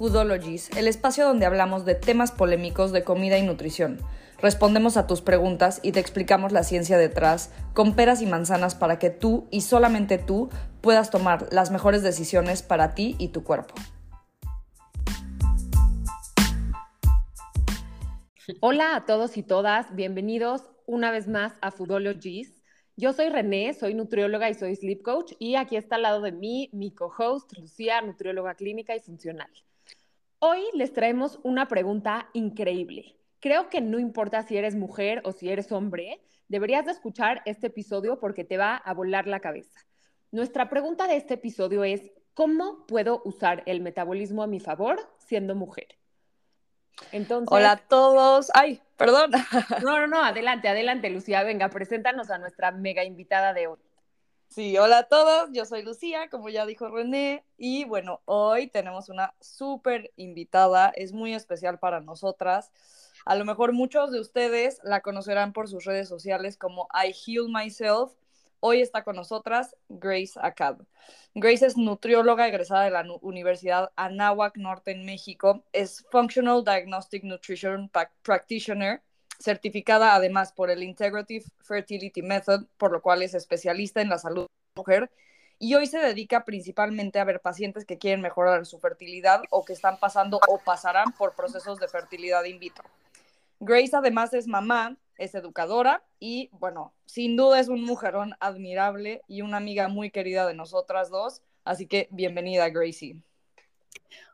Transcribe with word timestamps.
Foodologies, 0.00 0.74
el 0.78 0.88
espacio 0.88 1.26
donde 1.26 1.44
hablamos 1.44 1.84
de 1.84 1.94
temas 1.94 2.32
polémicos 2.32 2.90
de 2.90 3.04
comida 3.04 3.36
y 3.36 3.42
nutrición. 3.42 3.98
Respondemos 4.40 4.96
a 4.96 5.06
tus 5.06 5.20
preguntas 5.20 5.78
y 5.82 5.92
te 5.92 6.00
explicamos 6.00 6.52
la 6.52 6.62
ciencia 6.62 6.96
detrás, 6.96 7.52
con 7.74 7.94
peras 7.94 8.22
y 8.22 8.26
manzanas 8.26 8.74
para 8.74 8.98
que 8.98 9.10
tú 9.10 9.46
y 9.50 9.60
solamente 9.60 10.16
tú 10.16 10.48
puedas 10.80 11.10
tomar 11.10 11.52
las 11.52 11.70
mejores 11.70 12.02
decisiones 12.02 12.62
para 12.62 12.94
ti 12.94 13.14
y 13.18 13.28
tu 13.28 13.44
cuerpo. 13.44 13.74
Hola 18.60 18.96
a 18.96 19.04
todos 19.04 19.36
y 19.36 19.42
todas, 19.42 19.94
bienvenidos 19.94 20.62
una 20.86 21.10
vez 21.10 21.28
más 21.28 21.52
a 21.60 21.72
Foodologies. 21.72 22.62
Yo 22.96 23.12
soy 23.12 23.28
René, 23.28 23.74
soy 23.74 23.92
nutrióloga 23.92 24.48
y 24.48 24.54
soy 24.54 24.76
sleep 24.76 25.02
coach 25.02 25.34
y 25.38 25.56
aquí 25.56 25.76
está 25.76 25.96
al 25.96 26.02
lado 26.02 26.22
de 26.22 26.32
mí 26.32 26.70
mi 26.72 26.94
co-host 26.94 27.52
Lucía, 27.58 28.00
nutrióloga 28.00 28.54
clínica 28.54 28.96
y 28.96 29.00
funcional. 29.00 29.50
Hoy 30.42 30.64
les 30.72 30.94
traemos 30.94 31.38
una 31.42 31.68
pregunta 31.68 32.30
increíble. 32.32 33.14
Creo 33.40 33.68
que 33.68 33.82
no 33.82 33.98
importa 33.98 34.42
si 34.42 34.56
eres 34.56 34.74
mujer 34.74 35.20
o 35.24 35.32
si 35.32 35.50
eres 35.50 35.70
hombre, 35.70 36.18
deberías 36.48 36.86
de 36.86 36.92
escuchar 36.92 37.42
este 37.44 37.66
episodio 37.66 38.18
porque 38.18 38.42
te 38.42 38.56
va 38.56 38.74
a 38.74 38.94
volar 38.94 39.26
la 39.26 39.40
cabeza. 39.40 39.78
Nuestra 40.30 40.70
pregunta 40.70 41.06
de 41.06 41.16
este 41.16 41.34
episodio 41.34 41.84
es, 41.84 42.10
¿cómo 42.32 42.86
puedo 42.86 43.20
usar 43.26 43.62
el 43.66 43.82
metabolismo 43.82 44.42
a 44.42 44.46
mi 44.46 44.60
favor 44.60 45.12
siendo 45.18 45.54
mujer? 45.54 45.88
Entonces, 47.12 47.48
Hola 47.52 47.72
a 47.72 47.76
todos. 47.76 48.50
Ay, 48.54 48.80
perdón. 48.96 49.32
No, 49.82 50.00
no, 50.00 50.06
no, 50.06 50.24
adelante, 50.24 50.68
adelante, 50.68 51.10
Lucía. 51.10 51.42
Venga, 51.42 51.68
preséntanos 51.68 52.30
a 52.30 52.38
nuestra 52.38 52.70
mega 52.70 53.04
invitada 53.04 53.52
de 53.52 53.66
hoy. 53.66 53.78
Sí, 54.50 54.76
hola 54.78 54.98
a 54.98 55.02
todos, 55.04 55.50
yo 55.52 55.64
soy 55.64 55.82
Lucía, 55.82 56.28
como 56.28 56.48
ya 56.48 56.66
dijo 56.66 56.88
René, 56.88 57.44
y 57.56 57.84
bueno, 57.84 58.20
hoy 58.24 58.66
tenemos 58.66 59.08
una 59.08 59.32
súper 59.40 60.12
invitada, 60.16 60.92
es 60.96 61.12
muy 61.12 61.34
especial 61.34 61.78
para 61.78 62.00
nosotras. 62.00 62.72
A 63.24 63.36
lo 63.36 63.44
mejor 63.44 63.72
muchos 63.72 64.10
de 64.10 64.18
ustedes 64.18 64.80
la 64.82 65.02
conocerán 65.02 65.52
por 65.52 65.68
sus 65.68 65.84
redes 65.84 66.08
sociales 66.08 66.56
como 66.56 66.88
I 66.92 67.12
Heal 67.12 67.48
Myself, 67.48 68.12
Hoy 68.62 68.82
está 68.82 69.04
con 69.04 69.16
nosotras 69.16 69.74
Grace 69.88 70.32
Acab. 70.36 70.84
Grace 71.34 71.64
es 71.64 71.78
nutrióloga 71.78 72.46
egresada 72.46 72.84
de 72.84 72.90
la 72.90 73.06
Universidad 73.22 73.90
Anáhuac 73.96 74.58
Norte 74.58 74.90
en 74.90 75.06
México. 75.06 75.64
Es 75.72 76.04
Functional 76.10 76.62
Diagnostic 76.62 77.24
Nutrition 77.24 77.90
Practitioner, 78.22 79.02
certificada 79.40 80.14
además 80.14 80.52
por 80.52 80.70
el 80.70 80.82
Integrative 80.82 81.44
Fertility 81.60 82.22
Method, 82.22 82.66
por 82.76 82.92
lo 82.92 83.02
cual 83.02 83.22
es 83.22 83.34
especialista 83.34 84.00
en 84.00 84.10
la 84.10 84.18
salud 84.18 84.42
de 84.42 84.48
la 84.76 84.80
mujer. 84.80 85.10
Y 85.58 85.74
hoy 85.74 85.86
se 85.86 85.98
dedica 85.98 86.44
principalmente 86.44 87.18
a 87.18 87.24
ver 87.24 87.40
pacientes 87.40 87.84
que 87.84 87.98
quieren 87.98 88.20
mejorar 88.20 88.64
su 88.64 88.78
fertilidad 88.78 89.42
o 89.50 89.64
que 89.64 89.72
están 89.72 89.98
pasando 89.98 90.40
o 90.48 90.58
pasarán 90.58 91.12
por 91.12 91.34
procesos 91.34 91.78
de 91.78 91.88
fertilidad 91.88 92.44
in 92.44 92.58
vitro. 92.58 92.84
Grace 93.58 93.94
además 93.94 94.32
es 94.32 94.46
mamá, 94.46 94.96
es 95.18 95.34
educadora 95.34 96.02
y 96.18 96.48
bueno, 96.52 96.94
sin 97.04 97.36
duda 97.36 97.60
es 97.60 97.68
un 97.68 97.84
mujerón 97.84 98.34
admirable 98.40 99.22
y 99.28 99.42
una 99.42 99.58
amiga 99.58 99.88
muy 99.88 100.10
querida 100.10 100.46
de 100.46 100.54
nosotras 100.54 101.10
dos. 101.10 101.42
Así 101.64 101.86
que 101.86 102.08
bienvenida, 102.10 102.70
Gracie. 102.70 103.16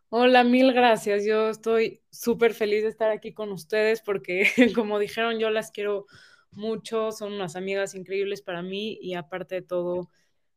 Hola, 0.08 0.44
mil 0.44 0.72
gracias. 0.72 1.24
Yo 1.24 1.48
estoy 1.50 2.00
súper 2.10 2.54
feliz 2.54 2.82
de 2.82 2.88
estar 2.88 3.10
aquí 3.10 3.32
con 3.32 3.50
ustedes 3.50 4.02
porque, 4.02 4.46
como 4.74 5.00
dijeron, 5.00 5.40
yo 5.40 5.50
las 5.50 5.72
quiero 5.72 6.06
mucho, 6.52 7.10
son 7.10 7.32
unas 7.32 7.56
amigas 7.56 7.94
increíbles 7.94 8.40
para 8.40 8.62
mí 8.62 8.98
y 9.02 9.14
aparte 9.14 9.56
de 9.56 9.62
todo, 9.62 10.08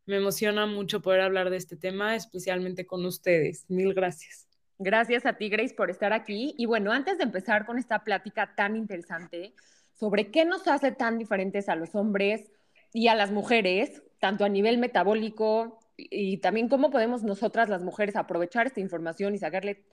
me 0.05 0.17
emociona 0.17 0.67
mucho 0.67 1.01
poder 1.01 1.21
hablar 1.21 1.49
de 1.49 1.57
este 1.57 1.75
tema, 1.75 2.15
especialmente 2.15 2.85
con 2.85 3.03
ustedes. 3.05 3.65
Mil 3.69 3.95
gracias. 3.95 4.47
Gracias 4.77 5.25
a 5.25 5.33
ti, 5.33 5.49
Grace, 5.49 5.73
por 5.73 5.89
estar 5.89 6.13
aquí. 6.13 6.53
Y 6.57 6.67
bueno, 6.67 6.91
antes 6.91 7.17
de 7.17 7.23
empezar 7.23 7.65
con 7.65 7.79
esta 7.79 8.03
plática 8.03 8.53
tan 8.55 8.75
interesante 8.75 9.55
sobre 9.93 10.29
qué 10.29 10.45
nos 10.45 10.67
hace 10.67 10.91
tan 10.91 11.17
diferentes 11.17 11.69
a 11.69 11.75
los 11.75 11.95
hombres 11.95 12.51
y 12.93 13.07
a 13.07 13.15
las 13.15 13.31
mujeres, 13.31 14.03
tanto 14.19 14.45
a 14.45 14.49
nivel 14.49 14.77
metabólico 14.77 15.79
y 16.09 16.37
también 16.37 16.69
cómo 16.69 16.89
podemos 16.91 17.23
nosotras 17.23 17.69
las 17.69 17.83
mujeres 17.83 18.15
aprovechar 18.15 18.67
esta 18.67 18.79
información 18.79 19.35
y 19.35 19.37
sacarle 19.37 19.83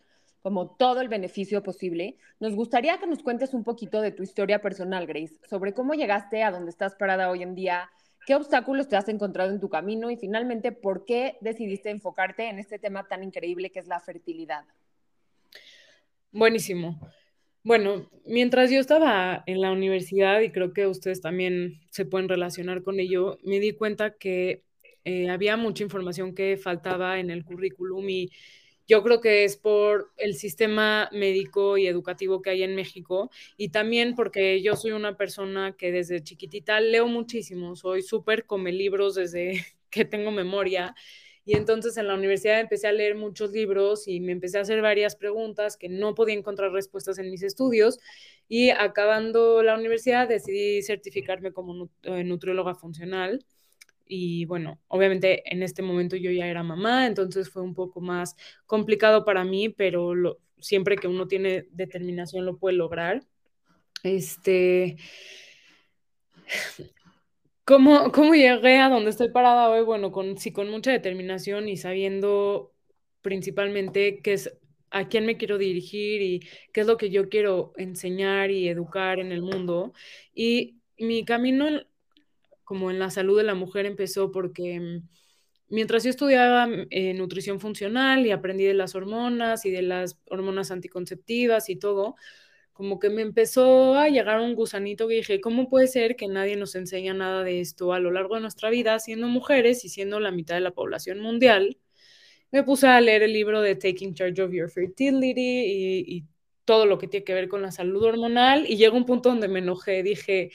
como 0.43 0.77
todo 0.77 1.01
el 1.01 1.09
beneficio 1.09 1.63
posible, 1.63 2.19
nos 2.39 2.55
gustaría 2.55 2.99
que 2.99 3.07
nos 3.07 3.23
cuentes 3.23 3.53
un 3.53 3.65
poquito 3.65 4.01
de 4.01 4.13
tu 4.13 4.23
historia 4.23 4.63
personal, 4.63 5.07
Grace, 5.07 5.41
sobre 5.49 5.75
cómo 5.75 5.95
llegaste 5.95 6.45
a 6.45 6.53
donde 6.53 6.71
estás 6.71 6.95
parada 6.95 7.31
hoy 7.31 7.43
en 7.43 7.57
día, 7.57 7.91
qué 8.27 8.35
obstáculos 8.35 8.89
te 8.89 8.97
has 8.97 9.09
encontrado 9.09 9.51
en 9.51 9.59
tu 9.59 9.69
camino 9.69 10.11
y 10.11 10.17
finalmente 10.17 10.71
por 10.71 11.05
qué 11.05 11.37
decidiste 11.41 11.91
enfocarte 11.91 12.49
en 12.49 12.59
este 12.59 12.79
tema 12.79 13.09
tan 13.09 13.25
increíble 13.25 13.71
que 13.71 13.81
es 13.81 13.89
la 13.89 13.99
fertilidad. 13.99 14.65
Buenísimo. 16.31 17.01
Bueno, 17.65 18.09
mientras 18.25 18.71
yo 18.71 18.79
estaba 18.79 19.43
en 19.47 19.61
la 19.61 19.73
universidad, 19.73 20.41
y 20.41 20.53
creo 20.53 20.73
que 20.73 20.87
ustedes 20.87 21.21
también 21.21 21.81
se 21.91 22.05
pueden 22.05 22.29
relacionar 22.29 22.85
con 22.85 23.01
ello, 23.01 23.39
me 23.43 23.59
di 23.59 23.73
cuenta 23.73 24.17
que 24.17 24.63
eh, 25.07 25.31
había 25.31 25.57
mucha 25.57 25.85
información 25.85 26.35
que 26.35 26.57
faltaba 26.57 27.21
en 27.21 27.31
el 27.31 27.45
currículum 27.45 28.09
y 28.09 28.31
yo 28.89 29.05
creo 29.05 29.21
que 29.21 29.45
es 29.45 29.57
por 29.57 30.13
el 30.17 30.35
sistema 30.35 31.09
médico 31.13 31.79
y 31.79 31.87
educativo 31.87 32.43
que 32.43 32.51
hay 32.51 32.65
en 32.65 32.75
México 32.75 33.31
y 33.57 33.69
también 33.69 34.17
porque 34.17 34.61
yo 34.63 34.75
soy 34.75 34.91
una 34.91 35.17
persona 35.17 35.77
que 35.79 35.93
desde 35.93 36.25
chiquitita 36.25 36.81
leo 36.81 37.07
muchísimo, 37.07 37.77
soy 37.77 38.03
súper 38.03 38.47
come 38.47 38.73
libros 38.73 39.15
desde 39.15 39.65
que 39.91 40.05
tengo 40.05 40.33
memoria 40.33 40.97
y 41.45 41.57
entonces 41.57 41.97
en 41.99 42.09
la 42.09 42.15
universidad 42.15 42.59
empecé 42.59 42.89
a 42.89 42.93
leer 42.93 43.15
muchos 43.15 43.53
libros 43.53 44.09
y 44.09 44.19
me 44.19 44.33
empecé 44.33 44.59
a 44.59 44.63
hacer 44.63 44.83
varias 44.83 45.15
preguntas 45.15 45.77
que 45.77 45.89
no 45.89 46.17
podía 46.17 46.35
encontrar 46.35 46.73
respuestas 46.73 47.19
en 47.19 47.31
mis 47.31 47.45
estudios. 47.45 48.01
Y 48.49 48.71
acabando 48.71 49.63
la 49.63 49.77
universidad 49.77 50.29
decidí 50.29 50.83
certificarme 50.83 51.53
como 51.53 51.89
eh, 52.03 52.25
nutrióloga 52.25 52.75
funcional. 52.75 53.47
Y 54.07 54.45
bueno, 54.47 54.81
obviamente 54.89 55.43
en 55.53 55.63
este 55.63 55.83
momento 55.83 56.17
yo 56.17 56.31
ya 56.31 56.47
era 56.47 56.63
mamá, 56.63 57.07
entonces 57.07 57.51
fue 57.51 57.63
un 57.63 57.75
poco 57.75 58.01
más 58.01 58.37
complicado 58.67 59.25
para 59.25 59.45
mí, 59.45 59.69
pero 59.69 60.39
siempre 60.61 60.97
que 60.97 61.09
uno 61.09 61.27
tiene 61.27 61.67
determinación 61.71 62.45
lo 62.47 62.59
puede 62.59 62.77
lograr. 62.77 63.23
Este, 64.03 64.97
¿Cómo, 67.65 68.13
¿Cómo 68.13 68.35
llegué 68.35 68.79
a 68.79 68.89
donde 68.89 69.11
estoy 69.11 69.31
parada 69.31 69.69
hoy? 69.69 69.83
Bueno, 69.83 70.13
con, 70.13 70.39
sí, 70.39 70.53
con 70.53 70.71
mucha 70.71 70.93
determinación 70.93 71.69
y 71.69 71.77
sabiendo 71.77 72.73
principalmente 73.23 74.21
qué 74.23 74.35
es 74.35 74.57
a 74.91 75.09
quién 75.09 75.27
me 75.27 75.37
quiero 75.37 75.59
dirigir 75.59 76.23
y 76.23 76.49
qué 76.73 76.83
es 76.83 76.87
lo 76.87 76.97
que 76.97 77.11
yo 77.11 77.29
quiero 77.29 77.73
enseñar 77.77 78.51
y 78.51 78.69
educar 78.69 79.19
en 79.19 79.33
el 79.33 79.43
mundo. 79.43 79.93
Y 80.33 80.81
mi 80.97 81.25
camino 81.25 81.67
como 82.67 82.91
en 82.91 82.99
la 82.99 83.11
salud 83.11 83.39
de 83.39 83.45
la 83.45 83.55
mujer 83.55 83.87
empezó 83.87 84.33
porque 84.33 84.81
mm, 84.81 85.09
mientras 85.69 86.05
yo 86.05 86.11
estudiaba 86.11 86.69
eh, 86.91 87.15
nutrición 87.15 87.61
funcional 87.61 88.27
y 88.27 88.33
aprendí 88.33 88.65
de 88.65 88.75
las 88.75 88.97
hormonas 88.97 89.65
y 89.67 89.71
de 89.71 89.83
las 89.83 90.19
hormonas 90.29 90.73
anticonceptivas 90.73 91.71
y 91.71 91.77
todo, 91.77 92.17
como 92.73 92.99
que 92.99 93.09
me 93.09 93.23
empezó 93.23 93.95
a 93.95 94.09
llegar 94.09 94.41
un 94.41 94.55
gusanito 94.57 95.09
que 95.09 95.15
dije, 95.15 95.41
¿cómo 95.41 95.69
puede 95.71 95.87
ser 95.87 96.17
que 96.17 96.29
nadie 96.29 96.57
nos 96.57 96.75
enseña 96.75 97.15
nada 97.15 97.45
de 97.45 97.61
esto 97.61 97.93
a 97.93 98.01
lo 98.01 98.11
largo 98.11 98.35
de 98.35 98.43
nuestra 98.43 98.69
vida, 98.69 98.99
siendo 98.99 99.29
mujeres 99.29 99.85
y 99.85 99.89
siendo 99.89 100.19
la 100.21 100.33
mitad 100.33 100.57
de 100.57 100.61
la 100.61 100.73
población 100.73 101.21
mundial? 101.21 101.79
Me 102.51 102.65
puse 102.65 102.89
a 102.89 103.01
leer 103.01 103.23
el 103.23 103.33
libro 103.33 103.61
de 103.61 103.77
Taking 103.77 104.15
Charge 104.15 104.43
of 104.43 104.53
Your 104.53 104.71
Fertility 104.71 106.05
y, 106.07 106.25
todo 106.65 106.85
lo 106.85 106.99
que 106.99 107.07
tiene 107.07 107.23
que 107.23 107.35
ver 107.35 107.49
con 107.49 107.63
la 107.63 107.71
salud 107.71 108.03
hormonal 108.03 108.67
y 108.69 108.77
llegó 108.77 108.97
un 108.97 109.07
punto 109.07 109.29
donde 109.29 109.47
me 109.47 109.61
enojé, 109.61 110.03
dije, 110.03 110.51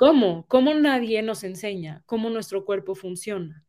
¿cómo? 0.00 0.46
¿Cómo 0.48 0.72
nadie 0.72 1.20
nos 1.20 1.44
enseña 1.44 2.02
cómo 2.06 2.30
nuestro 2.30 2.64
cuerpo 2.64 2.94
funciona? 2.94 3.66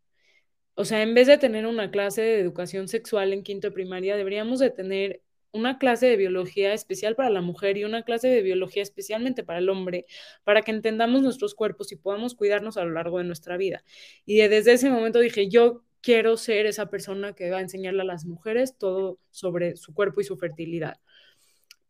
O 0.75 0.85
sea, 0.85 1.01
en 1.03 1.13
vez 1.13 1.27
de 1.27 1.37
tener 1.37 1.67
una 1.67 1.91
clase 1.91 2.21
de 2.21 2.39
educación 2.39 2.87
sexual 2.87 3.33
en 3.33 3.43
quinto 3.43 3.67
de 3.67 3.73
primaria, 3.73 4.15
deberíamos 4.15 4.59
de 4.59 4.69
tener 4.69 5.21
una 5.51 5.77
clase 5.77 6.05
de 6.07 6.15
biología 6.15 6.73
especial 6.73 7.17
para 7.17 7.29
la 7.29 7.41
mujer 7.41 7.77
y 7.77 7.83
una 7.83 8.03
clase 8.03 8.29
de 8.29 8.41
biología 8.43 8.81
especialmente 8.81 9.43
para 9.43 9.59
el 9.59 9.67
hombre, 9.67 10.05
para 10.45 10.61
que 10.61 10.71
entendamos 10.71 11.21
nuestros 11.21 11.53
cuerpos 11.53 11.91
y 11.91 11.97
podamos 11.97 12.33
cuidarnos 12.33 12.77
a 12.77 12.85
lo 12.85 12.91
largo 12.91 13.17
de 13.17 13.25
nuestra 13.25 13.57
vida. 13.57 13.83
Y 14.25 14.37
desde 14.37 14.71
ese 14.71 14.89
momento 14.89 15.19
dije, 15.19 15.49
yo 15.49 15.83
quiero 15.99 16.37
ser 16.37 16.65
esa 16.65 16.89
persona 16.89 17.33
que 17.33 17.49
va 17.49 17.57
a 17.57 17.61
enseñarle 17.61 18.03
a 18.03 18.05
las 18.05 18.25
mujeres 18.25 18.77
todo 18.77 19.19
sobre 19.31 19.75
su 19.75 19.93
cuerpo 19.93 20.21
y 20.21 20.23
su 20.23 20.37
fertilidad. 20.37 20.97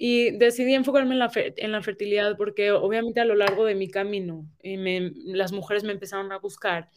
Y 0.03 0.31
decidí 0.31 0.73
enfocarme 0.73 1.13
en 1.13 1.19
la, 1.19 1.31
en 1.35 1.71
la 1.71 1.83
fertilidad 1.83 2.35
porque 2.35 2.71
obviamente 2.71 3.19
a 3.19 3.25
lo 3.25 3.35
largo 3.35 3.65
de 3.65 3.75
mi 3.75 3.87
camino 3.87 4.47
eh, 4.63 5.11
las 5.25 5.51
mujeres 5.51 5.83
me 5.83 5.91
empezaron 5.91 6.31
a 6.31 6.39
buscar 6.39 6.89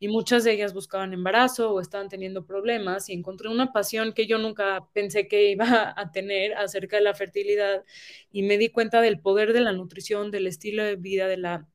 y 0.00 0.08
muchas 0.08 0.42
de 0.42 0.54
ellas 0.54 0.74
buscaban 0.74 1.12
embarazo 1.12 1.72
o 1.72 1.80
estaban 1.80 2.08
teniendo 2.08 2.44
problemas 2.44 3.10
y 3.10 3.12
encontré 3.12 3.48
una 3.48 3.72
pasión 3.72 4.12
que 4.12 4.26
yo 4.26 4.38
nunca 4.38 4.88
pensé 4.92 5.28
que 5.28 5.50
iba 5.52 5.94
a 5.96 6.10
tener 6.10 6.54
acerca 6.54 6.96
de 6.96 7.04
la 7.04 7.14
fertilidad 7.14 7.84
y 8.32 8.42
me 8.42 8.58
di 8.58 8.70
cuenta 8.70 9.00
del 9.02 9.20
poder 9.20 9.52
de 9.52 9.60
la 9.60 9.70
nutrición, 9.70 10.32
del 10.32 10.48
estilo 10.48 10.82
de 10.82 10.96
vida, 10.96 11.28
de 11.28 11.36
la 11.36 11.68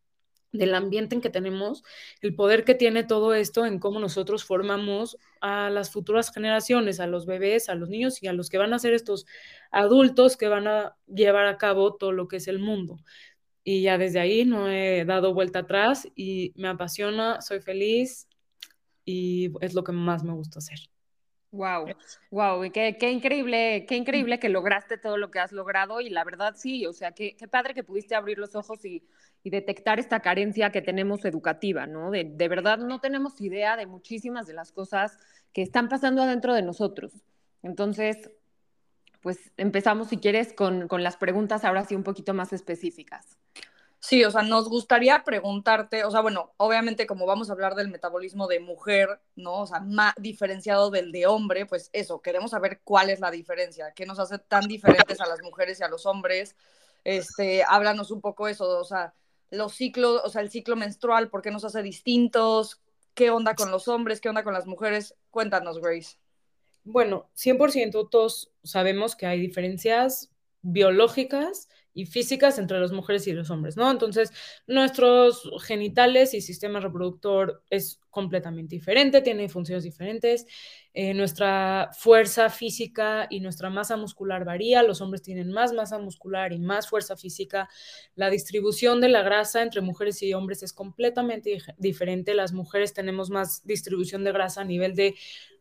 del 0.54 0.76
ambiente 0.76 1.16
en 1.16 1.22
que 1.22 1.30
tenemos, 1.30 1.84
el 2.22 2.36
poder 2.36 2.64
que 2.64 2.76
tiene 2.76 3.04
todo 3.04 3.34
esto 3.34 3.66
en 3.66 3.80
cómo 3.80 4.00
nosotros 4.00 4.46
formamos 4.46 5.18
a 5.42 5.70
las 5.70 5.92
futuras 5.92 6.32
generaciones, 6.32 7.00
a 7.00 7.08
los 7.08 7.26
bebés, 7.26 7.70
a 7.70 7.76
los 7.76 7.90
niños 7.90 8.22
y 8.24 8.28
a 8.28 8.34
los 8.34 8.50
que 8.50 8.60
van 8.60 8.74
a 8.74 8.80
ser 8.80 8.94
estos 8.94 9.26
adultos 9.72 10.38
que 10.38 10.48
van 10.48 10.68
a 10.68 10.96
llevar 11.08 11.48
a 11.48 11.58
cabo 11.58 11.96
todo 11.96 12.12
lo 12.12 12.28
que 12.28 12.38
es 12.38 12.48
el 12.48 12.60
mundo. 12.60 13.00
Y 13.64 13.82
ya 13.82 13.98
desde 13.98 14.20
ahí 14.20 14.46
no 14.46 14.70
he 14.70 15.06
dado 15.06 15.34
vuelta 15.34 15.60
atrás 15.60 16.08
y 16.16 16.54
me 16.56 16.68
apasiona, 16.68 17.42
soy 17.42 17.60
feliz 17.60 18.28
y 19.06 19.52
es 19.62 19.74
lo 19.74 19.84
que 19.84 19.92
más 19.92 20.24
me 20.24 20.34
gusta 20.34 20.60
hacer. 20.60 20.93
Wow, 21.54 21.86
wow, 22.32 22.72
qué, 22.72 22.98
qué, 23.00 23.12
increíble, 23.12 23.86
qué 23.88 23.96
increíble 23.96 24.40
que 24.40 24.50
lograste 24.50 24.98
todo 24.98 25.18
lo 25.18 25.30
que 25.30 25.38
has 25.38 25.52
logrado 25.52 26.02
y 26.02 26.10
la 26.10 26.24
verdad 26.24 26.56
sí, 26.58 26.88
o 26.88 26.94
sea, 26.94 27.12
qué, 27.12 27.36
qué 27.38 27.48
padre 27.48 27.76
que 27.76 27.84
pudiste 27.84 28.16
abrir 28.16 28.40
los 28.40 28.56
ojos 28.56 28.84
y, 28.84 29.04
y, 29.44 29.52
detectar 29.52 30.00
esta 30.00 30.20
carencia 30.20 30.72
que 30.72 30.82
tenemos 30.82 31.26
educativa, 31.26 31.86
¿no? 31.86 32.10
De, 32.10 32.24
de, 32.24 32.48
verdad 32.48 32.80
no 32.80 33.00
tenemos 33.00 33.40
idea 33.40 33.78
de 33.78 33.86
muchísimas 33.86 34.48
de 34.48 34.54
las 34.54 34.72
cosas 34.72 35.20
que 35.54 35.62
están 35.62 35.90
pasando 35.90 36.24
adentro 36.24 36.56
de 36.56 36.64
nosotros. 36.64 37.14
Entonces, 37.62 38.32
pues 39.22 39.52
empezamos, 39.56 40.08
si 40.08 40.18
quieres, 40.18 40.54
con, 40.54 40.88
con 40.88 41.04
las 41.04 41.18
preguntas 41.18 41.66
ahora 41.66 41.86
sí 41.86 41.96
un 41.96 42.04
poquito 42.04 42.34
más 42.34 42.52
específicas. 42.52 43.38
Sí, 44.04 44.22
o 44.26 44.32
sea, 44.32 44.42
nos 44.42 44.68
gustaría 44.68 45.24
preguntarte, 45.24 46.04
o 46.04 46.12
sea, 46.12 46.20
bueno, 46.20 46.52
obviamente 46.58 47.08
como 47.08 47.26
vamos 47.26 47.50
a 47.50 47.54
hablar 47.54 47.74
del 47.74 47.88
metabolismo 47.88 48.48
de 48.48 48.60
mujer, 48.60 49.22
¿no? 49.38 49.62
O 49.62 49.66
sea, 49.66 49.80
más 49.80 50.14
diferenciado 50.18 50.90
del 50.92 51.14
de 51.14 51.26
hombre, 51.26 51.66
pues 51.66 51.90
eso, 51.94 52.22
queremos 52.22 52.52
saber 52.52 52.82
cuál 52.84 53.10
es 53.10 53.22
la 53.22 53.32
diferencia, 53.32 53.94
qué 53.96 54.06
nos 54.06 54.20
hace 54.20 54.40
tan 54.40 54.68
diferentes 54.68 55.22
a 55.22 55.26
las 55.26 55.42
mujeres 55.42 55.80
y 55.80 55.84
a 55.84 55.88
los 55.88 56.06
hombres. 56.06 56.58
Este, 57.06 57.64
háblanos 57.64 58.12
un 58.12 58.20
poco 58.20 58.50
eso, 58.50 58.78
o 58.78 58.84
sea, 58.84 59.14
los 59.52 59.74
ciclos, 59.74 60.20
o 60.26 60.28
sea, 60.28 60.42
el 60.42 60.52
ciclo 60.52 60.76
menstrual, 60.76 61.30
¿por 61.30 61.42
qué 61.42 61.52
nos 61.52 61.64
hace 61.64 61.82
distintos? 61.82 62.82
¿Qué 63.14 63.30
onda 63.30 63.56
con 63.56 63.72
los 63.72 63.88
hombres? 63.88 64.20
¿Qué 64.20 64.28
onda 64.28 64.44
con 64.44 64.54
las 64.54 64.68
mujeres? 64.68 65.16
Cuéntanos, 65.32 65.80
Grace. 65.80 66.18
Bueno, 66.84 67.30
100% 67.36 68.10
todos 68.10 68.52
sabemos 68.66 69.16
que 69.16 69.28
hay 69.28 69.40
diferencias 69.40 70.30
biológicas 70.62 71.70
y 71.94 72.06
físicas 72.06 72.57
entre 72.57 72.80
las 72.80 72.92
mujeres 72.92 73.28
y 73.28 73.34
los 73.34 73.50
hombres, 73.50 73.78
¿no? 73.78 73.90
Entonces, 73.92 74.31
nuestros 74.66 75.50
genitales 75.63 76.34
y 76.34 76.42
sistema 76.42 76.80
reproductor 76.80 77.63
es 77.69 78.00
completamente 78.10 78.75
diferente, 78.75 79.22
tiene 79.22 79.50
funciones 79.50 79.84
diferentes, 79.84 80.45
eh, 80.94 81.13
nuestra 81.13 81.90
fuerza 81.98 82.50
física 82.50 83.28
y 83.30 83.40
nuestra 83.40 83.69
masa 83.69 83.98
muscular 83.98 84.45
varía, 84.45 84.84
los 84.84 85.01
hombres 85.01 85.22
tienen 85.22 85.51
más 85.51 85.74
masa 85.74 86.00
muscular 86.00 86.54
y 86.54 86.60
más 86.60 86.88
fuerza 86.88 87.16
física, 87.16 87.69
la 88.16 88.30
distribución 88.30 89.01
de 89.01 89.10
la 89.10 89.24
grasa 89.24 89.62
entre 89.62 89.81
mujeres 89.81 90.22
y 90.24 90.34
hombres 90.34 90.63
es 90.63 90.74
completamente 90.74 91.57
diferente, 91.78 92.34
las 92.34 92.54
mujeres 92.54 92.94
tenemos 92.94 93.30
más 93.30 93.66
distribución 93.66 94.24
de 94.24 94.31
grasa 94.31 94.62
a 94.62 94.66
nivel 94.66 94.96
de 94.96 95.16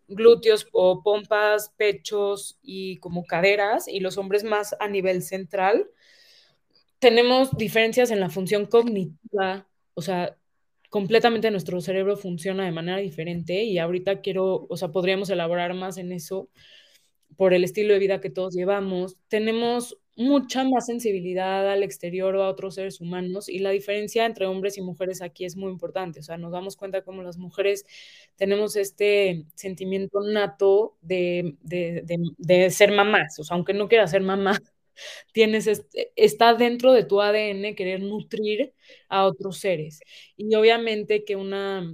glúteos 0.09 0.67
o 0.73 1.03
pompas, 1.03 1.73
pechos 1.77 2.59
y 2.63 2.99
como 2.99 3.25
caderas, 3.25 3.89
y 3.89 4.01
los 4.01 4.19
hombres 4.19 4.45
más 4.45 4.77
a 4.79 4.89
nivel 4.89 5.23
central 5.23 5.89
tenemos 7.03 7.51
diferencias 7.57 8.13
en 8.13 8.21
la 8.21 8.31
función 8.31 8.65
cognitiva, 8.67 9.67
o 9.95 10.03
sea, 10.03 10.39
completamente 10.89 11.51
nuestro 11.51 11.81
cerebro 11.81 12.17
funciona 12.17 12.65
de 12.65 12.71
manera 12.71 12.99
diferente 12.99 13.65
y 13.65 13.79
ahorita 13.79 14.21
quiero, 14.21 14.69
o 14.71 14.77
sea, 14.77 14.93
podríamos 14.93 15.29
elaborar 15.29 15.75
más 15.75 15.99
en 15.99 16.13
eso 16.13 16.49
por 17.37 17.55
el 17.55 17.65
estilo 17.65 17.93
de 17.95 17.99
vida 17.99 18.21
que 18.21 18.31
todos 18.31 18.55
llevamos. 18.55 19.17
Tenemos 19.27 19.99
mucha 20.17 20.63
más 20.63 20.87
sensibilidad 20.87 21.69
al 21.73 21.83
exterior 21.83 22.37
o 22.37 22.45
a 22.45 22.49
otros 22.51 22.77
seres 22.77 23.01
humanos 23.01 23.49
y 23.49 23.59
la 23.59 23.71
diferencia 23.71 24.25
entre 24.25 24.47
hombres 24.47 24.79
y 24.79 24.83
mujeres 24.83 25.23
aquí 25.23 25.45
es 25.45 25.57
muy 25.57 25.73
importante. 25.73 26.21
O 26.21 26.23
sea, 26.23 26.39
nos 26.39 26.53
damos 26.53 26.77
cuenta 26.77 27.03
cómo 27.03 27.25
las 27.25 27.37
mujeres 27.37 27.85
tenemos 28.37 28.77
este 28.77 29.45
sentimiento 29.57 30.21
nato 30.33 30.97
de, 31.01 31.57
de, 31.63 32.03
de, 32.05 32.19
de 32.39 32.71
ser 32.71 32.93
mamás. 32.93 33.41
O 33.41 33.45
sea, 33.45 33.57
aunque 33.57 33.75
no 33.75 33.89
quiera 33.89 34.07
ser 34.07 34.23
mamá, 34.23 34.57
tienes, 35.33 35.67
este, 35.67 36.13
está 36.17 36.55
dentro 36.55 36.93
de 36.93 37.05
tu 37.05 37.21
ADN 37.21 37.75
querer 37.75 38.01
nutrir 38.01 38.75
a 39.09 39.27
otros 39.27 39.59
seres. 39.59 40.01
Y 40.37 40.55
obviamente 40.55 41.25
que 41.25 41.37
una, 41.37 41.85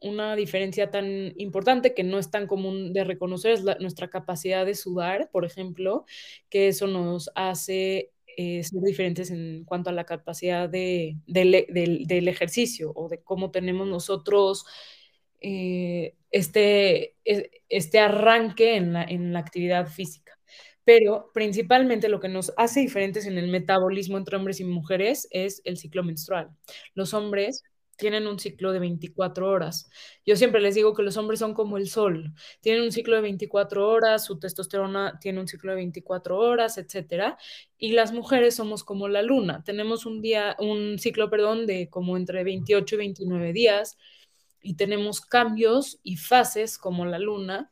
una 0.00 0.36
diferencia 0.36 0.90
tan 0.90 1.34
importante 1.36 1.94
que 1.94 2.04
no 2.04 2.18
es 2.18 2.30
tan 2.30 2.46
común 2.46 2.92
de 2.92 3.04
reconocer 3.04 3.52
es 3.52 3.64
nuestra 3.80 4.08
capacidad 4.08 4.64
de 4.66 4.74
sudar, 4.74 5.30
por 5.30 5.44
ejemplo, 5.44 6.04
que 6.48 6.68
eso 6.68 6.86
nos 6.86 7.30
hace 7.34 8.12
eh, 8.36 8.62
ser 8.62 8.80
diferentes 8.82 9.30
en 9.30 9.64
cuanto 9.64 9.90
a 9.90 9.92
la 9.92 10.04
capacidad 10.04 10.68
de, 10.68 11.16
del 11.26 12.28
ejercicio 12.28 12.92
o 12.94 13.08
de 13.08 13.22
cómo 13.22 13.50
tenemos 13.50 13.86
nosotros 13.86 14.64
eh, 15.40 16.14
este, 16.30 17.16
e, 17.24 17.50
este 17.68 17.98
arranque 17.98 18.76
en 18.76 18.92
la, 18.92 19.04
en 19.04 19.32
la 19.32 19.40
actividad 19.40 19.88
física 19.88 20.39
pero 20.90 21.30
principalmente 21.32 22.08
lo 22.08 22.18
que 22.18 22.28
nos 22.28 22.52
hace 22.56 22.80
diferentes 22.80 23.24
en 23.24 23.38
el 23.38 23.46
metabolismo 23.46 24.18
entre 24.18 24.34
hombres 24.34 24.58
y 24.58 24.64
mujeres 24.64 25.28
es 25.30 25.62
el 25.64 25.76
ciclo 25.76 26.02
menstrual. 26.02 26.50
Los 26.94 27.14
hombres 27.14 27.62
tienen 27.96 28.26
un 28.26 28.40
ciclo 28.40 28.72
de 28.72 28.80
24 28.80 29.48
horas. 29.48 29.88
Yo 30.26 30.34
siempre 30.34 30.60
les 30.60 30.74
digo 30.74 30.92
que 30.92 31.04
los 31.04 31.16
hombres 31.16 31.38
son 31.38 31.54
como 31.54 31.76
el 31.76 31.88
sol, 31.88 32.34
tienen 32.60 32.82
un 32.82 32.90
ciclo 32.90 33.14
de 33.14 33.22
24 33.22 33.88
horas, 33.88 34.24
su 34.24 34.40
testosterona 34.40 35.16
tiene 35.20 35.38
un 35.38 35.46
ciclo 35.46 35.70
de 35.70 35.76
24 35.76 36.36
horas, 36.36 36.76
etcétera, 36.76 37.38
y 37.78 37.92
las 37.92 38.10
mujeres 38.12 38.56
somos 38.56 38.82
como 38.82 39.06
la 39.06 39.22
luna, 39.22 39.62
tenemos 39.64 40.06
un 40.06 40.20
día 40.20 40.56
un 40.58 40.98
ciclo, 40.98 41.30
perdón, 41.30 41.66
de 41.66 41.88
como 41.88 42.16
entre 42.16 42.42
28 42.42 42.96
y 42.96 42.98
29 42.98 43.52
días 43.52 43.96
y 44.60 44.74
tenemos 44.74 45.20
cambios 45.20 46.00
y 46.02 46.16
fases 46.16 46.78
como 46.78 47.06
la 47.06 47.20
luna 47.20 47.70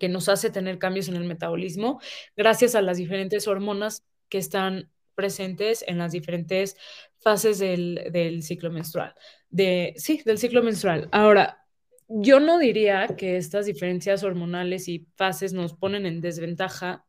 que 0.00 0.08
nos 0.08 0.28
hace 0.28 0.50
tener 0.50 0.78
cambios 0.78 1.08
en 1.08 1.14
el 1.14 1.24
metabolismo 1.24 2.00
gracias 2.36 2.74
a 2.74 2.82
las 2.82 2.96
diferentes 2.96 3.46
hormonas 3.46 4.04
que 4.28 4.38
están 4.38 4.90
presentes 5.14 5.84
en 5.86 5.98
las 5.98 6.12
diferentes 6.12 6.76
fases 7.18 7.58
del, 7.58 8.42
ciclo 8.42 8.70
menstrual. 8.70 9.14
De, 9.50 9.92
sí, 9.96 10.22
del 10.24 10.38
ciclo 10.38 10.62
menstrual. 10.62 11.08
Ahora, 11.12 11.66
yo 12.08 12.40
no 12.40 12.58
diría 12.58 13.06
que 13.16 13.36
estas 13.36 13.66
diferencias 13.66 14.24
hormonales 14.24 14.88
y 14.88 15.06
fases 15.16 15.52
nos 15.52 15.74
ponen 15.74 16.06
en 16.06 16.20
desventaja 16.20 17.04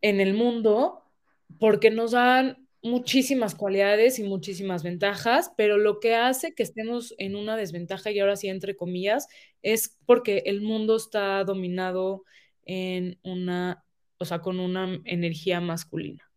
en 0.00 0.20
el 0.20 0.34
mundo 0.34 1.04
porque 1.60 1.90
nos 1.90 2.12
dan 2.12 2.61
muchísimas 2.82 3.54
cualidades 3.54 4.18
y 4.18 4.24
muchísimas 4.24 4.82
ventajas, 4.82 5.52
pero 5.56 5.78
lo 5.78 6.00
que 6.00 6.14
hace 6.14 6.54
que 6.54 6.62
estemos 6.62 7.14
en 7.18 7.36
una 7.36 7.56
desventaja, 7.56 8.10
y 8.10 8.18
ahora 8.18 8.36
sí 8.36 8.48
entre 8.48 8.76
comillas, 8.76 9.28
es 9.62 9.98
porque 10.06 10.42
el 10.46 10.62
mundo 10.62 10.96
está 10.96 11.44
dominado 11.44 12.24
en 12.64 13.18
una, 13.22 13.84
o 14.18 14.24
sea, 14.24 14.40
con 14.40 14.60
una 14.60 15.00
energía 15.04 15.60
masculina. 15.60 16.31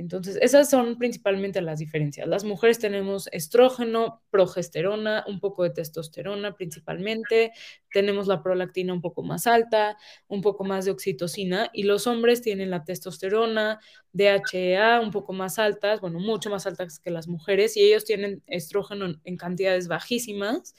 Entonces, 0.00 0.38
esas 0.40 0.70
son 0.70 0.96
principalmente 0.96 1.60
las 1.60 1.78
diferencias. 1.78 2.26
Las 2.26 2.42
mujeres 2.44 2.78
tenemos 2.78 3.28
estrógeno, 3.32 4.22
progesterona, 4.30 5.24
un 5.28 5.40
poco 5.40 5.62
de 5.62 5.70
testosterona 5.70 6.54
principalmente, 6.54 7.52
tenemos 7.92 8.26
la 8.26 8.42
prolactina 8.42 8.94
un 8.94 9.02
poco 9.02 9.22
más 9.22 9.46
alta, 9.46 9.98
un 10.26 10.40
poco 10.40 10.64
más 10.64 10.86
de 10.86 10.92
oxitocina, 10.92 11.68
y 11.74 11.82
los 11.82 12.06
hombres 12.06 12.40
tienen 12.40 12.70
la 12.70 12.82
testosterona, 12.82 13.78
DHEA 14.12 15.00
un 15.00 15.10
poco 15.10 15.34
más 15.34 15.58
altas, 15.58 16.00
bueno, 16.00 16.18
mucho 16.18 16.48
más 16.48 16.66
altas 16.66 16.98
que 16.98 17.10
las 17.10 17.28
mujeres, 17.28 17.76
y 17.76 17.82
ellos 17.82 18.06
tienen 18.06 18.42
estrógeno 18.46 19.20
en 19.22 19.36
cantidades 19.36 19.86
bajísimas, 19.86 20.74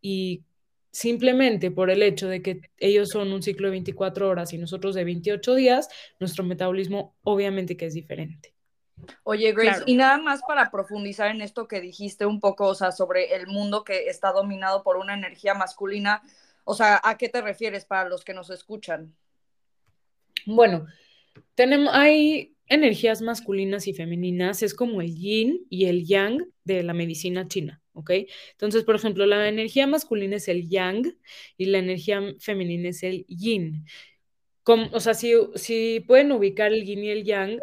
y 0.00 0.42
simplemente 0.90 1.70
por 1.70 1.90
el 1.90 2.02
hecho 2.02 2.26
de 2.26 2.42
que 2.42 2.62
ellos 2.78 3.10
son 3.10 3.32
un 3.32 3.42
ciclo 3.42 3.68
de 3.68 3.72
24 3.72 4.28
horas 4.28 4.52
y 4.52 4.58
nosotros 4.58 4.96
de 4.96 5.04
28 5.04 5.54
días, 5.54 5.88
nuestro 6.18 6.42
metabolismo 6.42 7.14
obviamente 7.22 7.76
que 7.76 7.86
es 7.86 7.94
diferente. 7.94 8.55
Oye, 9.24 9.52
Grace, 9.52 9.82
y 9.86 9.94
nada 9.94 10.18
más 10.18 10.40
para 10.46 10.70
profundizar 10.70 11.30
en 11.30 11.42
esto 11.42 11.68
que 11.68 11.80
dijiste 11.80 12.26
un 12.26 12.40
poco, 12.40 12.66
o 12.66 12.74
sea, 12.74 12.92
sobre 12.92 13.34
el 13.34 13.46
mundo 13.46 13.84
que 13.84 14.08
está 14.08 14.32
dominado 14.32 14.82
por 14.82 14.96
una 14.96 15.14
energía 15.14 15.54
masculina, 15.54 16.22
o 16.64 16.74
sea, 16.74 17.00
¿a 17.04 17.16
qué 17.16 17.28
te 17.28 17.40
refieres 17.40 17.84
para 17.84 18.08
los 18.08 18.24
que 18.24 18.34
nos 18.34 18.50
escuchan? 18.50 19.14
Bueno, 20.46 20.86
tenemos, 21.54 21.92
hay 21.94 22.56
energías 22.68 23.22
masculinas 23.22 23.86
y 23.86 23.94
femeninas, 23.94 24.62
es 24.62 24.74
como 24.74 25.00
el 25.00 25.14
yin 25.14 25.66
y 25.70 25.86
el 25.86 26.04
yang 26.04 26.44
de 26.64 26.82
la 26.82 26.94
medicina 26.94 27.46
china, 27.46 27.82
¿ok? 27.92 28.10
Entonces, 28.52 28.84
por 28.84 28.96
ejemplo, 28.96 29.26
la 29.26 29.48
energía 29.48 29.86
masculina 29.86 30.36
es 30.36 30.48
el 30.48 30.68
yang 30.68 31.16
y 31.56 31.66
la 31.66 31.78
energía 31.78 32.20
femenina 32.40 32.88
es 32.88 33.02
el 33.02 33.24
yin. 33.28 33.86
Como, 34.62 34.88
o 34.92 35.00
sea, 35.00 35.14
si, 35.14 35.32
si 35.54 36.00
pueden 36.00 36.32
ubicar 36.32 36.72
el 36.72 36.84
yin 36.84 37.04
y 37.04 37.10
el 37.10 37.24
yang, 37.24 37.60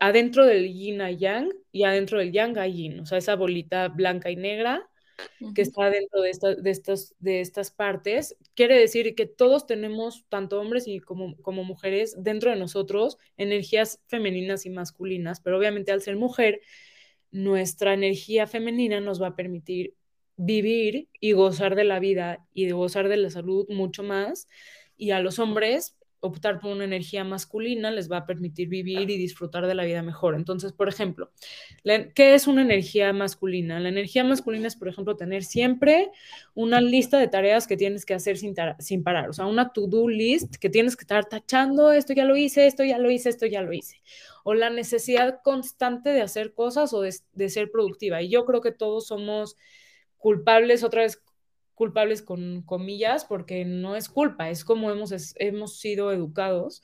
adentro 0.00 0.46
del 0.46 0.72
yin 0.72 1.00
hay 1.00 1.16
yang 1.18 1.50
y 1.72 1.84
adentro 1.84 2.18
del 2.18 2.32
yang 2.32 2.58
hay 2.58 2.72
yin, 2.72 3.00
o 3.00 3.06
sea, 3.06 3.18
esa 3.18 3.36
bolita 3.36 3.88
blanca 3.88 4.30
y 4.30 4.36
negra 4.36 4.86
que 5.54 5.60
está 5.60 5.90
dentro 5.90 6.22
de, 6.22 6.32
de, 6.62 6.70
estas, 6.70 7.14
de 7.18 7.42
estas 7.42 7.70
partes, 7.70 8.36
quiere 8.54 8.78
decir 8.78 9.14
que 9.14 9.26
todos 9.26 9.66
tenemos, 9.66 10.24
tanto 10.30 10.58
hombres 10.58 10.88
y 10.88 10.98
como, 11.00 11.36
como 11.42 11.62
mujeres, 11.62 12.16
dentro 12.18 12.50
de 12.50 12.56
nosotros 12.56 13.18
energías 13.36 14.00
femeninas 14.06 14.64
y 14.64 14.70
masculinas, 14.70 15.40
pero 15.40 15.58
obviamente 15.58 15.92
al 15.92 16.00
ser 16.00 16.16
mujer, 16.16 16.62
nuestra 17.30 17.94
energía 17.94 18.46
femenina 18.46 19.00
nos 19.00 19.22
va 19.22 19.28
a 19.28 19.36
permitir 19.36 19.94
vivir 20.36 21.08
y 21.20 21.32
gozar 21.32 21.74
de 21.74 21.84
la 21.84 22.00
vida 22.00 22.46
y 22.54 22.64
de 22.64 22.72
gozar 22.72 23.08
de 23.08 23.18
la 23.18 23.30
salud 23.30 23.66
mucho 23.68 24.02
más. 24.02 24.48
Y 24.96 25.10
a 25.10 25.20
los 25.20 25.38
hombres, 25.38 25.96
optar 26.20 26.60
por 26.60 26.72
una 26.72 26.84
energía 26.84 27.24
masculina 27.24 27.90
les 27.90 28.10
va 28.10 28.18
a 28.18 28.26
permitir 28.26 28.68
vivir 28.68 29.10
y 29.10 29.16
disfrutar 29.16 29.66
de 29.66 29.74
la 29.74 29.84
vida 29.84 30.02
mejor. 30.02 30.34
Entonces, 30.34 30.72
por 30.72 30.88
ejemplo, 30.88 31.30
¿qué 31.82 32.34
es 32.34 32.46
una 32.46 32.62
energía 32.62 33.12
masculina? 33.12 33.80
La 33.80 33.88
energía 33.88 34.22
masculina 34.22 34.68
es, 34.68 34.76
por 34.76 34.88
ejemplo, 34.88 35.16
tener 35.16 35.44
siempre 35.44 36.10
una 36.54 36.80
lista 36.80 37.18
de 37.18 37.28
tareas 37.28 37.66
que 37.66 37.76
tienes 37.76 38.04
que 38.04 38.14
hacer 38.14 38.36
sin, 38.36 38.54
sin 38.78 39.02
parar, 39.02 39.30
o 39.30 39.32
sea, 39.32 39.46
una 39.46 39.72
to-do 39.72 40.08
list 40.08 40.56
que 40.56 40.68
tienes 40.68 40.96
que 40.96 41.04
estar 41.04 41.24
tachando, 41.24 41.92
esto 41.92 42.12
ya 42.12 42.24
lo 42.24 42.36
hice, 42.36 42.66
esto 42.66 42.84
ya 42.84 42.98
lo 42.98 43.10
hice, 43.10 43.30
esto 43.30 43.46
ya 43.46 43.62
lo 43.62 43.72
hice. 43.72 44.02
O 44.44 44.54
la 44.54 44.70
necesidad 44.70 45.40
constante 45.42 46.10
de 46.10 46.22
hacer 46.22 46.52
cosas 46.52 46.92
o 46.92 47.00
de, 47.00 47.14
de 47.32 47.48
ser 47.48 47.70
productiva. 47.70 48.22
Y 48.22 48.28
yo 48.28 48.44
creo 48.44 48.60
que 48.60 48.72
todos 48.72 49.06
somos 49.06 49.56
culpables, 50.16 50.84
otra 50.84 51.02
vez 51.02 51.22
culpables 51.80 52.20
con 52.20 52.60
comillas, 52.60 53.24
porque 53.24 53.64
no 53.64 53.96
es 53.96 54.10
culpa, 54.10 54.50
es 54.50 54.66
como 54.66 54.90
hemos, 54.90 55.14
hemos 55.36 55.78
sido 55.78 56.12
educados 56.12 56.82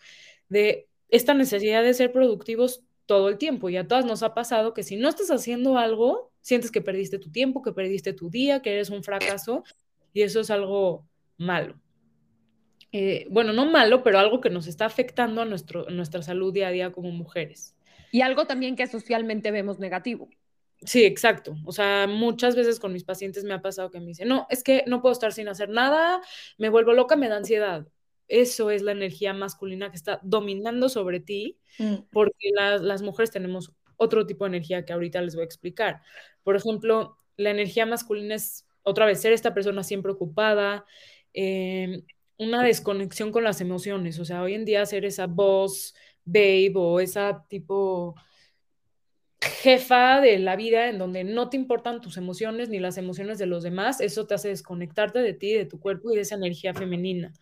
de 0.49 0.89
esta 1.11 1.35
necesidad 1.35 1.83
de 1.83 1.93
ser 1.93 2.13
productivos 2.13 2.83
todo 3.05 3.29
el 3.29 3.37
tiempo. 3.37 3.69
Y 3.69 3.77
a 3.77 3.87
todas 3.87 4.07
nos 4.07 4.23
ha 4.23 4.33
pasado 4.33 4.73
que 4.73 4.83
si 4.83 4.97
no 4.97 5.11
estás 5.11 5.31
haciendo 5.31 5.77
algo, 5.77 6.33
sientes 6.41 6.71
que 6.71 6.81
perdiste 6.81 7.19
tu 7.19 7.31
tiempo, 7.31 7.61
que 7.61 7.75
perdiste 7.75 8.15
tu 8.15 8.31
día, 8.31 8.63
que 8.63 8.73
eres 8.73 8.89
un 8.89 9.05
fracaso, 9.05 9.65
y 10.15 10.23
eso 10.23 10.41
es 10.41 10.51
algo 10.51 11.07
malo. 11.37 11.79
Eh, 12.91 13.27
bueno, 13.29 13.53
no 13.53 13.71
malo, 13.71 14.03
pero 14.03 14.19
algo 14.19 14.41
que 14.41 14.49
nos 14.49 14.67
está 14.67 14.87
afectando 14.87 15.43
a 15.43 15.45
nuestro, 15.45 15.91
nuestra 15.91 16.23
salud 16.23 16.55
día 16.55 16.69
a 16.69 16.71
día 16.71 16.91
como 16.91 17.11
mujeres. 17.11 17.77
Y 18.13 18.23
algo 18.23 18.47
también 18.47 18.77
que 18.77 18.87
socialmente 18.87 19.51
vemos 19.51 19.79
negativo. 19.79 20.31
Sí, 20.83 21.05
exacto. 21.05 21.57
O 21.65 21.73
sea, 21.73 22.07
muchas 22.07 22.55
veces 22.55 22.79
con 22.79 22.93
mis 22.93 23.05
pacientes 23.05 23.45
me 23.45 23.55
ha 23.55 23.63
pasado 23.63 23.91
que 23.91 24.01
me 24.01 24.07
dicen, 24.07 24.29
no, 24.29 24.47
es 24.51 24.63
que 24.63 24.85
no 24.87 25.01
puedo 25.01 25.13
estar 25.13 25.33
sin 25.33 25.49
hacer 25.49 25.69
nada, 25.69 26.21
me 26.59 26.69
vuelvo 26.69 26.93
loca, 26.93 27.17
me 27.17 27.29
da 27.29 27.37
ansiedad. 27.37 27.87
Eso 28.29 28.71
es 28.71 28.83
la 28.83 28.93
energía 28.93 29.33
masculina 29.33 29.91
que 29.91 29.97
está 29.97 30.21
dominando 30.23 30.89
sobre 30.89 31.21
ti, 31.21 31.59
mm. 31.79 31.95
porque 32.11 32.51
las 32.55 33.03
mujeres 33.03 33.31
tenemos 33.31 33.73
otro 33.97 34.27
tipo 34.27 34.45
de 34.45 34.49
energía 34.51 34.85
que 34.85 34.93
ahorita 34.93 35.23
les 35.23 35.35
voy 35.35 35.43
a 35.43 35.47
explicar. 35.47 36.03
Por 36.43 36.57
ejemplo, 36.57 37.19
la 37.37 37.51
energía 37.51 37.87
masculina 37.87 38.35
es, 38.35 38.67
otra 38.83 39.07
vez, 39.07 39.21
ser 39.21 39.33
esta 39.33 39.55
persona 39.55 39.83
siempre 39.83 40.13
ocupada, 40.13 40.85
em, 41.33 42.03
una 42.39 42.63
desconexión 42.63 43.33
con 43.33 43.45
las 43.45 43.61
emociones. 43.61 44.19
O 44.19 44.25
sea, 44.25 44.43
hoy 44.43 44.55
en 44.55 44.65
día 44.65 44.85
ser 44.87 45.05
esa 45.05 45.27
voz, 45.27 45.95
babe 46.25 46.73
o 46.75 47.01
esa 47.01 47.47
tipo 47.49 48.15
jefa 49.63 50.21
de 50.21 50.39
la 50.39 50.57
vida 50.57 50.89
en 50.89 50.99
donde 50.99 51.25
no 51.25 51.49
te 51.49 51.57
importan 51.57 52.01
tus 52.01 52.17
emociones 52.17 52.69
ni 52.69 52.79
las 52.79 52.99
emociones 52.99 53.39
de 53.39 53.47
los 53.47 53.63
demás, 53.63 54.01
eso 54.01 54.27
te 54.27 54.35
hace 54.35 54.49
desconectarte 54.49 55.21
de 55.21 55.33
ti, 55.33 55.53
de 55.53 55.65
tu 55.65 55.81
cuerpo 55.81 56.13
y 56.13 56.17
de 56.17 56.23
esa 56.23 56.35
energía 56.35 56.75
femenina. 56.75 57.33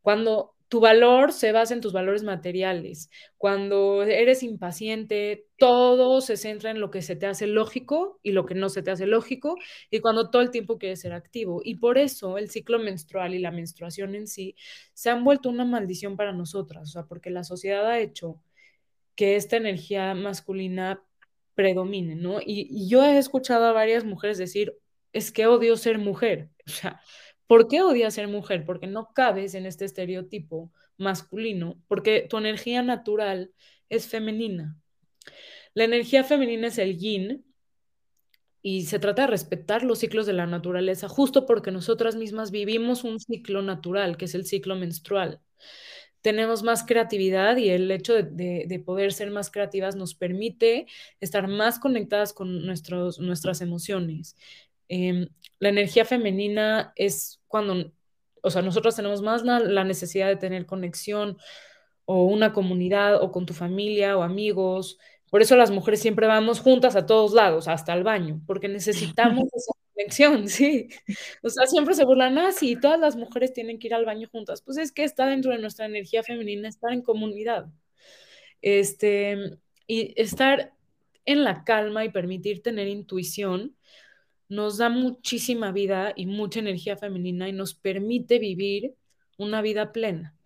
Cuando 0.00 0.54
tu 0.68 0.80
valor 0.80 1.32
se 1.32 1.52
basa 1.52 1.74
en 1.74 1.80
tus 1.80 1.92
valores 1.92 2.24
materiales, 2.24 3.10
cuando 3.36 4.02
eres 4.02 4.42
impaciente, 4.42 5.46
todo 5.56 6.20
se 6.20 6.36
centra 6.36 6.70
en 6.70 6.80
lo 6.80 6.90
que 6.90 7.02
se 7.02 7.14
te 7.14 7.26
hace 7.26 7.46
lógico 7.46 8.18
y 8.22 8.32
lo 8.32 8.46
que 8.46 8.54
no 8.54 8.68
se 8.68 8.82
te 8.82 8.90
hace 8.90 9.06
lógico, 9.06 9.56
y 9.90 10.00
cuando 10.00 10.30
todo 10.30 10.42
el 10.42 10.50
tiempo 10.50 10.78
quieres 10.78 11.00
ser 11.00 11.12
activo. 11.12 11.60
Y 11.62 11.76
por 11.76 11.98
eso 11.98 12.38
el 12.38 12.50
ciclo 12.50 12.78
menstrual 12.78 13.34
y 13.34 13.38
la 13.38 13.50
menstruación 13.50 14.14
en 14.14 14.26
sí 14.26 14.56
se 14.94 15.10
han 15.10 15.24
vuelto 15.24 15.50
una 15.50 15.64
maldición 15.64 16.16
para 16.16 16.32
nosotras, 16.32 16.88
o 16.88 16.92
sea, 16.92 17.04
porque 17.04 17.30
la 17.30 17.44
sociedad 17.44 17.86
ha 17.86 18.00
hecho 18.00 18.40
que 19.14 19.36
esta 19.36 19.58
energía 19.58 20.14
masculina 20.14 21.04
predomine, 21.54 22.14
¿no? 22.14 22.40
Y, 22.40 22.88
yo 22.88 23.04
he 23.04 23.18
escuchado 23.18 23.66
a 23.66 23.72
varias 23.72 24.04
mujeres 24.04 24.38
decir, 24.38 24.74
es 25.12 25.32
que 25.32 25.46
odio 25.46 25.76
ser 25.76 25.98
mujer. 25.98 26.50
O 26.66 26.70
sea, 26.70 27.00
¿por 27.48 27.66
qué 27.66 27.82
odias 27.82 28.14
ser 28.14 28.28
mujer? 28.28 28.64
Porque 28.64 28.86
no 28.86 29.08
cabes 29.14 29.54
en 29.54 29.66
este 29.66 29.84
estereotipo 29.84 30.72
masculino, 30.96 31.82
porque 31.88 32.26
tu 32.30 32.38
energía 32.38 32.82
natural 32.82 33.52
es 33.88 34.06
femenina. 34.06 34.78
La 35.74 35.84
energía 35.84 36.22
femenina 36.22 36.68
es 36.68 36.78
el 36.78 36.98
yin 36.98 37.44
y 38.62 38.82
se 38.82 39.00
trata 39.00 39.22
de 39.22 39.28
respetar 39.28 39.82
los 39.82 39.98
ciclos 39.98 40.24
de 40.24 40.34
la 40.34 40.46
naturaleza, 40.46 41.08
justo 41.08 41.46
porque 41.46 41.72
nosotras 41.72 42.14
mismas 42.14 42.52
vivimos 42.52 43.02
un 43.02 43.18
ciclo 43.18 43.60
natural, 43.60 44.16
que 44.16 44.26
es 44.26 44.36
el 44.36 44.46
ciclo 44.46 44.76
menstrual 44.76 45.40
tenemos 46.22 46.62
más 46.62 46.84
creatividad 46.84 47.56
y 47.56 47.68
el 47.70 47.90
hecho 47.90 48.14
de, 48.14 48.82
poder 48.86 49.12
ser 49.12 49.30
más 49.30 49.50
creativas 49.50 49.96
nos 49.96 50.14
permite 50.14 50.86
estar 51.20 51.48
más 51.48 51.78
conectadas 51.78 52.32
con 52.32 52.64
nuestros, 52.64 53.18
nuestras 53.18 53.60
emociones. 53.60 54.36
Em, 54.88 55.28
la 55.58 55.68
energía 55.68 56.04
femenina 56.04 56.92
es 56.96 57.40
cuando, 57.48 57.92
o 58.42 58.50
sea, 58.50 58.62
nosotros 58.62 58.94
tenemos 58.96 59.20
más 59.20 59.42
la, 59.42 59.84
necesidad 59.84 60.28
de 60.28 60.36
tener 60.36 60.64
conexión 60.64 61.38
o 62.04 62.24
una 62.24 62.52
comunidad 62.52 63.22
o 63.22 63.32
con 63.32 63.44
tu 63.46 63.54
familia 63.54 64.16
o 64.16 64.22
amigos. 64.22 64.98
Por 65.30 65.42
eso 65.42 65.56
las 65.56 65.70
mujeres 65.70 66.00
siempre 66.00 66.26
vamos 66.26 66.60
juntas 66.60 66.94
a 66.96 67.06
todos 67.06 67.32
lados, 67.32 67.68
hasta 67.68 67.94
el 67.94 68.04
baño, 68.04 68.40
porque 68.46 68.68
necesitamos 68.68 69.44
esa 69.54 69.72
sí. 70.46 70.88
O 71.42 71.48
sea, 71.50 71.66
siempre 71.66 71.94
se 71.94 72.04
burlan, 72.04 72.38
así, 72.38 72.74
ah, 72.76 72.80
todas 72.80 73.00
las 73.00 73.16
mujeres 73.16 73.52
tienen 73.52 73.78
que 73.78 73.88
ir 73.88 73.94
al 73.94 74.04
baño 74.04 74.28
juntas. 74.30 74.62
Pues 74.62 74.78
es 74.78 74.92
que 74.92 75.04
está 75.04 75.26
dentro 75.26 75.52
de 75.52 75.58
nuestra 75.58 75.86
energía 75.86 76.22
femenina 76.22 76.68
estar 76.68 76.92
en 76.92 77.02
comunidad. 77.02 77.66
Este, 78.62 79.58
y 79.86 80.14
estar 80.20 80.72
en 81.24 81.44
la 81.44 81.64
calma 81.64 82.04
y 82.04 82.10
permitir 82.10 82.62
tener 82.62 82.88
intuición 82.88 83.76
nos 84.48 84.78
da 84.78 84.90
muchísima 84.90 85.72
vida 85.72 86.12
y 86.14 86.26
mucha 86.26 86.60
energía 86.60 86.96
femenina 86.96 87.48
y 87.48 87.52
nos 87.52 87.74
permite 87.74 88.38
vivir 88.38 88.94
una 89.38 89.62
vida 89.62 89.92
plena. 89.92 90.36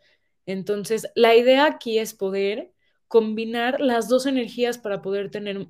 Entonces, 0.47 1.09
la 1.17 1.35
idea 1.35 1.67
aquí 1.67 1.99
es 1.99 2.15
poder 2.15 2.73
combinar 3.09 3.81
las 3.81 4.09
dos 4.09 4.27
energías 4.27 4.79
para 4.79 5.03
poder 5.03 5.31
tener 5.31 5.69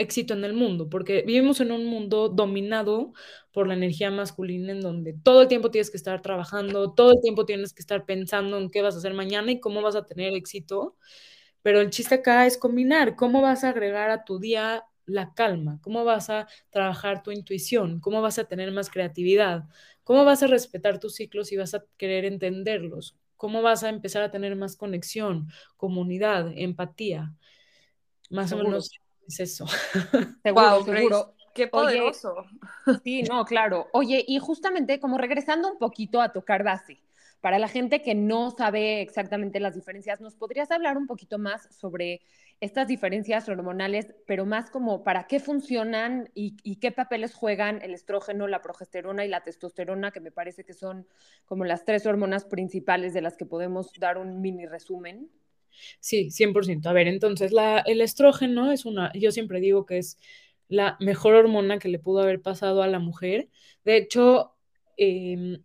éxito 0.00 0.34
en 0.34 0.44
el 0.44 0.54
mundo, 0.54 0.88
porque 0.88 1.22
vivimos 1.26 1.60
en 1.60 1.72
un 1.72 1.86
mundo 1.86 2.28
dominado 2.28 3.12
por 3.52 3.66
la 3.66 3.74
energía 3.74 4.10
masculina 4.10 4.72
en 4.72 4.80
donde 4.80 5.12
todo 5.12 5.42
el 5.42 5.48
tiempo 5.48 5.70
tienes 5.70 5.90
que 5.90 5.96
estar 5.96 6.22
trabajando, 6.22 6.92
todo 6.92 7.12
el 7.12 7.20
tiempo 7.20 7.44
tienes 7.44 7.72
que 7.72 7.82
estar 7.82 8.04
pensando 8.06 8.58
en 8.58 8.70
qué 8.70 8.82
vas 8.82 8.94
a 8.94 8.98
hacer 8.98 9.14
mañana 9.14 9.52
y 9.52 9.60
cómo 9.60 9.82
vas 9.82 9.96
a 9.96 10.06
tener 10.06 10.34
éxito. 10.34 10.96
Pero 11.62 11.80
el 11.80 11.90
chiste 11.90 12.16
acá 12.16 12.46
es 12.46 12.56
combinar 12.56 13.16
cómo 13.16 13.42
vas 13.42 13.64
a 13.64 13.70
agregar 13.70 14.10
a 14.10 14.24
tu 14.24 14.38
día 14.38 14.84
la 15.06 15.34
calma, 15.34 15.78
cómo 15.82 16.04
vas 16.04 16.30
a 16.30 16.48
trabajar 16.70 17.22
tu 17.22 17.32
intuición, 17.32 18.00
cómo 18.00 18.22
vas 18.22 18.38
a 18.38 18.44
tener 18.44 18.72
más 18.72 18.90
creatividad, 18.90 19.64
cómo 20.04 20.24
vas 20.24 20.42
a 20.42 20.46
respetar 20.46 20.98
tus 20.98 21.16
ciclos 21.16 21.52
y 21.52 21.56
vas 21.56 21.74
a 21.74 21.84
querer 21.96 22.24
entenderlos, 22.24 23.16
cómo 23.36 23.62
vas 23.62 23.82
a 23.84 23.88
empezar 23.88 24.22
a 24.22 24.30
tener 24.30 24.56
más 24.56 24.76
conexión, 24.76 25.48
comunidad, 25.76 26.52
empatía. 26.54 27.34
Más 28.30 28.52
o 28.52 28.58
menos 28.58 28.99
es 29.30 29.40
eso. 29.40 29.66
Seguro, 30.42 30.84
seguro. 30.84 31.34
Qué 31.54 31.66
poderoso. 31.66 32.44
sí, 33.04 33.22
no, 33.22 33.44
claro. 33.44 33.88
Oye, 33.92 34.24
y 34.26 34.38
justamente 34.38 35.00
como 35.00 35.18
regresando 35.18 35.70
un 35.70 35.78
poquito 35.78 36.20
a 36.20 36.32
tocar 36.32 36.62
base, 36.62 37.02
para 37.40 37.58
la 37.58 37.68
gente 37.68 38.02
que 38.02 38.14
no 38.14 38.50
sabe 38.50 39.00
exactamente 39.00 39.60
las 39.60 39.74
diferencias, 39.74 40.20
¿nos 40.20 40.36
podrías 40.36 40.70
hablar 40.70 40.96
un 40.96 41.06
poquito 41.06 41.38
más 41.38 41.74
sobre 41.74 42.20
estas 42.60 42.86
diferencias 42.86 43.48
hormonales, 43.48 44.14
pero 44.26 44.44
más 44.44 44.70
como 44.70 45.02
para 45.02 45.26
qué 45.26 45.40
funcionan 45.40 46.28
y, 46.34 46.56
y, 46.62 46.76
qué 46.76 46.92
papeles 46.92 47.34
juegan 47.34 47.80
el 47.80 47.94
estrógeno, 47.94 48.46
la 48.46 48.60
progesterona 48.60 49.24
y 49.24 49.28
la 49.28 49.42
testosterona, 49.42 50.10
que 50.10 50.20
me 50.20 50.30
parece 50.30 50.64
que 50.64 50.74
son 50.74 51.06
como 51.46 51.64
las 51.64 51.86
tres 51.86 52.04
hormonas 52.04 52.44
principales 52.44 53.14
de 53.14 53.22
las 53.22 53.38
que 53.38 53.46
podemos 53.46 53.90
dar 53.98 54.18
un 54.18 54.42
mini 54.42 54.66
resumen? 54.66 55.30
Sí, 56.00 56.30
100%. 56.30 56.88
A 56.88 56.92
ver, 56.92 57.08
entonces 57.08 57.52
el 57.86 58.00
estrógeno 58.00 58.72
es 58.72 58.84
una, 58.84 59.12
yo 59.14 59.32
siempre 59.32 59.60
digo 59.60 59.86
que 59.86 59.98
es 59.98 60.18
la 60.68 60.96
mejor 61.00 61.34
hormona 61.34 61.78
que 61.78 61.88
le 61.88 61.98
pudo 61.98 62.20
haber 62.20 62.40
pasado 62.40 62.82
a 62.82 62.86
la 62.86 62.98
mujer. 63.00 63.48
De 63.84 63.96
hecho, 63.96 64.54
em, 64.96 65.62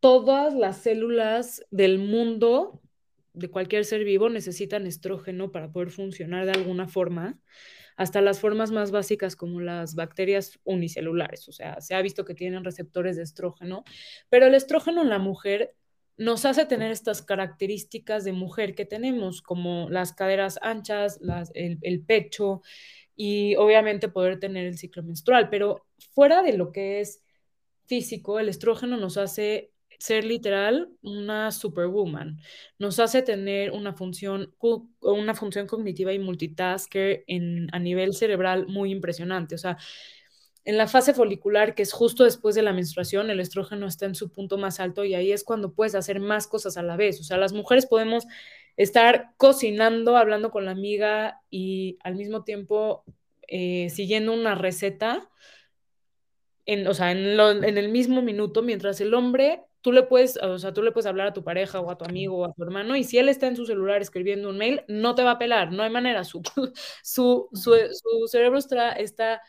todas 0.00 0.54
las 0.54 0.78
células 0.78 1.64
del 1.70 1.98
mundo, 1.98 2.82
de 3.32 3.48
cualquier 3.50 3.84
ser 3.84 4.04
vivo, 4.04 4.28
necesitan 4.28 4.86
estrógeno 4.86 5.50
para 5.52 5.72
poder 5.72 5.90
funcionar 5.90 6.46
de 6.46 6.52
alguna 6.52 6.88
forma, 6.88 7.40
hasta 7.96 8.20
las 8.20 8.40
formas 8.40 8.72
más 8.72 8.90
básicas 8.90 9.36
como 9.36 9.60
las 9.60 9.94
bacterias 9.94 10.58
unicelulares. 10.64 11.48
O 11.48 11.52
sea, 11.52 11.80
se 11.80 11.94
ha 11.94 12.02
visto 12.02 12.24
que 12.24 12.34
tienen 12.34 12.64
receptores 12.64 13.16
de 13.16 13.22
estrógeno, 13.22 13.84
pero 14.28 14.46
el 14.46 14.54
estrógeno 14.54 15.02
en 15.02 15.10
la 15.10 15.18
mujer 15.18 15.74
nos 16.16 16.44
hace 16.44 16.66
tener 16.66 16.92
estas 16.92 17.22
características 17.22 18.24
de 18.24 18.32
mujer 18.32 18.74
que 18.74 18.84
tenemos, 18.84 19.42
como 19.42 19.88
las 19.90 20.12
caderas 20.12 20.58
anchas, 20.62 21.20
el, 21.54 22.04
pecho 22.04 22.62
y 23.16 23.56
obviamente 23.56 24.08
poder 24.08 24.38
tener 24.38 24.66
el 24.66 24.78
ciclo 24.78 25.02
menstrual. 25.02 25.48
Pero 25.50 25.86
fuera 26.12 26.42
de 26.42 26.56
lo 26.56 26.72
que 26.72 27.00
es 27.00 27.22
físico, 27.86 28.38
el 28.38 28.48
estrógeno 28.48 28.96
nos 28.96 29.16
hace 29.16 29.72
ser 29.98 30.24
literal 30.24 30.90
una 31.02 31.50
superwoman. 31.50 32.38
Nos 32.78 32.98
hace 32.98 33.22
tener 33.22 33.72
una 33.72 33.92
función, 33.94 34.54
una 35.00 35.34
función 35.34 35.66
cognitiva 35.66 36.12
y 36.12 36.18
multitasker 36.18 37.24
en, 37.26 37.68
a 37.72 37.78
nivel 37.78 38.14
cerebral 38.14 38.66
muy 38.66 38.90
impresionante. 38.90 39.54
O 39.54 39.58
sea, 39.58 39.78
en 40.64 40.78
la 40.78 40.86
fase 40.86 41.12
folicular, 41.12 41.74
que 41.74 41.82
es 41.82 41.92
justo 41.92 42.24
después 42.24 42.54
de 42.54 42.62
la 42.62 42.72
menstruación, 42.72 43.30
el 43.30 43.40
estrógeno 43.40 43.86
está 43.86 44.06
en 44.06 44.14
su 44.14 44.30
punto 44.30 44.56
más 44.56 44.80
alto 44.80 45.04
y 45.04 45.14
ahí 45.14 45.32
es 45.32 45.44
cuando 45.44 45.72
puedes 45.72 45.94
hacer 45.94 46.20
más 46.20 46.46
cosas 46.46 46.76
a 46.76 46.82
la 46.82 46.96
vez. 46.96 47.20
O 47.20 47.24
sea, 47.24 47.36
las 47.36 47.52
mujeres 47.52 47.86
podemos 47.86 48.24
estar 48.76 49.32
cocinando, 49.36 50.16
hablando 50.16 50.50
con 50.50 50.64
la 50.64 50.70
amiga 50.70 51.40
y 51.50 51.98
al 52.02 52.14
mismo 52.14 52.44
tiempo 52.44 53.04
eh, 53.48 53.88
siguiendo 53.90 54.32
una 54.32 54.54
receta, 54.54 55.30
en, 56.66 56.86
o 56.86 56.94
sea, 56.94 57.12
en, 57.12 57.38
en 57.38 57.78
el 57.78 57.90
mismo 57.90 58.22
minuto, 58.22 58.62
mientras 58.62 59.00
el 59.00 59.12
hombre 59.12 59.64
tú 59.84 59.92
le 59.92 60.02
puedes, 60.02 60.38
o 60.38 60.58
sea, 60.58 60.72
tú 60.72 60.82
le 60.82 60.92
puedes 60.92 61.04
hablar 61.04 61.26
a 61.26 61.34
tu 61.34 61.44
pareja 61.44 61.78
o 61.78 61.90
a 61.90 61.98
tu 61.98 62.06
amigo 62.06 62.38
o 62.38 62.44
a 62.46 62.54
tu 62.54 62.62
hermano 62.62 62.96
y 62.96 63.04
si 63.04 63.18
él 63.18 63.28
está 63.28 63.48
en 63.48 63.56
su 63.56 63.66
celular 63.66 64.00
escribiendo 64.00 64.48
un 64.48 64.56
mail, 64.56 64.82
no 64.88 65.14
te 65.14 65.22
va 65.22 65.32
a 65.32 65.38
pelar, 65.38 65.72
no 65.72 65.82
hay 65.82 65.90
manera. 65.90 66.24
Su, 66.24 66.40
su, 67.02 67.50
su, 67.52 68.26
cerebro 68.26 68.58
está, 68.58 68.92
está 68.92 69.42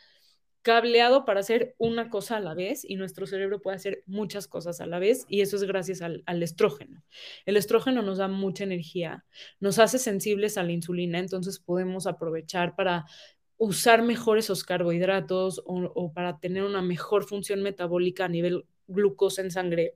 cableado 0.66 1.24
para 1.24 1.38
hacer 1.38 1.76
una 1.78 2.10
cosa 2.10 2.38
a 2.38 2.40
la 2.40 2.52
vez 2.52 2.84
y 2.84 2.96
nuestro 2.96 3.24
cerebro 3.24 3.62
puede 3.62 3.76
hacer 3.76 4.02
muchas 4.04 4.48
cosas 4.48 4.80
a 4.80 4.86
la 4.86 4.98
vez 4.98 5.24
y 5.28 5.40
eso 5.40 5.54
es 5.54 5.62
gracias 5.62 6.02
al, 6.02 6.24
estrógeno. 6.42 7.04
El 7.44 7.56
estrógeno 7.56 8.02
nos 8.02 8.18
da 8.18 8.26
mucha 8.26 8.64
energía, 8.64 9.24
nos 9.60 9.78
hace 9.78 10.00
sensibles 10.00 10.58
a 10.58 10.64
la 10.64 10.72
insulina, 10.72 11.20
entonces 11.20 11.60
podemos 11.60 12.08
aprovechar 12.08 12.74
para 12.74 13.04
usar 13.56 14.02
mejor 14.02 14.38
esos 14.38 14.64
carbohidratos 14.64 15.62
o, 15.66 15.84
o 15.94 16.12
para 16.12 16.40
tener 16.40 16.64
una 16.64 16.82
mejor 16.82 17.22
función 17.22 17.62
metabólica 17.62 18.24
a 18.24 18.28
nivel 18.28 18.66
glucosa 18.88 19.42
en 19.42 19.52
sangre 19.52 19.94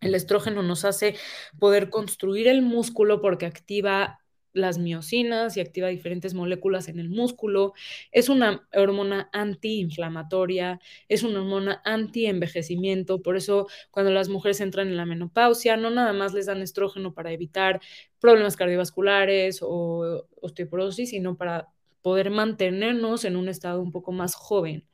el 0.00 0.14
estrógeno 0.14 0.62
nos 0.62 0.86
hace 0.86 1.16
poder 1.58 1.90
construir 1.90 2.48
el 2.48 2.62
músculo 2.62 3.20
porque 3.20 3.44
activa 3.44 4.20
las 4.52 4.78
miocinas 4.78 5.56
y 5.56 5.60
activa 5.60 5.88
diferentes 5.88 6.34
moléculas 6.34 6.88
en 6.88 6.98
el 6.98 7.08
músculo. 7.08 7.74
Es 8.12 8.28
una 8.28 8.68
hormona 8.74 9.28
antiinflamatoria, 9.32 10.80
es 11.08 11.22
una 11.22 11.40
hormona 11.40 11.82
anti-envejecimiento. 11.84 13.22
Por 13.22 13.36
eso, 13.36 13.68
cuando 13.90 14.12
las 14.12 14.28
mujeres 14.28 14.60
entran 14.60 14.88
en 14.88 14.96
la 14.96 15.06
menopausia, 15.06 15.76
no 15.76 15.90
nada 15.90 16.12
más 16.12 16.34
les 16.34 16.46
dan 16.46 16.62
estrógeno 16.62 17.14
para 17.14 17.32
evitar 17.32 17.80
problemas 18.20 18.56
cardiovasculares 18.56 19.60
o 19.62 20.26
osteoporosis, 20.40 21.10
sino 21.10 21.36
para 21.36 21.68
poder 22.02 22.30
mantenernos 22.30 23.24
en 23.24 23.36
un 23.36 23.48
estado 23.48 23.82
un 23.82 23.92
poco 23.92 24.12
más 24.12 24.34
joven. 24.34 24.86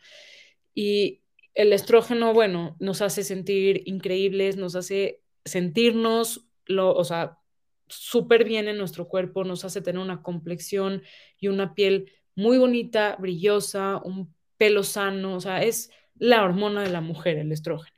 Y 0.74 1.22
el 1.54 1.72
estrógeno, 1.72 2.34
bueno, 2.34 2.76
nos 2.80 3.00
hace 3.00 3.22
sentir 3.22 3.82
increíbles, 3.86 4.56
nos 4.56 4.74
hace 4.74 5.22
sentirnos, 5.44 6.46
lo, 6.66 6.94
o 6.94 7.04
sea, 7.04 7.38
súper 7.88 8.44
bien 8.44 8.68
en 8.68 8.78
nuestro 8.78 9.08
cuerpo, 9.08 9.44
nos 9.44 9.64
hace 9.64 9.80
tener 9.80 10.00
una 10.00 10.22
complexión 10.22 11.02
y 11.38 11.48
una 11.48 11.74
piel 11.74 12.10
muy 12.34 12.58
bonita, 12.58 13.16
brillosa, 13.18 14.00
un 14.04 14.34
pelo 14.56 14.82
sano, 14.82 15.36
o 15.36 15.40
sea, 15.40 15.62
es 15.62 15.90
la 16.16 16.44
hormona 16.44 16.82
de 16.82 16.90
la 16.90 17.00
mujer, 17.00 17.38
el 17.38 17.52
estrógeno. 17.52 17.96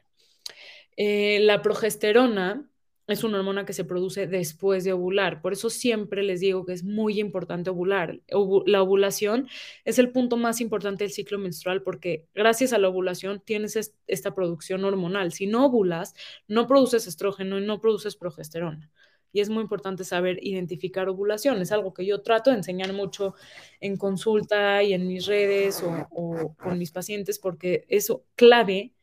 Eh, 0.97 1.41
la 1.41 1.63
progesterona 1.63 2.69
es 3.07 3.23
una 3.23 3.39
hormona 3.39 3.65
que 3.65 3.73
se 3.73 3.85
produce 3.85 4.27
después 4.27 4.83
de 4.83 4.93
ovular. 4.93 5.41
Por 5.41 5.53
eso 5.53 5.71
siempre 5.71 6.23
les 6.23 6.41
digo 6.41 6.67
que 6.67 6.73
es 6.73 6.83
muy 6.83 7.21
importante 7.21 7.71
ovular. 7.71 8.21
La 8.67 8.83
ovulación 8.83 9.49
es 9.85 9.99
el 9.99 10.11
punto 10.11 10.37
más 10.37 10.61
importante 10.61 11.05
del 11.05 11.13
ciclo 11.13 11.39
menstrual 11.39 11.83
porque 11.83 12.27
gracias 12.35 12.73
a 12.73 12.79
la 12.79 12.89
ovulación 12.89 13.41
tienes 13.45 13.95
esta 14.07 14.35
producción 14.35 14.85
hormonal. 14.85 15.33
Si 15.33 15.47
no 15.47 15.67
ovulas, 15.67 16.15
no 16.49 16.67
produces 16.67 17.07
estrógeno 17.07 17.59
y 17.59 17.65
no 17.65 17.81
produces 17.81 18.17
progesterona. 18.17 18.91
Y 19.33 19.41
es 19.41 19.51
muy 19.51 19.63
importante 19.63 20.05
saber 20.05 20.39
identificar 20.43 21.09
ovulación. 21.09 21.61
Es 21.61 21.73
algo 21.73 21.93
que 21.93 22.07
yo 22.07 22.23
trato 22.23 22.51
de 22.51 22.57
enseñar 22.57 22.93
mucho 22.93 23.35
en 23.81 23.97
consulta 23.97 24.83
y 24.83 24.95
en 24.95 25.07
mis 25.07 25.27
redes 25.27 25.83
o, 25.83 26.55
con 26.57 26.79
mis 26.79 26.91
pacientes 26.93 27.39
porque 27.39 27.85
eso 27.89 28.25
clave 28.35 28.95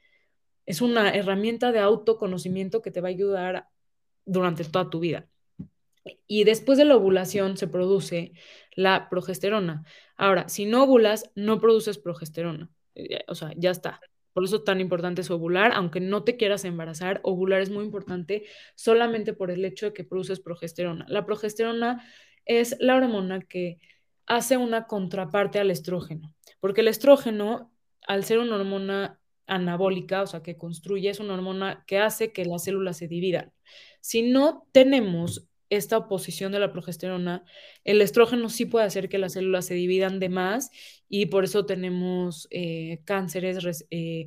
es 0.65 0.81
una 0.81 1.09
herramienta 1.11 1.71
de 1.71 1.79
autoconocimiento 1.79 2.81
que 2.81 2.91
te 2.91 3.01
va 3.01 3.09
a 3.09 3.11
ayudar 3.11 3.67
durante 4.25 4.63
toda 4.63 4.89
tu 4.89 4.99
vida. 4.99 5.27
Y 6.27 6.43
después 6.43 6.77
de 6.77 6.85
la 6.85 6.95
ovulación 6.95 7.57
se 7.57 7.67
produce 7.67 8.33
la 8.75 9.09
progesterona. 9.09 9.85
Ahora, 10.17 10.49
si 10.49 10.65
no 10.65 10.83
ovulas, 10.83 11.31
no 11.35 11.59
produces 11.59 11.97
progesterona. 11.97 12.69
Eh, 12.95 13.23
o 13.27 13.35
sea, 13.35 13.51
ya 13.55 13.71
está. 13.71 14.01
Por 14.33 14.43
eso 14.43 14.57
es 14.57 14.63
tan 14.63 14.81
importante 14.81 15.21
es 15.21 15.31
ovular, 15.31 15.71
aunque 15.73 15.99
no 15.99 16.23
te 16.23 16.37
quieras 16.37 16.65
embarazar, 16.65 17.21
ovular 17.23 17.61
es 17.61 17.69
muy 17.69 17.85
importante 17.85 18.45
solamente 18.75 19.33
por 19.33 19.51
el 19.51 19.63
hecho 19.63 19.87
de 19.87 19.93
que 19.93 20.03
produces 20.03 20.39
progesterona. 20.39 21.05
La 21.07 21.25
progesterona 21.25 22.03
es 22.45 22.75
la 22.79 22.95
hormona 22.95 23.41
que 23.41 23.79
hace 24.25 24.57
una 24.57 24.87
contraparte 24.87 25.59
al 25.59 25.71
estrógeno, 25.71 26.33
porque 26.59 26.81
el 26.81 26.87
estrógeno, 26.87 27.71
al 28.07 28.23
ser 28.23 28.39
una 28.39 28.55
hormona 28.55 29.19
anabólica, 29.45 30.21
o 30.21 30.27
sea, 30.27 30.41
que 30.41 30.57
construye, 30.57 31.09
es 31.09 31.19
una 31.19 31.33
hormona 31.33 31.83
que 31.87 31.99
hace 31.99 32.31
que 32.31 32.45
las 32.45 32.63
células 32.63 32.97
se 32.97 33.07
dividan. 33.07 33.51
Si 33.99 34.21
no 34.21 34.67
tenemos 34.71 35.47
esta 35.69 35.97
oposición 35.97 36.51
de 36.51 36.59
la 36.59 36.71
progesterona, 36.71 37.43
el 37.83 38.01
estrógeno 38.01 38.49
sí 38.49 38.65
puede 38.65 38.85
hacer 38.85 39.09
que 39.09 39.17
las 39.17 39.33
células 39.33 39.65
se 39.65 39.73
dividan 39.73 40.19
de 40.19 40.29
más 40.29 40.71
y 41.15 41.27
por 41.27 41.43
eso 41.43 41.63
tenemos 41.67 42.47
eh, 42.49 43.01
cánceres 43.05 43.85
eh, 43.91 44.25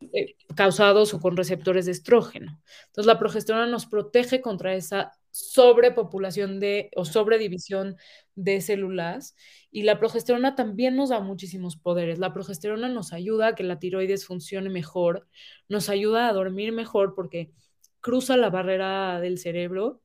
eh, 0.00 0.34
causados 0.56 1.12
o 1.12 1.20
con 1.20 1.36
receptores 1.36 1.84
de 1.84 1.92
estrógeno. 1.92 2.62
Entonces, 2.86 3.04
la 3.04 3.18
progesterona 3.18 3.66
nos 3.66 3.84
protege 3.84 4.40
contra 4.40 4.72
esa 4.74 5.12
sobrepopulación 5.30 6.58
de 6.58 6.90
o 6.96 7.04
sobredivisión 7.04 7.98
de 8.34 8.62
células 8.62 9.36
y 9.70 9.82
la 9.82 9.98
progesterona 9.98 10.54
también 10.54 10.96
nos 10.96 11.10
da 11.10 11.20
muchísimos 11.20 11.76
poderes. 11.76 12.18
La 12.18 12.32
progesterona 12.32 12.88
nos 12.88 13.12
ayuda 13.12 13.48
a 13.48 13.54
que 13.54 13.62
la 13.62 13.78
tiroides 13.78 14.24
funcione 14.24 14.70
mejor, 14.70 15.28
nos 15.68 15.90
ayuda 15.90 16.30
a 16.30 16.32
dormir 16.32 16.72
mejor 16.72 17.14
porque 17.14 17.52
cruza 18.00 18.38
la 18.38 18.48
barrera 18.48 19.20
del 19.20 19.36
cerebro 19.36 20.00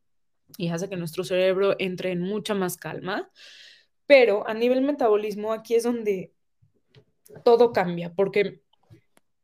y 0.57 0.67
hace 0.67 0.89
que 0.89 0.97
nuestro 0.97 1.23
cerebro 1.23 1.77
entre 1.79 2.11
en 2.11 2.19
mucha 2.19 2.53
más 2.53 2.75
calma. 2.75 3.31
Pero 4.05 4.47
a 4.47 4.53
nivel 4.53 4.81
metabolismo, 4.81 5.53
aquí 5.53 5.75
es 5.75 5.83
donde 5.83 6.33
todo 7.43 7.71
cambia, 7.71 8.13
porque 8.13 8.61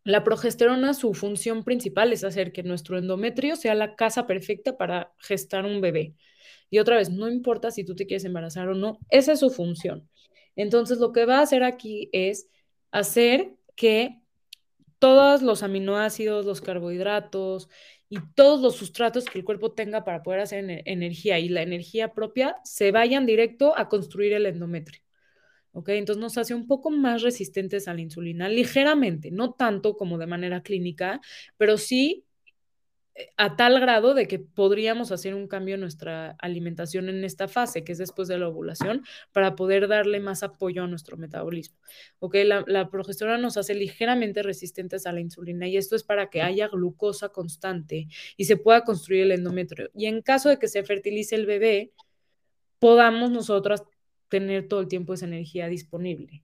la 0.04 0.24
progesterona, 0.24 0.94
su 0.94 1.14
función 1.14 1.64
principal 1.64 2.14
es 2.14 2.24
hacer 2.24 2.52
que 2.52 2.64
nuestro 2.64 2.98
endometrio 2.98 3.56
sea 3.56 3.76
la 3.76 3.96
casa 3.96 4.28
perfecta 4.28 4.78
para 4.78 5.14
gestar 5.20 5.66
un 5.66 5.82
bebé. 5.82 6.16
Y 6.70 6.80
otra 6.80 6.98
vez, 6.98 7.10
no 7.10 7.30
importa 7.30 7.72
si 7.72 7.84
tú 7.84 7.96
te 7.96 8.06
quieres 8.06 8.26
embarazar 8.26 8.70
o 8.70 8.76
no, 8.76 9.00
esa 9.10 9.34
es 9.34 9.40
su 9.40 9.50
función. 9.50 10.10
Entonces, 10.56 11.00
lo 11.00 11.12
que 11.12 11.26
va 11.26 11.40
a 11.40 11.44
hacer 11.44 11.64
aquí 11.64 12.10
es 12.12 12.48
hacer 12.92 13.56
que 13.76 14.20
todos 15.00 15.42
los 15.42 15.64
aminoácidos, 15.64 16.46
los 16.46 16.62
carbohidratos 16.62 17.70
y 18.10 18.20
todos 18.34 18.62
los 18.62 18.76
sustratos 18.76 19.26
que 19.26 19.38
el 19.40 19.46
cuerpo 19.46 19.72
tenga 19.72 20.04
para 20.04 20.24
poder 20.24 20.42
hacer 20.42 20.82
energía 20.86 21.40
y 21.40 21.50
la 21.50 21.62
energía 21.62 22.14
propia 22.14 22.58
se 22.64 22.92
vayan 22.92 23.26
directo 23.26 23.78
a 23.78 23.88
construir 23.88 24.34
el 24.34 24.46
endometrio. 24.48 25.02
¿Ok? 25.72 25.90
Entonces 25.90 26.20
nos 26.20 26.38
hace 26.40 26.56
un 26.56 26.66
poco 26.68 26.90
más 26.90 27.22
resistentes 27.22 27.88
a 27.88 27.94
la 27.94 28.02
insulina, 28.02 28.50
ligeramente, 28.50 29.30
no 29.32 29.54
tanto 29.54 29.96
como 29.96 30.18
de 30.18 30.26
manera 30.26 30.64
clínica, 30.64 31.22
pero 31.58 31.78
sí 31.78 32.26
a 33.38 33.56
tal 33.56 33.80
grado 33.80 34.14
de 34.14 34.28
que 34.28 34.40
podríamos 34.40 35.12
hacer 35.12 35.36
un 35.36 35.48
cambio 35.48 35.76
en 35.76 35.82
nuestra 35.82 36.32
alimentación 36.40 37.10
en 37.10 37.24
esta 37.24 37.48
fase, 37.48 37.84
que 37.84 37.92
es 37.92 37.98
después 37.98 38.28
de 38.28 38.38
la 38.38 38.48
ovulación, 38.48 39.04
para 39.32 39.56
poder 39.56 39.88
darle 39.88 40.20
más 40.20 40.44
apoyo 40.44 40.84
a 40.84 40.88
nuestro 40.88 41.18
metabolismo. 41.18 41.78
¿Ok? 42.20 42.36
La, 42.46 42.64
la, 42.68 42.90
progesterona 42.90 43.38
nos 43.38 43.58
hace 43.58 43.74
ligeramente 43.76 44.44
resistentes 44.44 45.06
a 45.06 45.12
la 45.12 45.22
insulina 45.22 45.68
y 45.68 45.78
esto 45.78 45.96
es 45.96 46.04
para 46.04 46.30
que 46.30 46.42
haya 46.42 46.68
glucosa 46.68 47.30
constante 47.30 48.08
y 48.38 48.46
se 48.46 48.58
pueda 48.58 48.84
construir 48.84 49.24
el 49.24 49.32
endometrio. 49.32 49.90
Y 49.94 50.06
en 50.06 50.22
caso 50.22 50.50
de 50.50 50.58
que 50.58 50.68
se 50.68 50.84
fertilice 50.84 51.36
el 51.36 51.46
bebé, 51.46 51.94
podamos 52.80 53.32
nosotras 53.32 53.84
tener 54.30 54.68
todo 54.68 54.82
el 54.82 54.88
tiempo 54.88 55.14
esa 55.14 55.26
energía 55.26 55.68
disponible. 55.68 56.44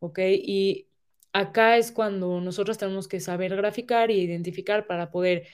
¿Ok? 0.00 0.18
Y 0.20 0.88
acá 1.32 1.76
es 1.76 1.92
cuando 1.92 2.40
nosotros 2.40 2.78
tenemos 2.78 3.08
que 3.08 3.20
saber 3.20 3.54
graficar 3.56 4.10
e 4.10 4.14
identificar 4.14 4.86
para 4.86 5.10
poder 5.10 5.46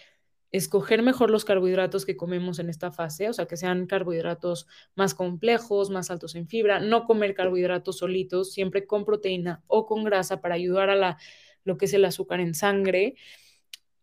escoger 0.54 1.02
mejor 1.02 1.30
los 1.30 1.44
carbohidratos 1.44 2.06
que 2.06 2.16
comemos 2.16 2.60
en 2.60 2.68
esta 2.68 2.92
fase, 2.92 3.28
o 3.28 3.32
sea, 3.32 3.46
que 3.46 3.56
sean 3.56 3.86
carbohidratos 3.86 4.68
más 4.94 5.12
complejos, 5.12 5.90
más 5.90 6.12
altos 6.12 6.36
en 6.36 6.46
fibra, 6.46 6.78
no 6.78 7.06
comer 7.06 7.34
carbohidratos 7.34 7.98
solitos, 7.98 8.52
siempre 8.52 8.86
con 8.86 9.04
proteína 9.04 9.64
o 9.66 9.84
con 9.84 10.04
grasa 10.04 10.40
para 10.40 10.54
ayudar 10.54 10.90
a 10.90 10.94
la, 10.94 11.18
lo 11.64 11.76
que 11.76 11.86
es 11.86 11.94
el 11.94 12.04
azúcar 12.04 12.38
en 12.38 12.54
sangre 12.54 13.16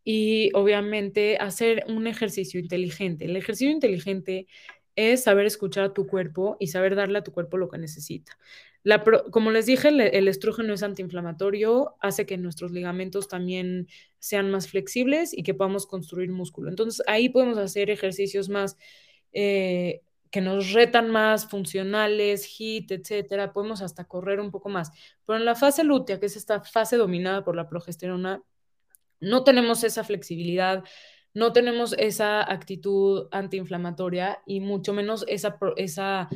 y 0.03 0.49
obviamente 0.53 1.37
hacer 1.37 1.85
un 1.87 2.05
ejercicio 2.05 2.59
inteligente. 2.59 3.23
El 3.23 3.37
ejercicio 3.37 3.71
inteligente 3.71 4.47
es 5.01 5.23
saber 5.23 5.45
escuchar 5.45 5.83
a 5.85 5.93
tu 5.93 6.07
cuerpo 6.07 6.57
y 6.59 6.67
saber 6.67 6.95
darle 6.95 7.19
a 7.19 7.23
tu 7.23 7.31
cuerpo 7.31 7.57
lo 7.57 7.69
que 7.69 7.77
necesita. 7.77 8.37
como 9.31 9.51
les 9.51 9.65
dije, 9.65 9.89
el, 9.89 10.27
estrógeno 10.27 10.73
es 10.73 10.83
antiinflamatorio, 10.83 11.95
hace 11.99 12.25
que 12.25 12.37
nuestros 12.37 12.71
ligamentos 12.71 13.27
también 13.27 13.87
sean 14.19 14.51
más 14.51 14.67
flexibles 14.67 15.37
y 15.37 15.43
que 15.43 15.53
podamos 15.53 15.85
construir 15.87 16.31
músculo. 16.31 16.69
Entonces 16.69 17.03
ahí 17.07 17.29
podemos 17.29 17.57
hacer 17.57 17.89
ejercicios 17.89 18.49
más 18.49 18.77
eh, 19.33 20.01
que 20.31 20.41
nos 20.41 20.71
retan 20.71 21.11
más, 21.11 21.49
funcionales, 21.49 22.45
HIT, 22.45 22.91
etcétera. 22.91 23.53
Podemos 23.53 23.81
hasta 23.81 24.05
correr 24.05 24.39
un 24.39 24.49
poco 24.49 24.69
más. 24.69 24.91
Pero 25.25 25.37
en 25.37 25.45
la 25.45 25.55
fase 25.55 25.83
lútea, 25.83 26.19
que 26.19 26.27
es 26.27 26.37
esta 26.37 26.61
fase 26.61 26.95
dominada 26.97 27.43
por 27.43 27.55
la 27.55 27.67
progesterona, 27.67 28.41
no 29.19 29.43
tenemos 29.43 29.83
esa 29.83 30.03
flexibilidad, 30.03 30.83
no 31.33 31.53
tenemos 31.53 31.93
esa 31.97 32.41
actitud 32.51 33.27
antiinflamatoria 33.31 34.39
y 34.45 34.59
mucho 34.59 34.93
menos 34.93 35.25
esa, 35.27 35.57
esa 35.77 36.29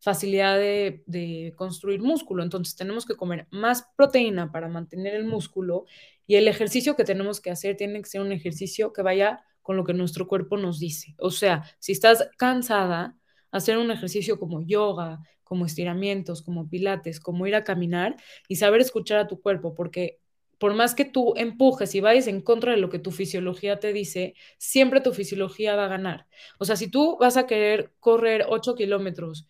facilidad 0.00 0.58
de, 0.58 1.54
construir 1.56 2.00
músculo. 2.02 2.42
Entonces 2.42 2.74
tenemos 2.74 3.06
que 3.06 3.16
comer 3.16 3.46
más 3.50 3.86
proteína 3.96 4.50
para 4.50 4.68
mantener 4.68 5.14
el 5.14 5.24
músculo 5.24 5.84
y 6.26 6.36
el 6.36 6.48
ejercicio 6.48 6.96
que 6.96 7.04
tenemos 7.04 7.40
que 7.40 7.50
hacer 7.50 7.76
tiene 7.76 8.00
que 8.00 8.08
ser 8.08 8.20
un 8.20 8.32
ejercicio 8.32 8.92
que 8.92 9.02
vaya 9.02 9.44
con 9.62 9.76
lo 9.76 9.84
que 9.84 9.94
nuestro 9.94 10.26
cuerpo 10.26 10.56
nos 10.56 10.78
dice. 10.78 11.14
O 11.18 11.30
sea, 11.30 11.64
si 11.78 11.92
estás 11.92 12.28
cansada, 12.38 13.16
hacer 13.50 13.78
un 13.78 13.90
ejercicio 13.90 14.38
como 14.38 14.62
yoga, 14.62 15.20
como 15.44 15.66
estiramientos, 15.66 16.42
como 16.42 16.68
pilates, 16.68 17.20
como 17.20 17.46
ir 17.46 17.56
a 17.56 17.64
caminar 17.64 18.16
y 18.48 18.56
saber 18.56 18.80
escuchar 18.80 19.18
a 19.18 19.26
tu 19.26 19.40
cuerpo, 19.40 19.74
porque 19.74 20.19
por 20.60 20.74
más 20.74 20.94
que 20.94 21.06
tú 21.06 21.32
empujes 21.38 21.94
y 21.94 22.00
vayas 22.00 22.26
en 22.26 22.42
contra 22.42 22.72
de 22.72 22.76
lo 22.76 22.90
que 22.90 22.98
tu 22.98 23.12
fisiología 23.12 23.80
te 23.80 23.94
dice, 23.94 24.34
siempre 24.58 25.00
tu 25.00 25.14
fisiología 25.14 25.74
va 25.74 25.86
a 25.86 25.88
ganar. 25.88 26.26
O 26.58 26.66
sea, 26.66 26.76
si 26.76 26.88
tú 26.90 27.16
vas 27.18 27.38
a 27.38 27.46
querer 27.46 27.94
correr 27.98 28.44
8 28.46 28.74
kilómetros 28.74 29.48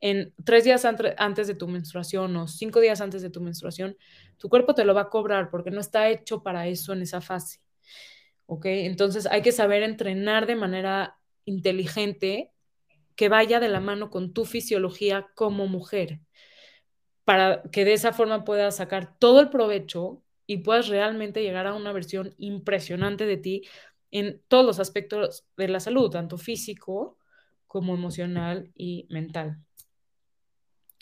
en 0.00 0.32
tres 0.46 0.64
días 0.64 0.86
antes 0.86 1.48
de 1.48 1.54
tu 1.54 1.68
menstruación 1.68 2.34
o 2.34 2.48
cinco 2.48 2.80
días 2.80 3.02
antes 3.02 3.20
de 3.20 3.28
tu 3.28 3.42
menstruación, 3.42 3.98
tu 4.38 4.48
cuerpo 4.48 4.74
te 4.74 4.86
lo 4.86 4.94
va 4.94 5.02
a 5.02 5.10
cobrar 5.10 5.50
porque 5.50 5.70
no 5.70 5.80
está 5.80 6.08
hecho 6.08 6.42
para 6.42 6.66
eso 6.66 6.94
en 6.94 7.02
esa 7.02 7.20
fase. 7.20 7.60
¿Ok? 8.46 8.64
Entonces 8.64 9.26
hay 9.26 9.42
que 9.42 9.52
saber 9.52 9.82
entrenar 9.82 10.46
de 10.46 10.56
manera 10.56 11.18
inteligente 11.44 12.52
que 13.16 13.28
vaya 13.28 13.60
de 13.60 13.68
la 13.68 13.80
mano 13.80 14.08
con 14.08 14.32
tu 14.32 14.46
fisiología 14.46 15.28
como 15.34 15.66
mujer, 15.66 16.20
para 17.24 17.60
que 17.70 17.84
de 17.84 17.92
esa 17.92 18.14
forma 18.14 18.46
puedas 18.46 18.76
sacar 18.76 19.18
todo 19.18 19.40
el 19.40 19.50
provecho 19.50 20.22
y 20.48 20.58
puedas 20.58 20.88
realmente 20.88 21.42
llegar 21.42 21.66
a 21.66 21.74
una 21.74 21.92
versión 21.92 22.34
impresionante 22.38 23.26
de 23.26 23.36
ti 23.36 23.68
en 24.10 24.42
todos 24.48 24.64
los 24.64 24.80
aspectos 24.80 25.44
de 25.58 25.68
la 25.68 25.78
salud, 25.78 26.10
tanto 26.10 26.38
físico 26.38 27.18
como 27.66 27.94
emocional 27.94 28.72
y 28.74 29.06
mental. 29.10 29.58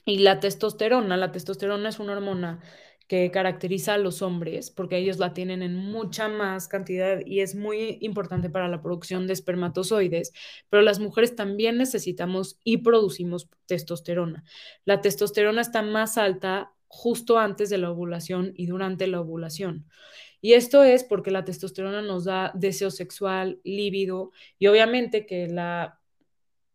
Y 0.04 0.18
la 0.18 0.40
testosterona, 0.40 1.16
la 1.16 1.30
testosterona 1.30 1.88
es 1.88 2.00
una 2.00 2.14
hormona 2.14 2.60
que 3.06 3.30
caracteriza 3.30 3.94
a 3.94 3.98
los 3.98 4.20
hombres, 4.20 4.72
porque 4.72 4.98
ellos 4.98 5.18
la 5.18 5.32
tienen 5.32 5.62
en 5.62 5.76
mucha 5.76 6.28
más 6.28 6.66
cantidad 6.66 7.20
y 7.24 7.38
es 7.38 7.54
muy 7.54 7.98
importante 8.00 8.50
para 8.50 8.66
la 8.66 8.82
producción 8.82 9.28
de 9.28 9.32
espermatozoides, 9.32 10.32
pero 10.70 10.82
las 10.82 10.98
mujeres 10.98 11.36
también 11.36 11.78
necesitamos 11.78 12.58
y 12.64 12.78
producimos 12.78 13.48
testosterona. 13.66 14.42
La 14.84 15.00
testosterona 15.02 15.60
está 15.60 15.82
más 15.82 16.18
alta 16.18 16.72
justo 16.88 17.38
antes 17.38 17.70
de 17.70 17.78
la 17.78 17.90
ovulación 17.90 18.52
y 18.56 18.66
durante 18.66 19.06
la 19.06 19.20
ovulación. 19.20 19.86
Y 20.40 20.52
esto 20.54 20.84
es 20.84 21.04
porque 21.04 21.30
la 21.30 21.44
testosterona 21.44 22.02
nos 22.02 22.24
da 22.24 22.52
deseo 22.54 22.90
sexual, 22.90 23.60
líbido 23.64 24.32
y 24.58 24.68
obviamente 24.68 25.26
que 25.26 25.48
la 25.48 26.00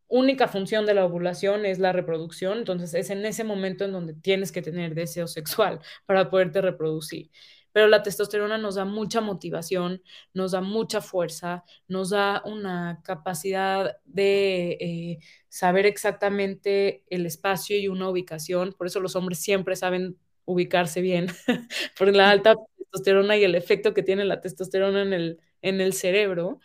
única 0.07 0.47
función 0.49 0.85
de 0.85 0.93
la 0.93 1.05
ovulación 1.05 1.65
es 1.65 1.79
la 1.79 1.93
reproducción, 1.93 2.59
entonces 2.59 2.93
es 2.93 3.09
en 3.09 3.25
ese 3.25 3.45
momento 3.45 3.85
en 3.85 3.93
donde 3.93 4.13
tienes 4.13 4.51
que 4.51 4.61
tener 4.61 4.93
deseo 4.93 5.27
sexual 5.27 5.79
para 6.05 6.29
poderte 6.29 6.61
reproducir. 6.61 7.31
Pero 7.71 7.87
la 7.87 8.03
testosterona 8.03 8.57
nos 8.57 8.75
da 8.75 8.85
mucha 8.85 9.21
motivación, 9.21 10.01
nos 10.33 10.51
da 10.51 10.61
mucha 10.61 11.01
fuerza, 11.01 11.63
nos 11.87 12.09
da 12.09 12.41
una 12.45 13.01
capacidad 13.03 13.97
de 14.05 14.77
eh, 14.79 15.19
saber 15.49 15.85
exactamente 15.85 17.03
el 17.09 17.25
espacio 17.25 17.77
y 17.77 17.87
una 17.87 18.09
ubicación. 18.09 18.73
Por 18.77 18.87
eso 18.87 18.99
los 18.99 19.15
hombres 19.15 19.39
siempre 19.39 19.75
saben 19.75 20.17
ubicarse 20.45 21.01
bien 21.01 21.27
por 21.97 22.13
la 22.13 22.29
alta 22.29 22.55
testosterona 22.77 23.37
y 23.37 23.43
el 23.43 23.55
efecto 23.55 23.93
que 23.93 24.03
tiene 24.03 24.25
la 24.25 24.41
testosterona 24.41 25.01
en 25.01 25.13
el, 25.13 25.39
en 25.61 25.81
el 25.81 25.93
cerebro. 25.93 26.59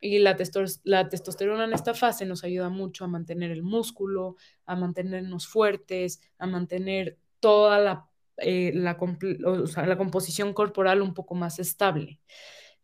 Y 0.00 0.18
la, 0.18 0.36
la 0.84 1.08
testosterona 1.08 1.64
en 1.64 1.72
esta 1.72 1.94
fase 1.94 2.26
nos 2.26 2.44
ayuda 2.44 2.68
mucho 2.68 3.04
a 3.04 3.08
mantener 3.08 3.50
el 3.50 3.62
músculo, 3.62 4.36
a 4.66 4.76
mantenernos 4.76 5.46
fuertes, 5.46 6.20
a 6.38 6.46
mantener 6.46 7.16
toda 7.40 7.78
la, 7.78 8.08
eh, 8.38 8.72
la, 8.74 8.96
composición 8.96 10.52
corporal 10.52 11.02
un 11.02 11.14
poco 11.14 11.34
más 11.34 11.58
estable. 11.58 12.20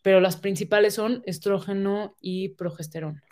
Pero 0.03 0.21
las 0.21 0.37
principales 0.37 0.95
son 0.95 1.23
estrógeno 1.27 2.17
y 2.21 2.51
progesterona. 2.51 3.23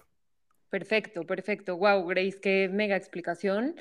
Perfecto, 0.71 1.25
perfecto. 1.25 1.77
Wow, 1.77 2.07
Grace, 2.07 2.39
qué 2.41 2.69
mega 2.71 2.97
explicación. 2.97 3.75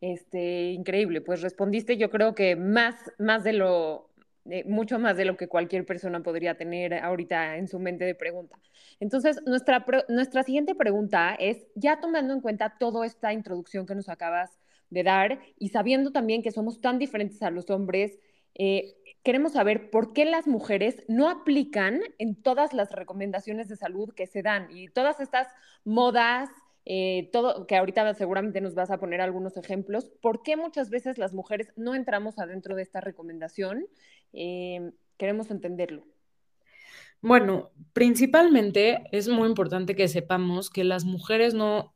Este, 0.00 0.72
increíble. 0.72 1.22
Pues 1.22 1.40
respondiste, 1.40 1.96
yo 1.96 2.10
creo 2.10 2.34
que 2.34 2.56
más, 2.56 2.96
más 3.18 3.42
de 3.44 3.54
lo, 3.54 4.10
eh, 4.50 4.64
mucho 4.64 4.98
más 4.98 5.16
de 5.16 5.24
lo 5.24 5.36
que 5.36 5.48
cualquier 5.48 5.86
persona 5.86 6.22
podría 6.22 6.56
tener 6.56 6.94
ahorita 6.94 7.56
en 7.56 7.66
su 7.66 7.78
mente 7.78 8.04
de 8.04 8.14
pregunta. 8.14 8.58
Entonces, 9.00 9.40
nuestra, 9.46 9.84
nuestra 10.08 10.42
siguiente 10.42 10.74
pregunta 10.74 11.34
es, 11.38 11.66
ya 11.74 12.00
tomando 12.00 12.34
en 12.34 12.40
cuenta 12.40 12.76
toda 12.78 13.06
esta 13.06 13.32
introducción 13.32 13.86
que 13.86 13.94
nos 13.94 14.08
acabas 14.08 14.50
de 14.90 15.02
dar 15.02 15.40
y 15.58 15.68
sabiendo 15.70 16.12
también 16.12 16.42
que 16.42 16.52
somos 16.52 16.80
tan 16.80 16.98
diferentes 16.98 17.42
a 17.42 17.50
los 17.50 17.70
hombres, 17.70 18.18
eh, 18.54 18.94
queremos 19.22 19.52
saber 19.52 19.90
por 19.90 20.12
qué 20.12 20.24
las 20.24 20.46
mujeres 20.46 21.02
no 21.08 21.28
aplican 21.28 22.00
en 22.18 22.34
todas 22.40 22.72
las 22.72 22.92
recomendaciones 22.92 23.68
de 23.68 23.76
salud 23.76 24.14
que 24.14 24.26
se 24.26 24.42
dan 24.42 24.68
y 24.70 24.88
todas 24.88 25.20
estas 25.20 25.48
modas 25.84 26.48
eh, 26.88 27.30
todo, 27.32 27.66
que 27.66 27.76
ahorita 27.76 28.14
seguramente 28.14 28.60
nos 28.60 28.76
vas 28.76 28.92
a 28.92 28.98
poner 28.98 29.20
algunos 29.20 29.56
ejemplos, 29.56 30.08
¿por 30.22 30.44
qué 30.44 30.56
muchas 30.56 30.88
veces 30.88 31.18
las 31.18 31.34
mujeres 31.34 31.72
no 31.74 31.96
entramos 31.96 32.38
adentro 32.38 32.76
de 32.76 32.82
esta 32.82 33.00
recomendación? 33.00 33.86
Eh, 34.32 34.92
queremos 35.18 35.50
entenderlo. 35.50 36.04
Bueno, 37.20 37.70
principalmente 37.92 39.02
es 39.10 39.26
muy 39.26 39.48
importante 39.48 39.96
que 39.96 40.06
sepamos 40.06 40.70
que 40.70 40.84
las 40.84 41.04
mujeres 41.04 41.54
no, 41.54 41.92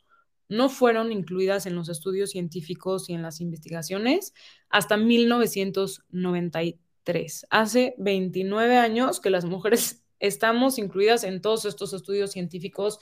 no 0.51 0.69
fueron 0.69 1.13
incluidas 1.13 1.65
en 1.65 1.75
los 1.77 1.89
estudios 1.89 2.31
científicos 2.31 3.09
y 3.09 3.15
en 3.15 3.23
las 3.23 3.41
investigaciones 3.41 4.35
hasta 4.69 4.97
1993. 4.97 7.47
Hace 7.49 7.95
29 7.99 8.77
años 8.77 9.21
que 9.21 9.31
las 9.31 9.45
mujeres 9.45 10.05
estamos 10.19 10.79
incluidas 10.79 11.23
en 11.25 11.41
todos 11.41 11.65
estos 11.65 11.93
estudios 11.95 12.33
científicos 12.33 12.99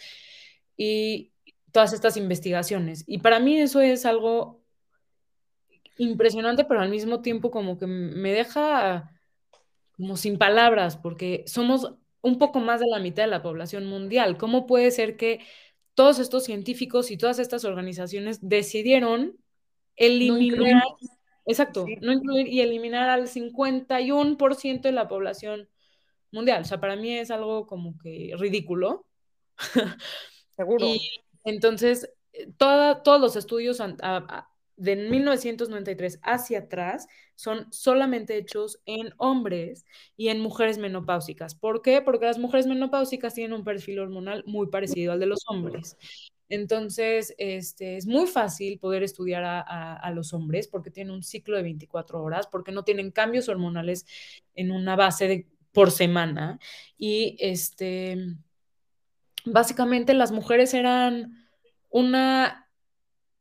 y 0.76 1.32
todas 1.72 1.94
estas 1.94 2.18
investigaciones. 2.18 3.04
Y 3.06 3.18
para 3.18 3.40
mí 3.40 3.58
eso 3.58 3.80
es 3.80 4.06
algo 4.06 4.62
impresionante, 5.96 6.64
pero 6.64 6.80
al 6.80 6.90
mismo 6.90 7.22
tiempo 7.22 7.50
como 7.50 7.78
que 7.78 7.87
me 7.87 8.32
deja 8.32 9.12
como 9.92 10.16
sin 10.16 10.38
palabras, 10.38 10.96
porque 10.96 11.44
somos 11.46 11.94
un 12.20 12.38
poco 12.38 12.61
más 12.61 12.80
de 12.80 12.87
la 12.88 13.00
mitad 13.00 13.24
de 13.24 13.30
la 13.30 13.42
población 13.42 13.87
mundial. 13.87 14.37
¿Cómo 14.37 14.66
puede 14.66 14.90
ser 14.90 15.16
que 15.16 15.40
todos 15.98 16.20
estos 16.20 16.44
científicos 16.44 17.11
y 17.11 17.16
todas 17.16 17.40
estas 17.40 17.64
organizaciones 17.64 18.38
decidieron 18.40 19.37
eliminar, 19.96 20.84
exacto, 21.44 21.87
no 22.02 22.12
incluir 22.12 22.46
y 22.46 22.61
eliminar 22.61 23.11
al 23.11 23.26
51% 23.26 24.82
de 24.82 24.92
la 24.92 25.08
población 25.08 25.68
mundial? 26.30 26.62
O 26.62 26.64
sea, 26.64 26.78
para 26.78 26.94
mí 26.94 27.18
es 27.18 27.32
algo 27.32 27.66
como 27.66 27.98
que 27.98 28.32
ridículo. 28.38 29.06
Seguro. 30.56 30.87
Entonces, 31.42 32.08
eh, 32.32 32.46
todos 32.56 33.20
los 33.20 33.34
estudios 33.34 33.82
de 34.76 34.94
1993 34.94 36.20
hacia 36.22 36.61
atrás 36.61 37.08
son 37.38 37.72
solamente 37.72 38.37
hechos 38.37 38.81
en 38.85 39.14
hombres 39.16 39.87
y 40.16 40.27
en 40.27 40.40
mujeres 40.40 40.77
menopáusicas. 40.77 41.55
¿Por 41.55 41.83
qué? 41.83 42.03
Porque 42.03 42.27
las 42.27 42.37
mujeres 42.37 42.66
menopáusicas 42.66 43.33
tienen 43.33 43.53
un 43.53 43.62
perfil 43.62 44.01
hormonal 44.01 44.42
muy 44.44 44.66
parecido 44.66 45.12
al 45.12 45.20
de 45.20 45.27
los 45.27 45.44
hombres. 45.46 45.96
Entonces, 46.48 47.37
este, 47.38 47.96
es 47.96 48.07
muy 48.07 48.27
fácil 48.27 48.81
poder 48.81 49.05
estudiar 49.05 49.44
a, 49.44 50.11
los 50.11 50.33
hombres 50.33 50.66
porque 50.66 50.90
tienen 50.90 51.14
un 51.14 51.22
ciclo 51.22 51.57
de 51.57 51.62
24 51.62 52.20
horas, 52.20 52.48
porque 52.48 52.72
no 52.72 52.83
tienen 52.83 53.12
cambios 53.12 53.48
hormonales 53.48 54.05
en 54.57 54.72
una 54.72 54.96
base 54.96 55.46
por 55.70 55.92
semana. 55.92 56.59
Y 56.96 57.37
este, 57.38 58.35
básicamente 59.44 60.12
las 60.12 60.33
mujeres 60.33 60.74
eran 60.74 61.48
una 61.88 62.68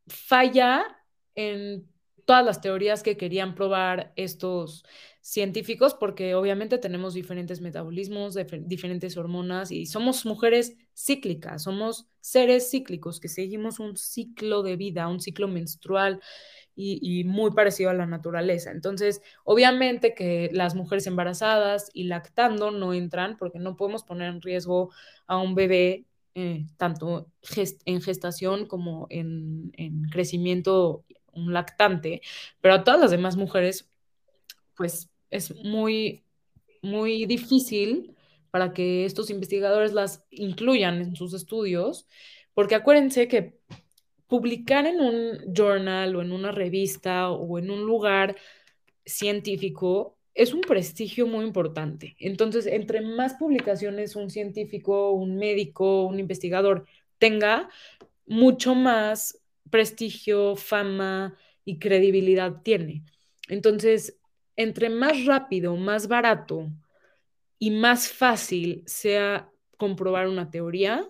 falla 0.08 0.86
en 1.34 1.88
todas 2.28 2.44
las 2.44 2.60
teorías 2.60 3.04
que 3.04 3.16
querían 3.16 3.56
probar 3.56 4.12
estos 4.18 4.84
científicos 5.22 5.94
porque 5.94 6.36
obviamente 6.36 6.78
tenemos 6.78 7.13
diferentes 7.13 7.62
metabolismos, 7.62 8.38
diferentes 8.66 9.16
hormonas 9.16 9.72
y 9.72 9.86
somos 9.86 10.26
mujeres 10.26 10.76
cíclicas, 10.94 11.63
somos 11.63 12.06
seres 12.20 12.70
cíclicos 12.70 13.22
que 13.22 13.30
seguimos 13.30 13.80
un 13.80 13.96
ciclo 13.96 14.62
de 14.62 14.76
vida, 14.76 15.08
un 15.08 15.22
ciclo 15.22 15.48
menstrual 15.48 16.20
y, 16.76 17.24
muy 17.24 17.52
parecido 17.52 17.92
a 17.92 17.94
la 17.94 18.06
naturaleza. 18.06 18.72
Entonces, 18.72 19.22
obviamente 19.46 20.13
que 20.13 20.50
las 20.52 20.76
mujeres 20.76 21.08
embarazadas 21.08 21.90
y 21.94 22.04
lactando 22.04 22.72
no 22.72 22.94
entran 22.94 23.38
porque 23.38 23.58
no 23.58 23.78
podemos 23.78 24.04
poner 24.04 24.30
en 24.30 24.42
riesgo 24.42 24.92
a 25.28 25.38
un 25.38 25.56
bebé 25.56 26.06
eh, 26.36 26.66
tanto 26.76 27.32
en 27.86 28.02
gestación 28.02 28.68
como 28.68 29.08
en, 29.10 29.72
en 29.78 30.04
crecimiento, 30.10 31.06
un 31.38 31.54
lactante, 31.54 32.21
pero 32.62 32.76
a 32.76 32.84
todas 32.84 33.00
las 33.00 33.12
demás 33.12 33.38
mujeres, 33.38 33.89
pues 34.76 35.10
es 35.30 35.56
muy, 35.56 36.23
muy 36.82 37.26
difícil 37.26 38.15
para 38.52 38.73
que 38.73 39.06
estos 39.06 39.30
investigadores 39.30 39.93
las 39.93 40.26
incluyan 40.32 41.02
en 41.02 41.15
sus 41.15 41.34
estudios, 41.34 42.08
porque 42.54 42.76
acuérdense 42.76 43.28
que 43.28 43.60
publicar 44.28 44.86
en 44.86 45.00
un 45.00 45.54
journal 45.54 46.15
o 46.15 46.21
en 46.21 46.32
una 46.32 46.52
revista 46.52 47.30
o 47.30 47.60
en 47.60 47.71
un 47.71 47.86
lugar 47.86 48.36
científico 49.06 50.17
es 50.34 50.54
un 50.54 50.62
prestigio 50.62 51.26
muy 51.26 51.45
importante. 51.45 52.15
Entonces, 52.19 52.67
entre 52.67 53.02
más 53.02 53.34
publicaciones 53.36 54.15
un 54.15 54.30
científico, 54.30 55.12
un 55.12 55.36
médico, 55.36 56.04
un 56.06 56.19
investigador 56.19 56.86
tenga, 57.17 57.69
mucho 58.28 58.76
más 58.76 59.39
prestigio, 59.69 60.56
fama 60.56 61.38
y 61.65 61.80
credibilidad 61.80 62.62
tiene. 62.63 63.03
Entonces, 63.47 64.19
entre 64.56 64.89
más 64.89 65.25
rápido, 65.25 65.75
más 65.75 66.08
barato 66.08 66.71
y 67.60 67.71
más 67.71 68.10
fácil 68.10 68.84
sea 68.86 69.49
comprobar 69.77 70.27
una 70.27 70.49
teoría, 70.49 71.08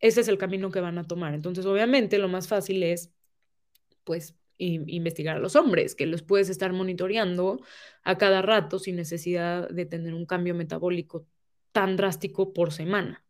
ese 0.00 0.20
es 0.20 0.28
el 0.28 0.38
camino 0.38 0.70
que 0.70 0.80
van 0.80 0.98
a 0.98 1.06
tomar. 1.06 1.34
Entonces, 1.34 1.66
obviamente, 1.66 2.18
lo 2.18 2.28
más 2.28 2.48
fácil 2.48 2.82
es, 2.82 3.12
pues, 4.04 4.36
investigar 4.58 5.36
a 5.36 5.40
los 5.40 5.54
hombres, 5.54 5.94
que 5.94 6.06
los 6.06 6.22
puedes 6.22 6.48
estar 6.48 6.72
monitoreando 6.72 7.60
a 8.02 8.16
cada 8.16 8.40
rato 8.40 8.78
sin 8.78 8.96
necesidad 8.96 9.68
de 9.68 9.84
tener 9.84 10.14
un 10.14 10.24
cambio 10.24 10.54
metabólico 10.54 11.26
tan 11.72 11.96
drástico 11.96 12.54
por 12.54 12.72
semana. 12.72 13.22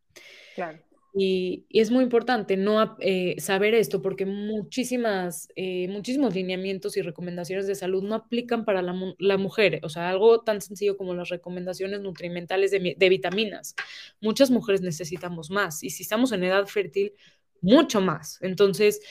Claro. 0.55 0.79
Y, 1.19 1.65
es 1.71 1.89
muy 1.89 2.03
importante 2.03 2.57
no 2.57 2.95
eh, 2.99 3.35
saber 3.39 3.73
esto 3.73 4.03
porque 4.03 4.27
muchísimas, 4.27 5.49
eh, 5.55 5.87
muchísimos 5.89 6.35
lineamientos 6.35 6.95
y 6.95 7.01
recomendaciones 7.01 7.65
de 7.65 7.73
salud 7.73 8.03
no 8.03 8.13
aplican 8.13 8.65
para 8.65 8.83
la, 8.83 9.37
mujer. 9.37 9.79
O 9.83 9.89
sea, 9.89 10.09
algo 10.09 10.41
tan 10.41 10.61
sencillo 10.61 10.95
como 10.95 11.15
las 11.15 11.29
recomendaciones 11.29 12.01
nutrimentales 12.01 12.69
de, 12.69 12.95
de, 12.95 13.09
vitaminas. 13.09 13.75
Muchas 14.21 14.51
mujeres 14.51 14.81
necesitamos 14.81 15.49
más 15.49 15.83
y 15.83 15.89
si 15.89 16.03
estamos 16.03 16.31
en 16.33 16.43
edad 16.43 16.67
fértil, 16.67 17.13
mucho 17.61 17.99
más. 17.99 18.37
Entonces, 18.43 19.01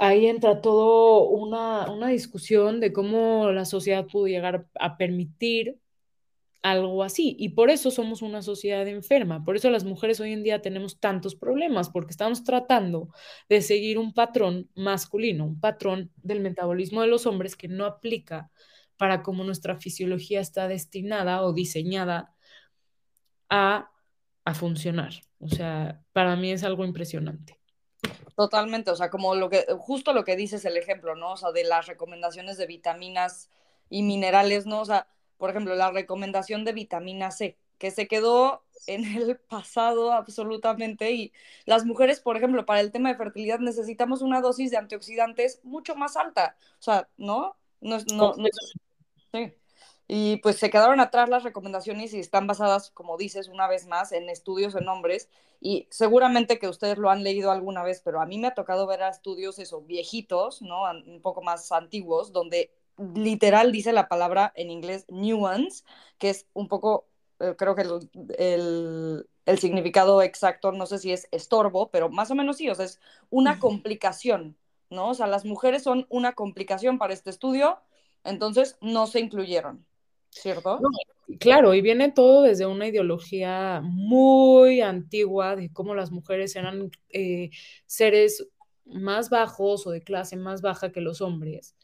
ahí 0.00 0.26
entra 0.26 0.60
todo 0.60 1.28
una, 1.28 1.90
una 1.92 2.08
discusión 2.08 2.80
de 2.80 2.92
cómo 2.92 3.52
la 3.52 3.64
sociedad 3.64 4.06
pudo 4.06 4.26
llegar 4.26 4.66
a 4.80 4.96
permitir 4.96 5.78
algo 6.62 7.02
así. 7.02 7.36
Y 7.38 7.50
por 7.50 7.70
eso 7.70 7.90
somos 7.90 8.22
una 8.22 8.42
sociedad 8.42 8.86
enferma. 8.88 9.44
Por 9.44 9.56
eso 9.56 9.70
las 9.70 9.84
mujeres 9.84 10.20
hoy 10.20 10.32
en 10.32 10.42
día 10.42 10.62
tenemos 10.62 10.98
tantos 11.00 11.34
problemas, 11.34 11.88
porque 11.90 12.10
estamos 12.10 12.44
tratando 12.44 13.10
de 13.48 13.62
seguir 13.62 13.98
un 13.98 14.12
patrón 14.12 14.70
masculino, 14.74 15.44
un 15.44 15.60
patrón 15.60 16.12
del 16.16 16.40
metabolismo 16.40 17.02
de 17.02 17.08
los 17.08 17.26
hombres 17.26 17.56
que 17.56 17.68
no 17.68 17.84
aplica 17.84 18.50
para 18.96 19.22
cómo 19.22 19.44
nuestra 19.44 19.76
fisiología 19.76 20.40
está 20.40 20.68
destinada 20.68 21.42
o 21.42 21.52
diseñada 21.52 22.34
a, 23.48 23.90
a 24.44 24.54
funcionar. 24.54 25.12
O 25.40 25.48
sea, 25.48 26.02
para 26.12 26.34
mí 26.36 26.50
es 26.50 26.64
algo 26.64 26.84
impresionante. 26.84 27.58
Totalmente, 28.36 28.90
o 28.90 28.96
sea, 28.96 29.10
como 29.10 29.34
lo 29.34 29.50
que, 29.50 29.66
justo 29.78 30.12
lo 30.12 30.24
que 30.24 30.36
dices 30.36 30.64
el 30.64 30.76
ejemplo, 30.76 31.16
¿no? 31.16 31.32
O 31.32 31.36
sea, 31.36 31.50
de 31.52 31.64
las 31.64 31.86
recomendaciones 31.86 32.56
de 32.56 32.66
vitaminas 32.66 33.50
y 33.90 34.02
minerales, 34.02 34.66
¿no? 34.66 34.80
O 34.80 34.84
sea, 34.84 35.08
por 35.38 35.50
ejemplo, 35.50 35.74
la 35.74 35.90
recomendación 35.90 36.64
de 36.64 36.72
vitamina 36.72 37.30
C, 37.30 37.56
que 37.78 37.90
se 37.90 38.08
quedó 38.08 38.64
en 38.86 39.04
el 39.04 39.36
pasado 39.38 40.12
absolutamente 40.12 41.12
y 41.12 41.32
las 41.64 41.84
mujeres, 41.84 42.20
por 42.20 42.36
ejemplo, 42.36 42.66
para 42.66 42.80
el 42.80 42.92
tema 42.92 43.10
de 43.10 43.16
fertilidad 43.16 43.60
necesitamos 43.60 44.22
una 44.22 44.40
dosis 44.40 44.70
de 44.70 44.78
antioxidantes 44.78 45.60
mucho 45.62 45.94
más 45.94 46.16
alta, 46.16 46.56
o 46.78 46.82
sea, 46.82 47.08
¿no? 47.16 47.56
No, 47.80 47.98
no, 48.12 48.34
no, 48.36 48.44
sí. 49.32 49.54
Y 50.10 50.38
pues 50.38 50.56
se 50.56 50.70
quedaron 50.70 51.00
atrás 51.00 51.28
las 51.28 51.44
recomendaciones 51.44 52.14
y 52.14 52.18
están 52.18 52.46
basadas, 52.46 52.90
como 52.90 53.18
dices, 53.18 53.48
una 53.48 53.68
vez 53.68 53.86
más, 53.86 54.10
en 54.12 54.30
estudios 54.30 54.74
en 54.74 54.88
hombres. 54.88 55.28
Y 55.60 55.86
seguramente 55.90 56.58
que 56.58 56.66
ustedes 56.68 56.96
lo 56.96 57.10
han 57.10 57.22
leído 57.22 57.50
alguna 57.50 57.82
vez, 57.82 58.00
pero 58.02 58.22
a 58.22 58.26
mí 58.26 58.38
me 58.38 58.48
ha 58.48 58.54
tocado 58.54 58.86
ver 58.86 59.02
a 59.02 59.10
estudios, 59.10 59.58
eso, 59.58 59.82
viejitos, 59.82 60.62
¿no? 60.62 60.84
Un 61.06 61.20
poco 61.20 61.42
más 61.42 61.70
antiguos, 61.72 62.32
donde 62.32 62.70
literal 63.14 63.72
dice 63.72 63.92
la 63.92 64.08
palabra 64.08 64.52
en 64.56 64.70
inglés 64.70 65.06
nuance, 65.08 65.84
que 66.18 66.30
es 66.30 66.46
un 66.52 66.68
poco, 66.68 67.06
eh, 67.40 67.54
creo 67.56 67.74
que 67.74 67.82
el, 68.38 69.26
el, 69.46 69.58
significado 69.58 70.22
exacto, 70.22 70.72
no 70.72 70.86
sé 70.86 70.98
si 70.98 71.12
es 71.12 71.28
estorbo, 71.30 71.90
pero 71.90 72.10
más 72.10 72.30
o 72.30 72.34
menos 72.34 72.56
sí, 72.56 72.68
o 72.68 72.74
sea, 72.74 72.84
es 72.84 73.00
una 73.30 73.58
complicación, 73.58 74.56
¿no? 74.90 75.10
O 75.10 75.14
sea, 75.14 75.26
las 75.26 75.44
mujeres 75.44 75.82
son 75.82 76.06
una 76.10 76.32
complicación 76.32 76.98
para 76.98 77.12
este 77.12 77.30
estudio, 77.30 77.78
entonces 78.24 78.76
no 78.80 79.06
se 79.06 79.20
incluyeron, 79.20 79.86
¿cierto? 80.30 80.80
claro, 81.38 81.74
y 81.74 81.82
viene 81.82 82.10
todo 82.10 82.42
desde 82.42 82.66
una 82.66 82.88
ideología 82.88 83.80
muy 83.82 84.80
antigua 84.80 85.56
de 85.56 85.72
cómo 85.72 85.94
las 85.94 86.10
mujeres 86.10 86.56
eran 86.56 86.90
eh, 87.10 87.50
seres 87.86 88.48
más 88.86 89.28
bajos 89.28 89.86
o 89.86 89.90
de 89.90 90.02
clase 90.02 90.36
más 90.36 90.62
baja 90.62 90.90
que 90.90 91.02
los 91.02 91.20
hombres 91.20 91.76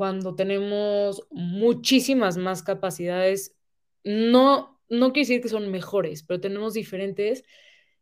cuando 0.00 0.34
tenemos 0.34 1.26
muchísimas 1.30 2.38
más 2.38 2.62
capacidades, 2.62 3.54
no, 4.02 4.80
no 4.88 5.12
quiere 5.12 5.28
decir 5.28 5.42
que 5.42 5.50
son 5.50 5.70
mejores, 5.70 6.22
pero 6.22 6.40
tenemos 6.40 6.72
diferentes 6.72 7.44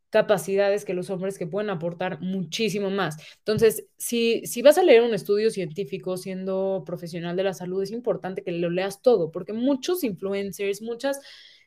capacidades 0.08 0.84
que 0.84 0.94
los 0.94 1.10
hombres 1.10 1.38
que 1.38 1.48
pueden 1.48 1.70
aportar 1.70 2.20
muchísimo 2.20 2.88
más. 2.88 3.16
Entonces, 3.38 3.88
si, 3.96 4.46
si 4.46 4.62
vas 4.62 4.78
a 4.78 4.84
leer 4.84 5.02
un 5.02 5.12
estudio 5.12 5.50
científico 5.50 6.16
siendo 6.16 6.84
profesional 6.86 7.34
de 7.34 7.42
la 7.42 7.52
salud, 7.52 7.82
es 7.82 7.90
importante 7.90 8.44
que 8.44 8.52
lo 8.52 8.70
leas 8.70 9.02
todo, 9.02 9.32
porque 9.32 9.52
muchos 9.52 10.04
influencers, 10.04 10.80
muchas, 10.82 11.20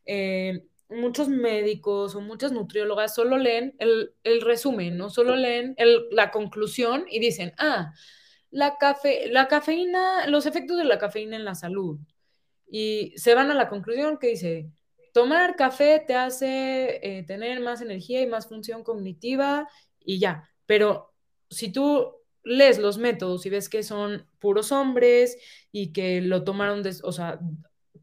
eh, 0.05 0.63
muchos 0.87 1.27
médicos 1.27 2.15
o 2.15 2.21
muchas 2.21 2.53
nutriólogas 2.53 3.13
solo 3.13 3.37
leen 3.37 3.75
el, 3.79 4.41
resumen, 4.43 4.95
¿no? 4.95 5.09
Solo 5.09 5.35
leen 5.35 5.75
la 6.11 6.31
conclusión 6.31 7.03
y 7.11 7.19
dicen, 7.19 7.51
ah, 7.57 7.93
la, 8.51 8.77
la 9.29 9.47
cafeína, 9.47 10.27
los 10.27 10.45
efectos 10.45 10.77
de 10.77 10.83
la 10.83 10.99
cafeína 10.99 11.35
en 11.35 11.45
la 11.45 11.55
salud. 11.55 11.99
Y 12.69 13.13
se 13.17 13.33
van 13.33 13.51
a 13.51 13.55
la 13.55 13.69
conclusión 13.69 14.17
que 14.17 14.27
dice, 14.27 14.69
tomar 15.13 15.55
café 15.55 16.03
te 16.05 16.15
hace 16.15 16.99
eh, 17.01 17.23
tener 17.23 17.59
más 17.61 17.81
energía 17.81 18.21
y 18.21 18.27
más 18.27 18.47
función 18.47 18.83
cognitiva 18.83 19.67
y 19.99 20.19
ya. 20.19 20.49
Pero 20.65 21.13
si 21.49 21.71
tú 21.71 22.15
lees 22.43 22.79
los 22.79 22.97
métodos 22.97 23.45
y 23.45 23.49
ves 23.49 23.69
que 23.69 23.83
son 23.83 24.27
puros 24.39 24.71
hombres 24.71 25.37
y 25.71 25.93
que 25.93 26.21
lo 26.21 26.43
tomaron, 26.43 26.83
o 27.03 27.11
sea, 27.11 27.39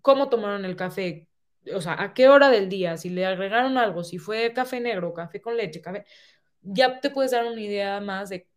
cómo 0.03 0.29
tomaron 0.29 0.65
el 0.65 0.77
café, 0.77 1.29
o 1.75 1.81
sea, 1.81 2.01
a 2.03 2.15
qué 2.15 2.29
hora 2.29 2.51
del 2.51 2.69
día, 2.69 2.97
si 2.97 3.11
le 3.11 3.27
agregaron 3.27 3.79
algo, 3.79 4.05
si 4.05 4.19
fue 4.19 4.53
café 4.53 4.81
negro, 4.81 5.13
café 5.13 5.41
con 5.41 5.57
leche, 5.57 5.81
café, 5.81 6.05
ya 6.63 7.01
te 7.01 7.11
puedes 7.11 7.33
dar 7.33 7.47
una 7.47 7.61
idea 7.61 8.01
más 8.01 8.31
de 8.31 8.49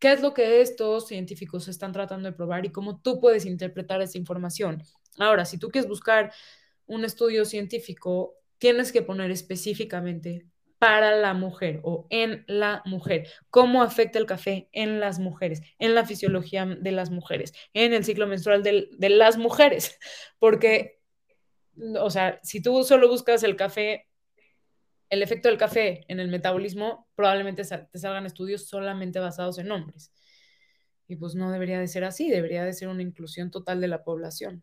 qué 0.00 0.12
es 0.12 0.22
lo 0.22 0.34
que 0.34 0.60
estos 0.60 1.06
científicos 1.06 1.68
están 1.68 1.92
tratando 1.92 2.28
de 2.28 2.36
probar 2.36 2.66
y 2.66 2.72
cómo 2.72 3.00
tú 3.00 3.20
puedes 3.20 3.46
interpretar 3.46 4.02
esa 4.02 4.18
información. 4.18 4.82
Ahora, 5.18 5.44
si 5.44 5.58
tú 5.58 5.68
quieres 5.68 5.88
buscar 5.88 6.32
un 6.86 7.04
estudio 7.04 7.44
científico, 7.44 8.34
tienes 8.58 8.90
que 8.90 9.02
poner 9.02 9.30
específicamente 9.30 10.46
para 10.78 11.14
la 11.14 11.34
mujer 11.34 11.80
o 11.82 12.06
en 12.08 12.42
la 12.48 12.82
mujer, 12.86 13.28
cómo 13.50 13.82
afecta 13.82 14.18
el 14.18 14.24
café 14.24 14.70
en 14.72 14.98
las 14.98 15.18
mujeres, 15.18 15.60
en 15.78 15.94
la 15.94 16.06
fisiología 16.06 16.64
de 16.64 16.90
las 16.90 17.10
mujeres, 17.10 17.52
en 17.74 17.92
el 17.92 18.02
ciclo 18.02 18.26
menstrual 18.26 18.62
de, 18.62 18.88
las 19.10 19.36
mujeres, 19.36 19.98
porque, 20.38 21.00
o 21.98 22.08
sea, 22.08 22.40
si 22.42 22.62
tú 22.62 22.82
solo 22.82 23.08
buscas 23.08 23.42
el 23.42 23.56
café 23.56 24.09
el 25.10 25.22
efecto 25.22 25.48
del 25.48 25.58
café 25.58 26.04
en 26.08 26.20
el 26.20 26.28
metabolismo, 26.28 27.08
probablemente 27.16 27.64
te 27.64 27.98
salgan 27.98 28.26
estudios 28.26 28.68
solamente 28.68 29.18
basados 29.18 29.58
en 29.58 29.70
hombres. 29.70 30.12
Y 31.08 31.16
pues 31.16 31.34
no 31.34 31.50
debería 31.50 31.80
de 31.80 31.88
ser 31.88 32.04
así, 32.04 32.30
debería 32.30 32.64
de 32.64 32.72
ser 32.72 32.88
una 32.88 33.02
inclusión 33.02 33.50
total 33.50 33.80
de 33.80 33.88
la 33.88 34.04
población. 34.04 34.62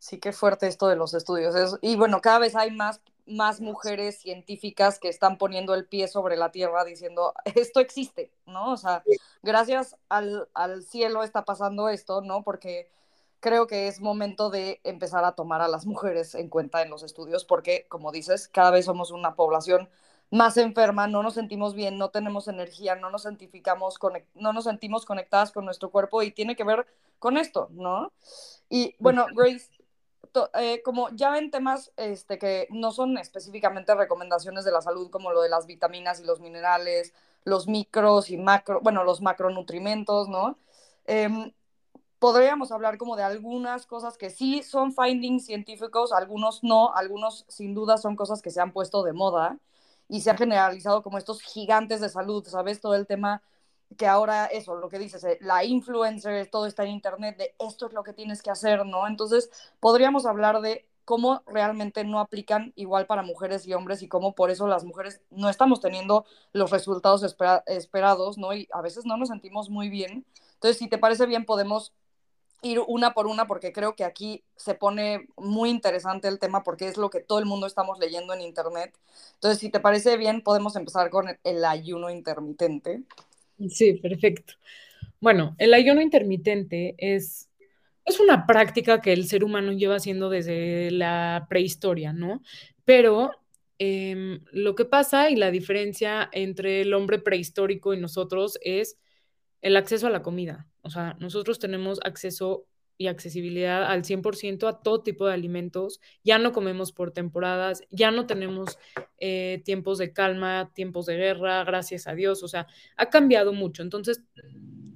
Sí, 0.00 0.18
qué 0.18 0.32
fuerte 0.32 0.66
esto 0.66 0.88
de 0.88 0.96
los 0.96 1.14
estudios. 1.14 1.78
y 1.80 1.96
bueno, 1.96 2.20
cada 2.20 2.40
vez 2.40 2.56
hay 2.56 2.72
más, 2.72 3.00
más 3.26 3.60
mujeres 3.60 4.18
científicas 4.18 4.98
que 4.98 5.08
están 5.08 5.38
poniendo 5.38 5.74
el 5.74 5.86
pie 5.86 6.08
sobre 6.08 6.36
la 6.36 6.50
tierra 6.50 6.84
diciendo, 6.84 7.32
esto 7.54 7.78
existe, 7.78 8.32
¿no? 8.46 8.72
O 8.72 8.76
sea, 8.76 9.04
gracias 9.42 9.96
al, 10.08 10.48
al 10.52 10.82
cielo 10.82 11.22
está 11.22 11.44
pasando 11.44 11.88
esto, 11.88 12.20
¿no? 12.20 12.42
Porque 12.42 12.90
creo 13.44 13.66
que 13.66 13.88
es 13.88 14.00
momento 14.00 14.48
de 14.48 14.80
empezar 14.84 15.22
a 15.26 15.32
tomar 15.32 15.60
a 15.60 15.68
las 15.68 15.84
mujeres 15.84 16.34
en 16.34 16.48
cuenta 16.48 16.80
en 16.80 16.88
los 16.88 17.02
estudios 17.02 17.44
porque, 17.44 17.84
como 17.90 18.10
dices, 18.10 18.48
cada 18.48 18.70
vez 18.70 18.86
somos 18.86 19.10
una 19.10 19.36
población 19.36 19.90
más 20.30 20.56
enferma, 20.56 21.08
no 21.08 21.22
nos 21.22 21.34
sentimos 21.34 21.74
bien, 21.74 21.98
no 21.98 22.08
tenemos 22.08 22.48
energía, 22.48 22.94
no 22.94 23.10
nos, 23.10 23.28
no 24.34 24.52
nos 24.54 24.64
sentimos 24.64 25.04
conectadas 25.04 25.52
con 25.52 25.66
nuestro 25.66 25.90
cuerpo 25.90 26.22
y 26.22 26.30
tiene 26.30 26.56
que 26.56 26.64
ver 26.64 26.86
con 27.18 27.36
esto, 27.36 27.68
¿no? 27.72 28.14
Y 28.70 28.96
bueno, 28.98 29.26
Grace, 29.34 29.68
eh, 30.54 30.80
como 30.82 31.10
ya 31.10 31.28
ven 31.28 31.50
temas 31.50 31.92
este, 31.98 32.38
que 32.38 32.66
no 32.70 32.92
son 32.92 33.18
específicamente 33.18 33.94
recomendaciones 33.94 34.64
de 34.64 34.72
la 34.72 34.80
salud, 34.80 35.10
como 35.10 35.32
lo 35.32 35.42
de 35.42 35.50
las 35.50 35.66
vitaminas 35.66 36.18
y 36.18 36.24
los 36.24 36.40
minerales, 36.40 37.12
los 37.44 37.68
micros 37.68 38.30
y 38.30 38.38
macro, 38.38 38.80
bueno, 38.80 39.04
los 39.04 39.20
macronutrimentos, 39.20 40.30
¿no? 40.30 40.58
Em, 41.04 41.52
podríamos 42.24 42.72
hablar 42.72 42.96
como 42.96 43.16
de 43.16 43.22
algunas 43.22 43.84
cosas 43.84 44.16
que 44.16 44.30
sí 44.30 44.62
son 44.62 44.94
findings 44.94 45.44
científicos, 45.44 46.10
algunos 46.10 46.64
no, 46.64 46.94
algunos 46.94 47.44
sin 47.48 47.74
duda 47.74 47.98
son 47.98 48.16
cosas 48.16 48.40
que 48.40 48.48
se 48.48 48.62
han 48.62 48.72
puesto 48.72 49.02
de 49.02 49.12
moda 49.12 49.58
y 50.08 50.22
se 50.22 50.30
han 50.30 50.38
generalizado 50.38 51.02
como 51.02 51.18
estos 51.18 51.42
gigantes 51.42 52.00
de 52.00 52.08
salud, 52.08 52.42
¿sabes? 52.46 52.80
Todo 52.80 52.94
el 52.94 53.06
tema 53.06 53.42
que 53.98 54.06
ahora 54.06 54.46
eso, 54.46 54.74
lo 54.74 54.88
que 54.88 54.98
dices, 54.98 55.22
eh, 55.24 55.36
la 55.42 55.64
influencer, 55.66 56.48
todo 56.50 56.64
está 56.64 56.84
en 56.84 56.92
internet, 56.92 57.36
de 57.36 57.54
esto 57.58 57.88
es 57.88 57.92
lo 57.92 58.02
que 58.02 58.14
tienes 58.14 58.40
que 58.40 58.50
hacer, 58.50 58.86
¿no? 58.86 59.06
Entonces, 59.06 59.50
podríamos 59.78 60.24
hablar 60.24 60.62
de 60.62 60.88
cómo 61.04 61.42
realmente 61.46 62.04
no 62.04 62.20
aplican 62.20 62.72
igual 62.74 63.04
para 63.04 63.22
mujeres 63.22 63.66
y 63.66 63.74
hombres 63.74 64.00
y 64.00 64.08
cómo 64.08 64.34
por 64.34 64.50
eso 64.50 64.66
las 64.66 64.84
mujeres 64.84 65.20
no 65.30 65.50
estamos 65.50 65.82
teniendo 65.82 66.24
los 66.54 66.70
resultados 66.70 67.22
esperados, 67.66 68.38
¿no? 68.38 68.54
Y 68.54 68.66
a 68.72 68.80
veces 68.80 69.04
no 69.04 69.18
nos 69.18 69.28
sentimos 69.28 69.68
muy 69.68 69.90
bien. 69.90 70.24
Entonces, 70.54 70.78
si 70.78 70.88
te 70.88 70.96
parece 70.96 71.26
bien, 71.26 71.44
podemos 71.44 71.92
ir 72.64 72.80
una 72.86 73.12
por 73.12 73.26
una 73.26 73.46
porque 73.46 73.72
creo 73.72 73.94
que 73.94 74.04
aquí 74.04 74.42
se 74.56 74.74
pone 74.74 75.28
muy 75.36 75.70
interesante 75.70 76.28
el 76.28 76.38
tema 76.38 76.64
porque 76.64 76.88
es 76.88 76.96
lo 76.96 77.10
que 77.10 77.20
todo 77.20 77.38
el 77.38 77.44
mundo 77.44 77.66
estamos 77.66 77.98
leyendo 77.98 78.32
en 78.32 78.40
internet. 78.40 78.92
Entonces, 79.34 79.60
si 79.60 79.70
te 79.70 79.80
parece 79.80 80.16
bien, 80.16 80.40
podemos 80.40 80.74
empezar 80.74 81.10
con 81.10 81.26
el 81.44 81.64
ayuno 81.64 82.10
intermitente. 82.10 83.02
Sí, 83.68 83.94
perfecto. 83.94 84.54
Bueno, 85.20 85.54
el 85.58 85.74
ayuno 85.74 86.00
intermitente 86.00 86.94
es, 86.98 87.48
es 88.04 88.18
una 88.18 88.46
práctica 88.46 89.00
que 89.00 89.12
el 89.12 89.26
ser 89.28 89.44
humano 89.44 89.72
lleva 89.72 89.96
haciendo 89.96 90.30
desde 90.30 90.90
la 90.90 91.46
prehistoria, 91.48 92.12
¿no? 92.12 92.42
Pero 92.84 93.30
em, 93.78 94.40
lo 94.52 94.74
que 94.74 94.84
pasa 94.84 95.30
y 95.30 95.36
la 95.36 95.50
diferencia 95.50 96.28
entre 96.32 96.80
el 96.80 96.94
hombre 96.94 97.18
prehistórico 97.18 97.94
y 97.94 98.00
nosotros 98.00 98.58
es 98.62 98.98
el 99.62 99.76
acceso 99.76 100.06
a 100.06 100.10
la 100.10 100.22
comida. 100.22 100.66
O 100.84 100.90
sea, 100.90 101.16
nosotros 101.18 101.58
tenemos 101.58 101.98
acceso 102.04 102.66
y 102.96 103.08
accesibilidad 103.08 103.84
al 103.84 104.04
100% 104.04 104.68
a 104.68 104.82
todo 104.82 105.02
tipo 105.02 105.26
de 105.26 105.34
alimentos. 105.34 106.00
Ya 106.22 106.38
no 106.38 106.52
comemos 106.52 106.92
por 106.92 107.10
temporadas, 107.10 107.82
ya 107.90 108.10
no 108.10 108.26
tenemos 108.26 108.78
eh, 109.18 109.62
tiempos 109.64 109.98
de 109.98 110.12
calma, 110.12 110.70
tiempos 110.74 111.06
de 111.06 111.16
guerra, 111.16 111.64
gracias 111.64 112.06
a 112.06 112.14
Dios. 112.14 112.42
O 112.42 112.48
sea, 112.48 112.66
ha 112.96 113.10
cambiado 113.10 113.52
mucho. 113.52 113.82
Entonces, 113.82 114.22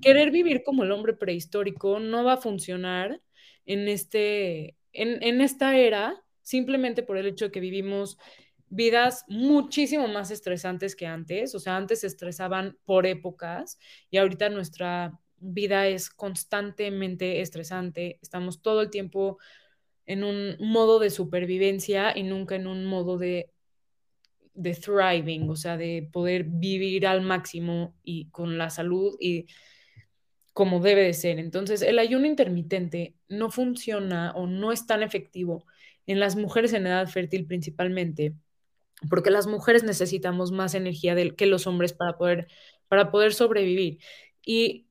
querer 0.01 0.31
vivir 0.31 0.63
como 0.63 0.85
el 0.85 0.93
hombre 0.93 1.15
prehistórico 1.15 1.99
no 1.99 2.23
va 2.23 2.35
a 2.35 2.37
funcionar 2.37 3.21
en, 3.67 3.89
este, 3.89 4.77
en, 4.93 5.23
en 5.23 5.41
esta 5.41 5.77
era 5.77 6.23
simplemente 6.43 7.03
por 7.03 7.17
el 7.17 7.27
hecho 7.27 7.47
de 7.47 7.51
que 7.51 7.61
vivimos 7.61 8.17
vidas 8.71 9.25
muchísimo 9.29 10.07
más 10.09 10.31
estresantes 10.31 10.95
que 10.95 11.07
antes. 11.07 11.55
O 11.55 11.59
sea, 11.59 11.77
antes 11.77 12.01
se 12.01 12.07
estresaban 12.07 12.79
por 12.85 13.07
épocas 13.07 13.79
y 14.11 14.19
ahorita 14.19 14.51
nuestra 14.51 15.19
vida 15.41 15.87
es 15.89 16.11
constantemente 16.11 17.41
estresante, 17.41 18.19
estamos 18.23 18.63
todo 18.63 18.83
el 18.83 18.91
tiempo 18.91 19.39
en 20.07 20.25
un 20.25 20.57
modo 20.59 20.99
de 20.99 21.11
supervivencia 21.11 22.17
y 22.17 22.23
nunca 22.23 22.57
en 22.57 22.67
un 22.67 22.85
modo 22.85 23.19
de, 23.19 23.51
de 24.55 24.75
thriving, 24.75 25.49
o 25.49 25.57
sea, 25.57 25.77
de 25.77 26.09
poder 26.13 26.45
vivir 26.45 27.07
al 27.07 27.21
máximo 27.21 27.95
y 28.03 28.31
con 28.31 28.59
la 28.59 28.71
salud 28.71 29.17
y 29.21 29.47
como 30.59 30.81
debe 30.81 31.05
de 31.05 31.15
ser. 31.15 31.39
Entonces, 31.39 31.83
el 31.83 32.01
ayuno 32.01 32.27
intermitente 32.27 33.15
no 33.29 33.49
funciona 33.49 34.33
o 34.33 34.49
no 34.49 34.73
es 34.73 34.89
tan 34.89 35.05
efectivo 35.05 35.65
en 36.09 36.19
las 36.19 36.35
mujeres 36.35 36.73
en 36.73 36.89
edad 36.89 37.07
fértil 37.07 37.47
principalmente, 37.47 38.35
porque 39.09 39.31
las 39.31 39.47
mujeres 39.47 39.85
necesitamos 39.85 40.51
más 40.51 40.75
energía 40.75 41.15
que 41.37 41.47
los 41.47 41.69
hombres 41.69 41.93
para 41.93 42.19
poder, 42.19 42.49
para 42.89 43.13
poder 43.13 43.35
sobrevivir. 43.35 43.99
Y 44.45 44.88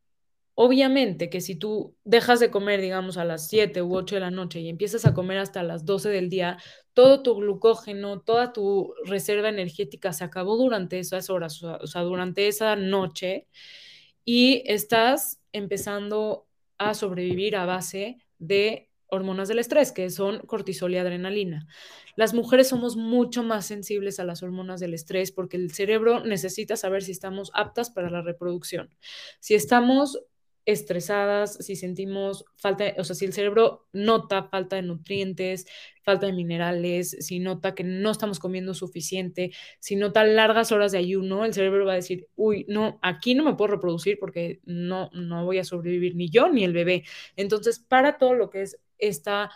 Obviamente 0.59 1.29
que 1.29 1.39
si 1.39 1.55
tú 1.55 1.95
dejas 2.03 2.39
de 2.39 2.49
comer, 2.49 2.81
digamos, 2.81 3.17
a 3.17 3.25
las 3.25 3.47
7 3.47 3.83
u 3.83 3.95
8 3.95 4.15
de 4.15 4.21
la 4.21 4.31
noche 4.31 4.59
y 4.59 4.69
empiezas 4.69 5.05
a 5.05 5.13
comer 5.13 5.37
hasta 5.37 5.61
las 5.61 5.85
12 5.85 6.09
del 6.09 6.29
día, 6.29 6.57
todo 6.93 7.21
tu 7.21 7.35
glucógeno, 7.35 8.21
toda 8.21 8.53
tu 8.53 8.91
reserva 9.05 9.49
energética 9.49 10.13
se 10.13 10.23
acabó 10.23 10.57
durante 10.57 10.97
esas 10.97 11.29
horas, 11.29 11.61
o 11.61 11.85
sea, 11.85 12.01
durante 12.01 12.47
esa 12.47 12.75
noche, 12.75 13.45
y 14.25 14.63
estás 14.65 15.39
empezando 15.51 16.47
a 16.79 16.95
sobrevivir 16.95 17.55
a 17.55 17.67
base 17.67 18.17
de 18.39 18.89
hormonas 19.09 19.49
del 19.49 19.59
estrés, 19.59 19.91
que 19.91 20.09
son 20.09 20.39
cortisol 20.39 20.91
y 20.91 20.97
adrenalina. 20.97 21.67
Las 22.15 22.33
mujeres 22.33 22.67
somos 22.67 22.95
mucho 22.95 23.43
más 23.43 23.67
sensibles 23.67 24.19
a 24.19 24.23
las 24.23 24.41
hormonas 24.41 24.79
del 24.79 24.95
estrés 24.95 25.31
porque 25.31 25.57
el 25.57 25.71
cerebro 25.71 26.21
necesita 26.21 26.75
saber 26.77 27.03
si 27.03 27.11
estamos 27.11 27.51
aptas 27.53 27.91
para 27.91 28.09
la 28.09 28.23
reproducción. 28.23 28.89
Si 29.39 29.53
estamos 29.53 30.19
estresadas, 30.67 31.53
si 31.65 31.77
sentimos 31.77 32.43
falta, 32.57 32.93
o 32.97 33.03
sea, 33.05 33.15
si 33.15 33.23
el 33.23 33.31
cerebro 33.31 33.87
nota 33.93 34.43
falta 34.43 34.75
de 34.75 34.81
nutrientes, 34.81 35.65
falta 36.03 36.25
de 36.27 36.33
minerales, 36.33 37.15
si 37.21 37.39
nota 37.39 37.73
que 37.73 37.85
no 37.85 38.11
estamos 38.11 38.37
comiendo 38.37 38.73
suficiente, 38.73 39.51
si 39.79 39.95
nota 39.95 40.25
largas 40.25 40.73
horas 40.73 40.91
de 40.91 40.97
ayuno, 40.97 41.45
el 41.45 41.53
cerebro 41.53 41.85
va 41.85 41.93
a 41.93 41.95
decir, 41.95 42.27
uy, 42.35 42.65
no, 42.67 42.99
aquí 43.01 43.33
no 43.33 43.45
me 43.45 43.55
puedo 43.55 43.71
reproducir 43.71 44.19
porque 44.19 44.59
no, 44.65 45.09
no 45.13 45.45
voy 45.45 45.59
a 45.59 45.63
sobrevivir 45.63 46.17
ni 46.17 46.29
yo 46.29 46.49
ni 46.49 46.65
el 46.65 46.73
bebé. 46.73 47.05
Entonces, 47.37 47.79
para 47.79 48.17
todo 48.17 48.33
lo 48.33 48.49
que 48.49 48.63
es 48.63 48.77
esta 48.97 49.49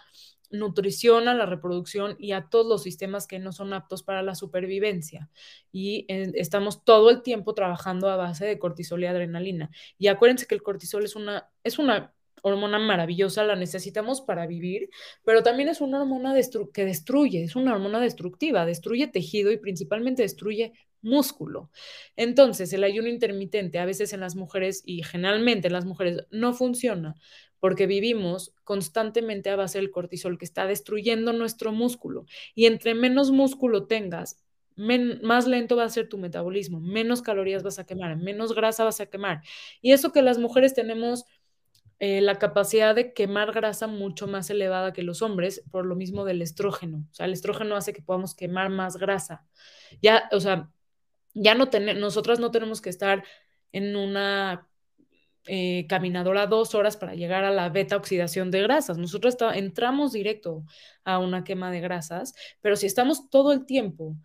nutrición 0.52 1.28
a 1.28 1.34
la 1.34 1.46
reproducción 1.46 2.16
y 2.20 2.34
a 2.34 2.48
todos 2.50 2.68
los 2.68 2.84
sistemas 2.84 3.28
que 3.28 3.40
no 3.40 3.52
son 3.52 3.74
aptos 3.74 4.04
para 4.04 4.22
la 4.22 4.36
supervivencia. 4.36 5.30
Y 5.72 6.06
eh, 6.08 6.32
estamos 6.36 6.84
todo 6.84 7.10
el 7.10 7.22
tiempo 7.22 7.54
trabajando 7.54 8.10
a 8.10 8.18
base 8.18 8.46
de 8.46 8.60
cortisol 8.60 9.04
y 9.04 9.08
adrenalina. 9.08 9.70
Y 9.98 10.08
acuérdense 10.08 10.48
que 10.48 10.56
el 10.56 10.64
cortisol 10.64 11.04
es 11.06 11.16
una, 11.16 11.50
es 11.64 11.80
una 11.80 12.14
hormona 12.42 12.80
maravillosa, 12.80 13.44
la 13.44 13.56
necesitamos 13.56 14.22
para 14.22 14.48
vivir, 14.48 14.90
pero 15.24 15.44
también 15.44 15.70
es 15.70 15.82
una 15.82 16.02
hormona 16.02 16.34
que 16.74 16.86
destruye, 16.86 17.44
es 17.44 17.56
una 17.56 17.74
hormona 17.74 18.00
destructiva, 18.00 18.66
destruye 18.66 19.08
tejido 19.08 19.52
y 19.52 19.58
principalmente 19.58 20.24
destruye 20.24 20.74
músculo. 21.02 21.72
Entonces, 22.16 22.74
el 22.74 22.84
ayuno 22.84 23.08
intermitente 23.08 23.80
a 23.80 23.86
veces 23.86 24.14
en 24.14 24.20
las 24.20 24.36
mujeres 24.36 24.84
y 24.86 25.04
generalmente 25.04 25.68
en 25.68 25.74
las 25.74 25.86
mujeres 25.86 26.26
no 26.32 26.54
funciona 26.54 27.16
porque 27.62 27.88
vivimos 27.88 28.54
constantemente 28.66 29.50
a 29.50 29.56
base 29.56 29.78
del 29.78 29.92
cortisol 29.92 30.38
que 30.38 30.46
está 30.46 30.66
destruyendo 30.66 31.32
nuestro 31.32 31.72
músculo. 31.72 32.26
Y 32.54 32.66
entre 32.66 32.96
menos 32.96 33.32
músculo 33.32 33.86
tengas, 33.88 34.44
más 34.76 35.48
lento 35.48 35.76
va 35.76 35.84
a 35.84 35.90
ser 35.90 36.10
tu 36.10 36.18
metabolismo, 36.18 36.80
menos 36.80 37.22
calorías 37.22 37.64
vas 37.64 37.78
a 37.78 37.86
quemar, 37.86 38.18
menos 38.18 38.54
grasa 38.54 38.84
vas 38.84 39.00
a 39.00 39.06
quemar. 39.06 39.42
Y 39.80 39.94
eso 39.94 40.12
que 40.12 40.24
las 40.24 40.40
mujeres 40.40 40.74
tenemos 40.74 41.26
eh, 42.00 42.20
la 42.20 42.40
capacidad 42.40 42.96
de 42.96 43.14
quemar 43.14 43.52
grasa 43.52 43.86
mucho 43.86 44.26
más 44.26 44.50
elevada 44.50 44.92
que 44.92 45.04
los 45.04 45.22
hombres, 45.22 45.64
por 45.70 45.86
lo 45.86 45.96
mismo 45.96 46.26
del 46.26 46.42
estrógeno. 46.42 47.06
O 47.12 47.14
sea, 47.14 47.28
el 47.28 47.34
estrógeno 47.34 47.76
hace 47.76 47.94
que 47.94 48.02
podamos 48.02 48.34
quemar 48.34 48.72
más 48.72 48.98
grasa. 48.98 49.46
Ya, 50.02 50.28
o 50.32 50.40
sea, 50.40 50.72
ya 51.36 51.54
no 51.54 51.70
tenemos, 51.70 52.02
nosotras 52.02 52.40
no 52.40 52.50
tenemos 52.50 52.82
que 52.82 52.90
estar 52.90 53.24
en 53.72 53.96
una 53.96 54.68
eh, 55.48 55.86
caminadora 55.88 56.48
dos 56.48 56.76
horas 56.76 56.98
para 56.98 57.16
llegar 57.16 57.44
a 57.44 57.52
la 57.52 57.70
beta 57.70 57.98
oxidación 57.98 58.52
de 58.52 58.62
grasas. 58.62 58.98
Nosotros 58.98 59.38
entramos 59.56 60.12
directo 60.12 60.66
a 61.04 61.20
una 61.20 61.44
quema 61.44 61.72
de 61.72 61.82
grasas, 61.82 62.34
pero 62.62 62.76
si 62.76 62.86
estamos 62.86 63.30
todo 63.30 63.52
el 63.52 63.66
tiempo 63.66 64.16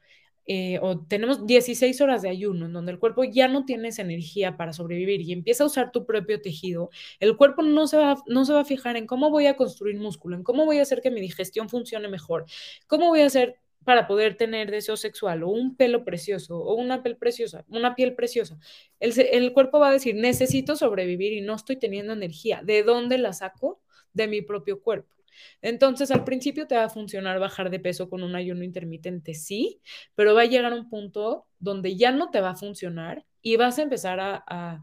eh, 0.48 0.78
o 0.80 1.00
tenemos 1.00 1.44
16 1.44 2.00
horas 2.00 2.22
de 2.22 2.28
ayuno 2.28 2.66
en 2.66 2.72
donde 2.72 2.92
el 2.92 3.00
cuerpo 3.00 3.24
ya 3.24 3.48
no 3.48 3.64
tiene 3.64 3.88
esa 3.88 4.02
energía 4.02 4.56
para 4.56 4.72
sobrevivir 4.72 5.20
y 5.22 5.32
empieza 5.32 5.64
a 5.64 5.66
usar 5.66 5.90
tu 5.90 6.06
propio 6.06 6.40
tejido, 6.40 6.90
el 7.18 7.36
cuerpo 7.36 7.62
no 7.62 7.88
se, 7.88 7.96
va, 7.96 8.16
no 8.26 8.44
se 8.44 8.52
va 8.52 8.60
a 8.60 8.64
fijar 8.64 8.96
en 8.96 9.06
cómo 9.08 9.30
voy 9.30 9.46
a 9.46 9.56
construir 9.56 9.98
músculo, 9.98 10.36
en 10.36 10.44
cómo 10.44 10.64
voy 10.64 10.78
a 10.78 10.82
hacer 10.82 11.00
que 11.00 11.10
mi 11.10 11.20
digestión 11.20 11.68
funcione 11.68 12.08
mejor, 12.08 12.46
cómo 12.86 13.08
voy 13.08 13.22
a 13.22 13.26
hacer 13.26 13.56
para 13.86 14.08
poder 14.08 14.36
tener 14.36 14.68
deseo 14.72 14.96
sexual 14.96 15.44
o 15.44 15.48
un 15.48 15.76
pelo 15.76 16.04
precioso 16.04 16.58
o 16.58 16.74
una 16.74 17.04
piel 17.04 17.16
preciosa, 17.16 17.64
una 17.68 17.94
piel 17.94 18.16
preciosa. 18.16 18.58
El, 18.98 19.14
el, 19.16 19.52
cuerpo 19.52 19.78
va 19.78 19.90
a 19.90 19.92
decir, 19.92 20.16
necesito 20.16 20.74
sobrevivir 20.74 21.32
y 21.32 21.40
no 21.40 21.54
estoy 21.54 21.76
teniendo 21.76 22.12
energía. 22.12 22.62
¿De 22.64 22.82
dónde 22.82 23.16
la 23.16 23.32
saco? 23.32 23.80
De 24.12 24.26
mi 24.26 24.42
propio 24.42 24.82
cuerpo. 24.82 25.14
Entonces, 25.62 26.10
al 26.10 26.24
principio 26.24 26.66
te 26.66 26.74
va 26.74 26.84
a 26.84 26.88
funcionar 26.88 27.38
bajar 27.38 27.70
de 27.70 27.78
peso 27.78 28.10
con 28.10 28.24
un 28.24 28.34
ayuno 28.34 28.64
intermitente, 28.64 29.34
sí, 29.34 29.80
pero 30.16 30.34
va 30.34 30.42
a 30.42 30.46
llegar 30.46 30.72
un 30.72 30.88
punto 30.88 31.46
donde 31.60 31.94
ya 31.96 32.10
no 32.10 32.30
te 32.30 32.40
va 32.40 32.50
a 32.50 32.56
funcionar 32.56 33.24
y 33.40 33.56
vas 33.56 33.78
a 33.78 33.82
empezar 33.82 34.18
a, 34.20 34.82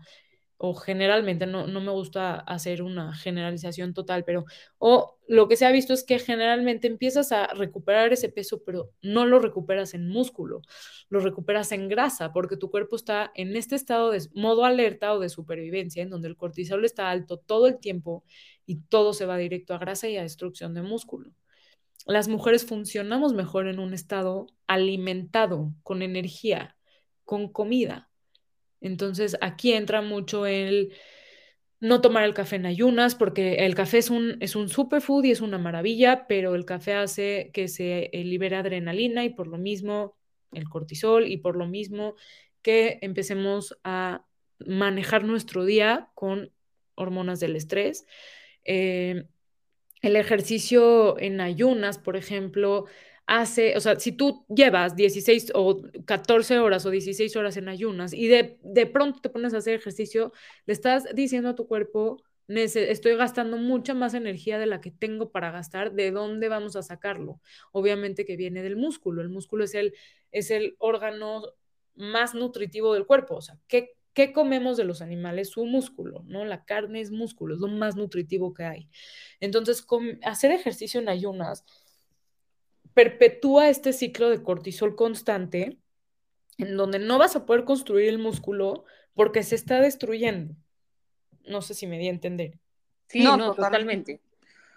o 0.58 0.74
generalmente, 0.76 1.46
no, 1.46 1.68
no 1.68 1.82
me 1.82 1.92
gusta 1.92 2.36
hacer 2.36 2.82
una 2.84 3.14
generalización 3.14 3.94
total, 3.94 4.24
pero 4.24 4.46
o 4.78 5.18
lo 5.28 5.48
que 5.48 5.56
se 5.56 5.66
ha 5.66 5.72
visto 5.72 5.94
es 5.94 6.04
que 6.04 6.20
generalmente 6.20 6.88
empiezas 6.88 7.32
a 7.32 7.48
recuperar 7.48 8.14
ese 8.14 8.30
peso, 8.30 8.64
pero 8.64 8.92
no 9.02 9.26
lo 9.26 9.40
recuperas 9.40 9.94
en 9.94 10.08
músculo, 10.08 10.62
lo 11.10 11.20
recuperas 11.20 11.72
en 11.72 11.90
grasa, 11.90 12.32
porque 12.32 12.58
tu 12.58 12.70
cuerpo 12.72 12.96
está 12.96 13.32
en 13.36 13.56
este 13.56 13.76
estado 13.76 14.12
de 14.12 14.22
modo 14.34 14.66
alerta 14.66 15.14
o 15.14 15.20
de 15.20 15.30
supervivencia, 15.30 16.04
en 16.04 16.10
donde 16.10 16.28
el 16.28 16.38
cortisol 16.38 16.86
está 16.86 17.10
alto 17.10 17.38
todo 17.38 17.68
el 17.68 17.80
tiempo 17.80 18.24
y 18.66 18.82
todo 18.82 19.14
se 19.14 19.26
va 19.26 19.38
directo 19.38 19.74
a 19.74 19.80
grasa 19.80 20.08
y 20.08 20.18
a 20.18 20.24
destrucción 20.24 20.74
de 20.74 20.82
músculo. 20.82 21.32
Las 22.06 22.28
mujeres 22.28 22.66
funcionamos 22.66 23.34
mejor 23.34 23.68
en 23.68 23.80
un 23.80 23.94
estado 23.94 24.48
alimentado, 24.68 25.74
con 25.84 26.02
energía, 26.02 26.76
con 27.26 27.52
comida 27.52 28.13
entonces 28.84 29.38
aquí 29.42 29.74
entra 29.74 30.02
mucho 30.02 30.46
el 30.46 30.94
no 31.80 32.00
tomar 32.00 32.24
el 32.24 32.34
café 32.34 32.56
en 32.58 32.66
ayunas, 32.66 33.16
porque 33.16 33.56
el 33.66 33.76
café 33.76 33.98
es 33.98 34.10
un, 34.10 34.38
es 34.40 34.56
un 34.56 34.70
superfood 34.70 35.26
y 35.26 35.32
es 35.32 35.42
una 35.42 35.58
maravilla, 35.58 36.28
pero 36.28 36.56
el 36.56 36.66
café 36.66 36.94
hace 36.94 37.52
que 37.54 37.68
se 37.68 38.10
eh, 38.14 38.24
libere 38.24 38.56
adrenalina 38.56 39.26
y 39.26 39.32
por 39.32 39.48
lo 39.48 39.58
mismo 39.58 40.16
el 40.54 40.70
cortisol 40.70 41.28
y 41.28 41.38
por 41.38 41.58
lo 41.58 41.68
mismo 41.68 42.16
que 42.62 43.00
empecemos 43.02 43.78
a 43.84 44.26
manejar 44.60 45.26
nuestro 45.26 45.66
día 45.66 46.10
con 46.14 46.52
hormonas 46.96 47.40
del 47.40 47.56
estrés. 47.56 48.06
Eh, 48.64 49.26
el 50.02 50.16
ejercicio 50.16 51.20
en 51.20 51.42
ayunas, 51.42 51.98
por 51.98 52.16
ejemplo, 52.16 52.86
hace, 53.26 53.78
o 53.78 53.80
sea, 53.80 54.00
si 54.00 54.12
tú 54.12 54.46
llevas 54.50 54.96
16 54.96 55.52
o 55.56 55.82
14 56.06 56.60
horas 56.60 56.86
o 56.86 56.90
16 56.90 57.36
horas 57.36 57.58
en 57.58 57.70
ayunas 57.70 58.14
y 58.14 58.28
de, 58.28 58.58
de 58.64 58.86
pronto 58.86 59.22
te 59.22 59.30
pones 59.30 59.54
a 59.54 59.58
hacer 59.58 59.76
ejercicio, 59.76 60.34
le 60.66 60.74
estás 60.74 61.06
diciendo 61.16 61.50
a 61.50 61.56
tu 61.56 61.68
cuerpo, 61.68 62.22
estoy 62.48 63.16
gastando 63.16 63.58
mucha 63.58 63.94
más 63.94 64.14
energía 64.14 64.60
de 64.60 64.66
la 64.66 64.82
que 64.82 64.92
tengo 64.92 65.32
para 65.32 65.52
gastar, 65.52 65.94
¿de 65.94 66.12
dónde 66.12 66.50
vamos 66.50 66.76
a 66.76 66.84
sacarlo? 66.84 67.40
Obviamente 67.72 68.26
que 68.26 68.36
viene 68.36 68.62
del 68.62 68.76
músculo, 68.76 69.22
el 69.22 69.30
músculo 69.30 69.64
es 69.64 69.74
el, 69.76 69.94
es 70.32 70.52
el 70.52 70.76
órgano 70.80 71.44
más 71.96 72.36
nutritivo 72.36 72.94
del 72.94 73.06
cuerpo, 73.06 73.36
o 73.36 73.42
sea, 73.42 73.58
¿qué, 73.68 73.96
¿qué 74.14 74.34
comemos 74.34 74.78
de 74.78 74.84
los 74.84 75.02
animales? 75.02 75.50
Su 75.50 75.66
músculo, 75.66 76.24
¿no? 76.28 76.44
La 76.44 76.66
carne 76.66 77.02
es 77.02 77.12
músculo, 77.12 77.56
es 77.56 77.62
lo 77.62 77.68
más 77.68 77.96
nutritivo 77.96 78.54
que 78.54 78.64
hay. 78.64 78.90
Entonces, 79.40 79.86
hacer 80.24 80.52
ejercicio 80.52 81.00
en 81.00 81.10
ayunas 81.10 81.64
perpetúa 82.94 83.70
este 83.70 83.94
ciclo 83.94 84.30
de 84.30 84.44
cortisol 84.44 84.96
constante 84.96 85.78
en 86.58 86.78
donde 86.78 87.00
no 87.00 87.18
vas 87.18 87.36
a 87.36 87.46
poder 87.46 87.64
construir 87.64 88.10
el 88.10 88.20
músculo 88.20 88.86
porque 89.14 89.44
se 89.44 89.56
está 89.56 89.82
destruyendo. 89.82 90.56
No 91.46 91.62
sé 91.62 91.74
si 91.74 91.88
me 91.88 91.98
di 91.98 92.08
a 92.08 92.12
entender. 92.12 92.60
Sí, 93.08 93.24
no, 93.24 93.54
totalmente. 93.54 94.22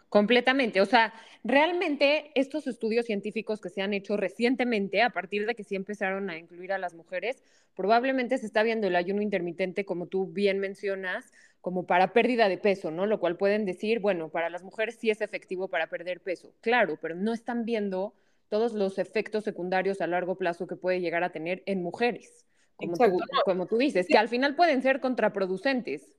Completamente. 0.08 0.80
O 0.80 0.86
sea, 0.86 1.12
realmente 1.42 2.30
estos 2.34 2.66
estudios 2.66 3.06
científicos 3.06 3.60
que 3.60 3.68
se 3.68 3.82
han 3.82 3.92
hecho 3.92 4.16
recientemente, 4.16 5.02
a 5.02 5.10
partir 5.10 5.46
de 5.46 5.54
que 5.54 5.64
sí 5.64 5.74
empezaron 5.74 6.30
a 6.30 6.38
incluir 6.38 6.72
a 6.72 6.78
las 6.78 6.94
mujeres, 6.94 7.42
probablemente 7.74 8.38
se 8.38 8.46
está 8.46 8.62
viendo 8.62 8.86
el 8.86 8.96
ayuno 8.96 9.22
intermitente, 9.22 9.84
como 9.84 10.06
tú 10.06 10.26
bien 10.26 10.58
mencionas, 10.58 11.32
como 11.60 11.86
para 11.86 12.12
pérdida 12.12 12.48
de 12.48 12.58
peso, 12.58 12.90
¿no? 12.90 13.06
Lo 13.06 13.18
cual 13.18 13.36
pueden 13.36 13.64
decir, 13.64 13.98
bueno, 13.98 14.28
para 14.28 14.50
las 14.50 14.62
mujeres 14.62 14.96
sí 15.00 15.10
es 15.10 15.20
efectivo 15.20 15.68
para 15.68 15.88
perder 15.88 16.20
peso, 16.20 16.54
claro, 16.60 16.98
pero 17.02 17.16
no 17.16 17.32
están 17.32 17.64
viendo 17.64 18.14
todos 18.48 18.72
los 18.72 18.98
efectos 18.98 19.42
secundarios 19.42 20.00
a 20.00 20.06
largo 20.06 20.36
plazo 20.36 20.68
que 20.68 20.76
puede 20.76 21.00
llegar 21.00 21.24
a 21.24 21.30
tener 21.30 21.64
en 21.66 21.82
mujeres, 21.82 22.46
como, 22.76 22.96
tú, 22.96 23.18
como 23.44 23.66
tú 23.66 23.78
dices, 23.78 24.06
que 24.06 24.18
al 24.18 24.28
final 24.28 24.54
pueden 24.54 24.80
ser 24.82 25.00
contraproducentes. 25.00 26.16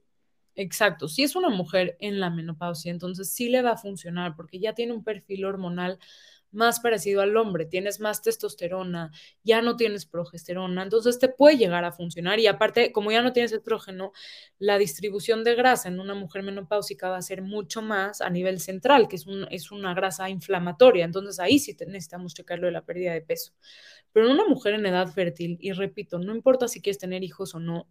Exacto, 0.60 1.08
si 1.08 1.22
es 1.22 1.36
una 1.36 1.49
mujer 1.49 1.97
en 1.99 2.20
la 2.20 2.32
menopausia, 2.32 2.89
entonces 2.91 3.32
sí 3.32 3.47
le 3.47 3.62
va 3.62 3.74
a 3.74 3.78
funcionar 3.78 4.36
porque 4.36 4.58
ya 4.60 4.74
tiene 4.74 4.91
un 4.91 5.03
perfil 5.03 5.45
hormonal 5.45 5.99
más 6.51 6.80
parecido 6.80 7.22
al 7.22 7.38
hombre, 7.38 7.66
tienes 7.66 7.99
más 7.99 8.24
testosterona, 8.24 9.12
ya 9.43 9.62
no 9.62 9.76
tienes 9.76 10.08
progesterona, 10.08 10.82
entonces 10.82 11.20
te 11.20 11.30
puede 11.30 11.58
llegar 11.58 11.86
a 11.86 11.91
funcionar 11.91 12.39
y 12.39 12.47
aparte, 12.47 12.91
como 12.91 13.12
ya 13.12 13.22
no 13.22 13.34
tienes 13.34 13.51
estrógeno, 13.51 14.14
la 14.58 14.80
distribución 14.80 15.43
de 15.43 15.53
grasa 15.53 15.89
en 15.89 15.99
una 15.99 16.16
mujer 16.16 16.41
menopáusica 16.41 17.10
va 17.10 17.18
a 17.18 17.22
ser 17.22 17.43
mucho 17.43 17.84
más 17.84 18.22
a 18.22 18.30
nivel 18.32 18.60
central, 18.60 19.08
que 19.08 19.18
es, 19.18 19.26
es 19.51 19.72
una 19.72 19.93
grasa 19.93 20.28
inflamatoria, 20.30 21.05
entonces 21.05 21.39
ahí 21.39 21.60
sí 21.60 21.78
necesitamos 21.86 22.34
checarlo 22.34 22.66
de 22.66 22.72
la 22.74 22.84
pérdida 22.84 23.14
de 23.14 23.22
peso. 23.22 23.53
Pero 24.12 24.26
en 24.28 24.32
una 24.34 24.47
mujer 24.47 24.74
en 24.74 24.88
edad 24.88 25.08
fértil, 25.14 25.58
y 25.62 25.74
repito, 25.74 26.18
no 26.18 26.34
importa 26.36 26.68
si 26.68 26.82
quieres 26.82 26.97
tener 26.97 27.24
hijos 27.24 27.53
o 27.53 27.60
no, 27.60 27.88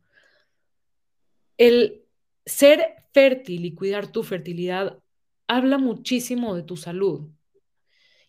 el 1.59 2.06
ser 2.47 3.05
fértil 3.13 3.65
y 3.67 3.75
cuidar 3.75 4.11
tu 4.11 4.23
fertilidad 4.23 4.99
habla 5.49 5.79
muchísimo 5.79 6.55
de 6.55 6.63
tu 6.63 6.77
salud. 6.77 7.29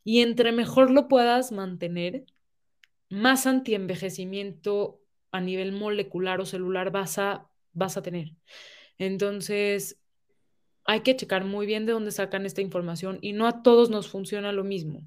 Y 0.04 0.22
entre 0.22 0.52
mejor 0.52 0.92
lo 0.92 1.08
puedas 1.08 1.52
mantener, 1.52 2.26
más 3.10 3.48
antienvejecimiento 3.48 5.00
a 5.32 5.42
nivel 5.42 5.72
molecular 5.72 6.42
o 6.42 6.46
celular 6.46 6.92
vas 6.92 7.20
a, 7.20 7.50
vas 7.74 7.98
a 7.98 8.02
tener. 8.02 8.34
Entonces, 8.98 10.00
hay 10.86 11.02
que 11.02 11.16
checar 11.16 11.44
muy 11.44 11.66
bien 11.66 11.86
de 11.86 11.92
dónde 11.92 12.12
sacan 12.12 12.46
esta 12.46 12.62
información 12.62 13.20
y 13.22 13.34
no 13.34 13.48
a 13.48 13.62
todos 13.62 13.90
nos 13.90 14.08
funciona 14.08 14.52
lo 14.52 14.64
mismo. 14.64 15.04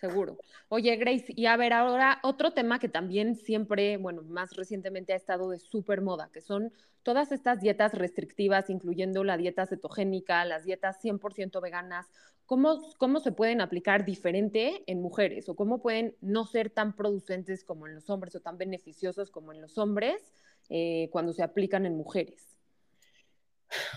Seguro. 0.00 0.38
Oye, 0.68 0.94
Grace, 0.96 1.32
y 1.34 1.46
a 1.46 1.56
ver, 1.56 1.72
ahora 1.72 2.20
otro 2.22 2.52
tema 2.52 2.78
que 2.78 2.88
también 2.88 3.34
siempre, 3.34 3.96
bueno, 3.96 4.22
más 4.22 4.54
recientemente 4.54 5.12
ha 5.12 5.16
estado 5.16 5.50
de 5.50 5.58
súper 5.58 6.02
moda, 6.02 6.30
que 6.32 6.40
son 6.40 6.72
todas 7.02 7.32
estas 7.32 7.60
dietas 7.60 7.94
restrictivas, 7.94 8.70
incluyendo 8.70 9.24
la 9.24 9.36
dieta 9.36 9.66
cetogénica, 9.66 10.44
las 10.44 10.64
dietas 10.64 11.00
100% 11.00 11.60
veganas. 11.60 12.06
¿Cómo, 12.46 12.78
¿Cómo 12.98 13.18
se 13.18 13.32
pueden 13.32 13.60
aplicar 13.60 14.04
diferente 14.04 14.84
en 14.86 15.02
mujeres 15.02 15.48
o 15.48 15.56
cómo 15.56 15.82
pueden 15.82 16.14
no 16.20 16.46
ser 16.46 16.70
tan 16.70 16.94
producentes 16.94 17.64
como 17.64 17.88
en 17.88 17.96
los 17.96 18.08
hombres 18.08 18.36
o 18.36 18.40
tan 18.40 18.56
beneficiosos 18.56 19.30
como 19.30 19.52
en 19.52 19.60
los 19.60 19.78
hombres 19.78 20.32
eh, 20.68 21.08
cuando 21.10 21.32
se 21.32 21.42
aplican 21.42 21.86
en 21.86 21.96
mujeres? 21.96 22.56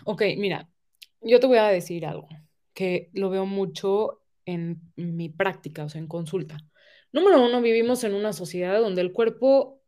Ok, 0.05 0.23
mira, 0.37 0.67
yo 1.21 1.39
te 1.39 1.47
voy 1.47 1.59
a 1.59 1.67
decir 1.67 2.07
algo 2.07 2.27
que 2.73 3.09
lo 3.13 3.29
veo 3.29 3.45
mucho 3.45 4.20
en 4.45 4.81
mi 4.95 5.29
práctica, 5.29 5.83
o 5.83 5.89
sea, 5.89 5.99
en 5.99 6.07
consulta. 6.07 6.57
Número 7.11 7.43
uno, 7.43 7.61
vivimos 7.61 8.03
en 8.03 8.13
una 8.13 8.33
sociedad 8.33 8.79
donde 8.79 9.01
el 9.01 9.11
cuerpo 9.11 9.81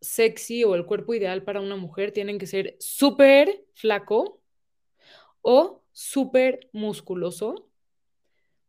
sexy 0.00 0.64
o 0.64 0.74
el 0.74 0.86
cuerpo 0.86 1.14
ideal 1.14 1.42
para 1.42 1.60
una 1.60 1.76
mujer 1.76 2.12
tienen 2.12 2.38
que 2.38 2.46
ser 2.46 2.76
súper 2.78 3.64
flaco 3.74 4.40
o 5.42 5.82
súper 5.92 6.68
musculoso, 6.72 7.68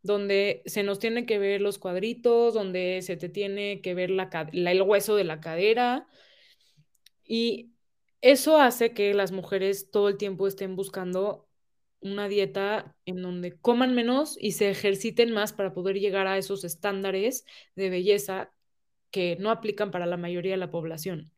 donde 0.02 0.62
se 0.66 0.82
nos 0.82 0.98
tiene 0.98 1.26
que 1.26 1.38
ver 1.38 1.60
los 1.60 1.78
cuadritos, 1.78 2.54
donde 2.54 3.00
se 3.02 3.16
te 3.16 3.28
tiene 3.28 3.80
que 3.82 3.94
ver 3.94 4.10
la, 4.10 4.30
el 4.52 4.82
hueso 4.82 5.14
de 5.14 5.24
la 5.24 5.40
cadera. 5.40 6.08
Y 7.24 7.72
eso 8.22 8.58
hace 8.58 8.92
que 8.92 9.14
las 9.14 9.30
mujeres 9.30 9.90
todo 9.90 10.08
el 10.08 10.16
tiempo 10.16 10.46
estén 10.46 10.74
buscando 10.74 11.49
una 12.00 12.28
dieta 12.28 12.94
en 13.04 13.22
donde 13.22 13.58
coman 13.58 13.94
menos 13.94 14.36
y 14.40 14.52
se 14.52 14.70
ejerciten 14.70 15.32
más 15.32 15.52
para 15.52 15.72
poder 15.72 15.98
llegar 15.98 16.26
a 16.26 16.38
esos 16.38 16.64
estándares 16.64 17.44
de 17.76 17.90
belleza 17.90 18.52
que 19.10 19.36
no 19.38 19.50
aplican 19.50 19.90
para 19.90 20.06
la 20.06 20.16
mayoría 20.16 20.52
de 20.52 20.58
la 20.58 20.70
población. 20.70 21.30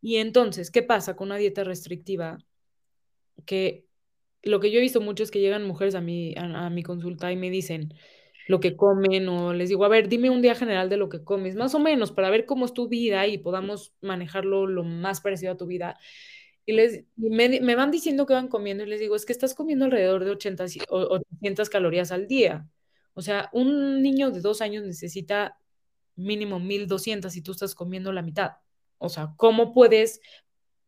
Y 0.00 0.16
entonces, 0.16 0.70
¿qué 0.70 0.82
pasa 0.82 1.16
con 1.16 1.28
una 1.28 1.36
dieta 1.36 1.64
restrictiva? 1.64 2.38
Que 3.46 3.86
lo 4.42 4.60
que 4.60 4.70
yo 4.70 4.78
he 4.78 4.82
visto 4.82 5.00
mucho 5.00 5.22
es 5.22 5.30
que 5.30 5.40
llegan 5.40 5.64
mujeres 5.64 5.94
a 5.94 6.00
mi, 6.00 6.34
a, 6.36 6.70
mi 6.70 6.82
consulta 6.82 7.32
y 7.32 7.36
me 7.36 7.50
dicen 7.50 7.94
lo 8.46 8.60
que 8.60 8.76
comen 8.76 9.28
o 9.28 9.52
les 9.52 9.68
digo, 9.68 9.84
a 9.84 9.88
ver, 9.88 10.08
dime 10.08 10.30
un 10.30 10.40
día 10.42 10.54
general 10.54 10.88
de 10.88 10.96
lo 10.96 11.08
que 11.08 11.22
comes, 11.22 11.54
más 11.54 11.74
o 11.74 11.78
menos, 11.78 12.12
para 12.12 12.30
ver 12.30 12.46
cómo 12.46 12.64
es 12.64 12.72
tu 12.72 12.88
vida 12.88 13.26
y 13.26 13.38
podamos 13.38 13.94
manejarlo 14.00 14.66
lo 14.66 14.84
más 14.84 15.20
parecido 15.20 15.52
a 15.52 15.56
tu 15.56 15.66
vida. 15.66 15.98
Y, 16.68 16.72
les, 16.74 17.02
me, 17.16 17.74
van 17.76 17.90
diciendo 17.90 18.26
que 18.26 18.34
van 18.34 18.48
comiendo 18.48 18.84
y 18.84 18.86
les 18.86 19.00
digo, 19.00 19.16
es 19.16 19.24
que 19.24 19.32
estás 19.32 19.54
comiendo 19.54 19.86
alrededor 19.86 20.22
de 20.22 20.32
80, 20.32 20.66
800 20.90 21.70
calorías 21.70 22.12
al 22.12 22.26
día. 22.26 22.68
O 23.14 23.22
sea, 23.22 23.48
un 23.54 24.02
niño 24.02 24.30
de 24.30 24.42
dos 24.42 24.60
años 24.60 24.84
necesita 24.84 25.58
mínimo 26.14 26.60
1200 26.60 27.34
y 27.36 27.40
tú 27.40 27.52
estás 27.52 27.74
comiendo 27.74 28.12
la 28.12 28.20
mitad. 28.20 28.56
O 28.98 29.08
sea, 29.08 29.32
¿cómo 29.38 29.72
puedes 29.72 30.20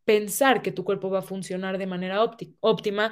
pensar 0.05 0.61
que 0.61 0.71
tu 0.71 0.83
cuerpo 0.83 1.09
va 1.09 1.19
a 1.19 1.23
funcionar 1.23 1.79
de 1.79 1.87
manera 1.87 2.23
óptima? 2.59 3.11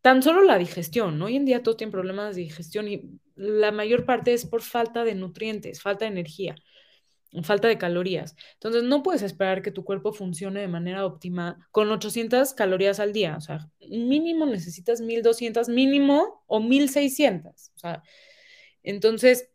Tan 0.00 0.20
solo 0.24 0.42
la 0.42 0.58
digestión, 0.58 1.22
Hoy 1.22 1.36
en 1.36 1.44
día 1.44 1.62
todos 1.62 1.76
tienen 1.76 1.92
problemas 1.92 2.34
de 2.34 2.42
digestión 2.42 2.88
y 2.88 3.20
la 3.36 3.70
mayor 3.70 4.04
parte 4.04 4.32
es 4.32 4.46
por 4.46 4.62
falta 4.62 5.04
de 5.04 5.14
nutrientes, 5.14 5.80
falta 5.80 6.06
de 6.06 6.10
energía 6.10 6.56
falta 7.42 7.68
de 7.68 7.78
calorías. 7.78 8.36
Entonces, 8.54 8.82
no 8.82 9.02
puedes 9.02 9.22
esperar 9.22 9.62
que 9.62 9.70
tu 9.70 9.84
cuerpo 9.84 10.12
funcione 10.12 10.60
de 10.60 10.68
manera 10.68 11.06
óptima 11.06 11.68
con 11.70 11.90
800 11.90 12.54
calorías 12.54 13.00
al 13.00 13.12
día. 13.12 13.36
O 13.36 13.40
sea, 13.40 13.70
mínimo 13.88 14.46
necesitas 14.46 15.00
1200, 15.00 15.68
mínimo 15.68 16.42
o 16.46 16.60
1600. 16.60 17.72
O 17.74 17.78
sea, 17.78 18.02
entonces, 18.82 19.50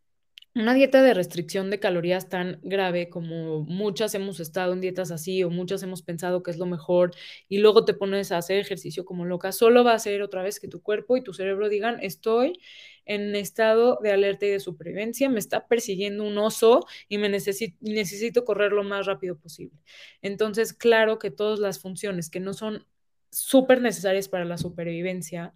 una 0.55 0.73
dieta 0.73 1.03
de 1.03 1.13
restricción 1.13 1.69
de 1.69 1.81
calorías 1.81 2.29
tan 2.29 2.61
grave 2.63 3.09
como 3.09 3.61
muchas 3.63 4.15
hemos 4.15 4.39
estado 4.39 4.71
en 4.71 4.79
dietas 4.79 5.11
así 5.11 5.43
o 5.43 5.49
muchas 5.49 5.83
hemos 5.83 6.01
pensado 6.01 6.43
que 6.43 6.51
es 6.51 6.57
lo 6.57 6.65
mejor 6.65 7.11
y 7.49 7.57
luego 7.57 7.83
te 7.83 7.93
pones 7.93 8.31
a 8.31 8.37
hacer 8.37 8.59
ejercicio 8.59 9.03
como 9.03 9.25
loca, 9.25 9.51
solo 9.51 9.83
va 9.83 9.91
a 9.91 9.95
hacer 9.95 10.21
otra 10.21 10.43
vez 10.43 10.61
que 10.61 10.69
tu 10.69 10.81
cuerpo 10.81 11.17
y 11.17 11.23
tu 11.23 11.33
cerebro 11.33 11.67
digan, 11.67 11.97
estoy 12.01 12.57
en 13.05 13.35
estado 13.35 13.99
de 14.01 14.11
alerta 14.11 14.45
y 14.45 14.49
de 14.49 14.59
supervivencia, 14.59 15.29
me 15.29 15.39
está 15.39 15.67
persiguiendo 15.67 16.23
un 16.23 16.37
oso 16.37 16.85
y 17.07 17.17
me 17.17 17.29
necesito, 17.29 17.77
necesito 17.81 18.45
correr 18.45 18.71
lo 18.71 18.83
más 18.83 19.05
rápido 19.05 19.37
posible. 19.37 19.79
Entonces, 20.21 20.73
claro 20.73 21.19
que 21.19 21.31
todas 21.31 21.59
las 21.59 21.79
funciones 21.79 22.29
que 22.29 22.39
no 22.39 22.53
son 22.53 22.85
súper 23.31 23.81
necesarias 23.81 24.29
para 24.29 24.45
la 24.45 24.57
supervivencia 24.57 25.53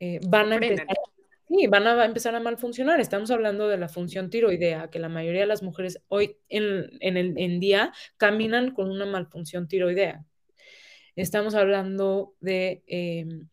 eh, 0.00 0.20
van 0.26 0.52
a 0.52 0.54
empezar 0.56 0.86
Sí, 1.48 1.66
van 1.66 1.86
a 1.86 2.04
empezar 2.04 2.34
a 2.34 2.40
mal 2.40 2.58
funcionar. 2.58 3.00
Estamos 3.00 3.30
hablando 3.30 3.68
de 3.68 3.78
la 3.78 3.88
función 3.88 4.28
tiroidea, 4.28 4.90
que 4.90 4.98
la 4.98 5.08
mayoría 5.08 5.40
de 5.40 5.46
las 5.46 5.62
mujeres 5.62 6.02
hoy 6.08 6.36
en, 6.50 6.90
el 7.00 7.38
en 7.38 7.58
día 7.58 7.92
caminan 8.18 8.72
con 8.72 8.90
una 8.90 9.06
malfunción 9.06 9.66
tiroidea. 9.66 10.26
Estamos 11.16 11.54
hablando 11.54 12.34
de 12.40 12.82
em, 12.86 13.48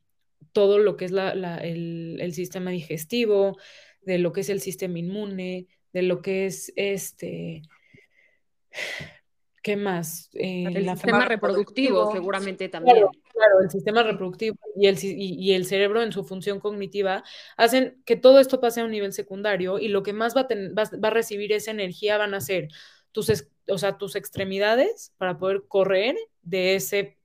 todo 0.56 0.80
lo 0.80 0.96
que 0.96 1.04
es 1.04 1.12
el, 1.12 2.18
el, 2.22 2.34
sistema 2.34 2.72
digestivo, 2.72 3.58
de 4.04 4.20
lo 4.20 4.32
que 4.32 4.40
es 4.40 4.48
el 4.48 4.62
sistema 4.62 5.00
inmune, 5.00 5.68
de 5.92 6.02
lo 6.02 6.22
que 6.22 6.46
es 6.46 6.72
este 6.78 7.64
¿Qué 9.62 9.76
más? 9.76 10.30
Eh, 10.34 10.64
el 10.74 10.90
sistema 10.92 11.26
reproductivo, 11.26 12.10
seguramente 12.14 12.70
también. 12.70 12.98
Claro, 13.34 13.62
el 13.64 13.70
sistema 13.70 14.02
reproductivo 14.04 14.56
y 14.78 14.88
el, 14.88 14.98
y, 15.04 15.54
el, 15.54 15.66
cerebro 15.66 16.02
en 16.04 16.14
su 16.14 16.24
función 16.24 16.62
cognitiva 16.62 17.22
hacen 17.58 18.02
que 18.06 18.16
todo 18.16 18.40
esto 18.40 18.62
pase 18.62 18.80
a 18.80 18.86
un 18.86 18.92
nivel 18.92 19.12
secundario 19.12 19.78
y 19.78 19.90
lo 19.90 20.04
que 20.04 20.14
más 20.14 20.38
va 20.38 20.42
a, 20.42 20.48
va, 20.48 21.08
a 21.08 21.12
recibir 21.12 21.52
esa 21.52 21.72
energía 21.72 22.18
van 22.18 22.34
a 22.34 22.40
ser 22.40 22.70
tus, 23.12 23.48
o 23.68 23.78
sea, 23.78 23.98
tus 23.98 24.16
extremidades 24.16 25.14
para 25.18 25.38
poder 25.38 25.64
correr 25.68 26.16
de 26.44 26.76
ese 26.76 27.18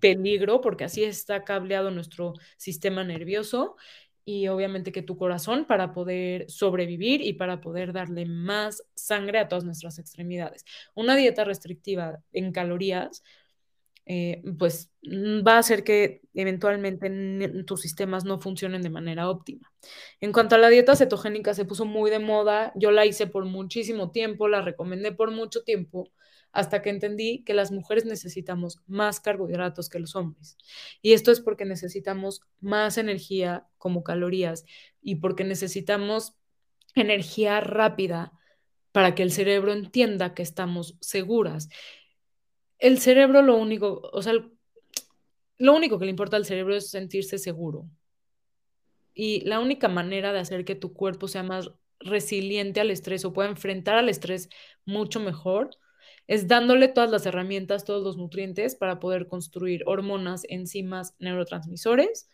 peligro, 0.00 0.60
porque 0.60 0.84
así 0.84 1.04
está 1.04 1.44
cableado 1.44 1.90
nuestro 1.90 2.34
sistema 2.56 3.04
nervioso 3.04 3.76
y 4.24 4.48
obviamente 4.48 4.92
que 4.92 5.02
tu 5.02 5.16
corazón 5.16 5.64
para 5.64 5.92
poder 5.92 6.50
sobrevivir 6.50 7.20
y 7.20 7.32
para 7.32 7.60
poder 7.60 7.92
darle 7.92 8.26
más 8.26 8.84
sangre 8.94 9.38
a 9.38 9.48
todas 9.48 9.64
nuestras 9.64 9.98
extremidades. 9.98 10.64
Una 10.94 11.16
dieta 11.16 11.44
restrictiva 11.44 12.20
en 12.32 12.52
calorías, 12.52 13.22
eh, 14.06 14.42
pues 14.58 14.90
mm, 15.02 15.46
va 15.46 15.54
a 15.54 15.58
hacer 15.58 15.84
que 15.84 16.22
eventualmente 16.34 17.64
tus 17.64 17.80
sistemas 17.80 18.24
no 18.24 18.40
funcionen 18.40 18.82
de 18.82 18.90
manera 18.90 19.28
óptima. 19.28 19.72
En 20.20 20.32
cuanto 20.32 20.54
a 20.54 20.58
la 20.58 20.68
dieta 20.68 20.96
cetogénica, 20.96 21.54
se 21.54 21.64
puso 21.64 21.84
muy 21.84 22.10
de 22.10 22.18
moda, 22.18 22.72
yo 22.76 22.90
la 22.90 23.06
hice 23.06 23.26
por 23.26 23.44
muchísimo 23.44 24.10
tiempo, 24.10 24.48
la 24.48 24.62
recomendé 24.62 25.12
por 25.12 25.30
mucho 25.30 25.62
tiempo, 25.62 26.08
hasta 26.52 26.82
que 26.82 26.90
entendí 26.90 27.42
que 27.44 27.54
las 27.54 27.70
mujeres 27.70 28.04
necesitamos 28.04 28.80
más 28.86 29.20
carbohidratos 29.20 29.88
que 29.88 30.00
los 30.00 30.16
hombres. 30.16 30.56
Y 31.02 31.12
esto 31.12 31.30
es 31.30 31.40
porque 31.40 31.64
necesitamos 31.64 32.42
más 32.60 32.98
energía 32.98 33.66
como 33.78 34.02
calorías 34.02 34.64
y 35.00 35.16
porque 35.16 35.44
necesitamos 35.44 36.34
energía 36.94 37.60
rápida 37.60 38.32
para 38.92 39.14
que 39.14 39.22
el 39.22 39.30
cerebro 39.30 39.72
entienda 39.72 40.34
que 40.34 40.42
estamos 40.42 40.96
seguras. 41.00 41.68
El 42.78 42.98
cerebro 42.98 43.42
lo 43.42 43.56
único, 43.56 44.00
o 44.12 44.22
sea, 44.22 44.32
lo 45.58 45.74
único 45.74 45.98
que 45.98 46.06
le 46.06 46.10
importa 46.10 46.36
al 46.36 46.46
cerebro 46.46 46.74
es 46.74 46.90
sentirse 46.90 47.38
seguro. 47.38 47.88
Y 49.14 49.42
la 49.42 49.60
única 49.60 49.88
manera 49.88 50.32
de 50.32 50.40
hacer 50.40 50.64
que 50.64 50.74
tu 50.74 50.92
cuerpo 50.92 51.28
sea 51.28 51.42
más 51.42 51.70
resiliente 52.00 52.80
al 52.80 52.90
estrés 52.90 53.24
o 53.24 53.32
pueda 53.32 53.50
enfrentar 53.50 53.96
al 53.96 54.08
estrés 54.08 54.48
mucho 54.86 55.20
mejor 55.20 55.70
es 56.30 56.46
dándole 56.46 56.86
todas 56.86 57.10
las 57.10 57.26
herramientas, 57.26 57.84
todos 57.84 58.04
los 58.04 58.16
nutrientes 58.16 58.76
para 58.76 59.00
poder 59.00 59.26
construir 59.26 59.82
hormonas, 59.84 60.42
enzimas, 60.48 61.16
neurotransmisores 61.18 62.28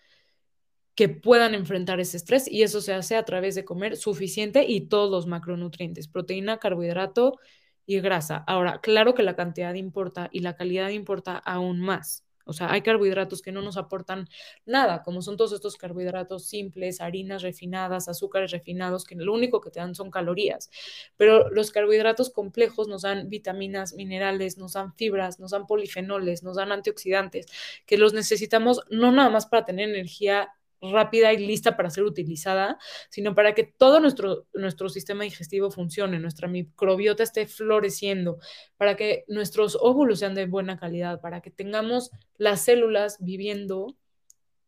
que 0.95 1.09
puedan 1.09 1.55
enfrentar 1.55 1.99
ese 1.99 2.19
estrés 2.19 2.47
y 2.47 2.63
eso 2.63 2.83
se 2.83 2.93
hace 2.93 3.17
a 3.17 3.25
través 3.25 3.55
de 3.55 3.65
comer 3.65 3.97
suficiente 3.97 4.67
y 4.69 4.83
todos 4.89 5.11
los 5.11 5.27
macronutrientes, 5.27 6.09
proteína, 6.09 6.59
carbohidrato 6.59 7.39
y 7.87 8.01
grasa. 8.01 8.45
Ahora, 8.47 8.83
claro 8.83 9.15
que 9.15 9.23
la 9.23 9.35
cantidad 9.35 9.73
importa 9.73 10.29
y 10.31 10.41
la 10.41 10.57
calidad 10.57 10.91
importa 10.91 11.39
aún 11.39 11.81
más. 11.81 12.26
O 12.47 12.53
sea, 12.53 12.73
hay 12.73 12.83
carbohidratos 12.83 13.43
que 13.43 13.53
no 13.53 13.61
nos 13.61 13.77
aportan 13.77 14.29
nada, 14.65 15.03
como 15.03 15.21
son 15.21 15.37
todos 15.37 15.53
estos 15.53 15.77
carbohidratos 15.77 16.47
simples, 16.47 17.01
harinas 17.01 17.43
refinadas, 17.43 18.09
azúcares 18.09 18.53
refinados, 18.53 19.05
que 19.05 19.17
lo 19.17 19.35
único 19.35 19.61
que 19.61 19.71
te 19.71 19.81
dan 19.81 19.95
son 19.95 20.11
calorías. 20.11 20.71
Pero 21.17 21.51
los 21.51 21.73
carbohidratos 21.73 22.31
complejos 22.31 22.89
nos 22.89 23.03
dan 23.03 23.29
vitaminas, 23.29 23.95
minerales, 23.95 24.59
nos 24.59 24.75
dan 24.75 24.95
fibras, 24.95 25.41
nos 25.41 25.51
dan 25.51 25.67
polifenoles, 25.67 26.43
nos 26.43 26.57
dan 26.57 26.73
antioxidantes, 26.73 27.47
que 27.85 27.99
los 27.99 28.15
necesitamos 28.15 28.83
no 28.91 29.13
nada 29.13 29.29
más 29.29 29.47
para 29.47 29.65
tener 29.65 29.89
energía 29.89 30.51
rápida 30.81 31.33
y 31.33 31.39
lista 31.39 31.77
para 31.77 31.91
ser 31.91 32.05
utilizada, 32.05 32.79
sino 33.11 33.35
para 33.35 33.55
que 33.55 33.65
todo 33.65 34.01
nuestro, 34.01 34.47
nuestro 34.55 34.89
sistema 34.89 35.25
digestivo 35.25 35.71
funcione, 35.71 36.19
nuestra 36.19 36.49
microbiota 36.49 37.23
esté 37.23 37.47
floreciendo, 37.47 38.39
para 38.77 38.97
que 38.97 39.25
nuestros 39.29 39.77
óvulos 39.81 40.19
sean 40.19 40.35
de 40.35 40.47
buena 40.47 40.79
calidad, 40.79 41.21
para 41.21 41.41
que 41.41 41.51
tengamos 41.51 42.11
las 42.37 42.63
células 42.63 43.19
viviendo 43.21 43.97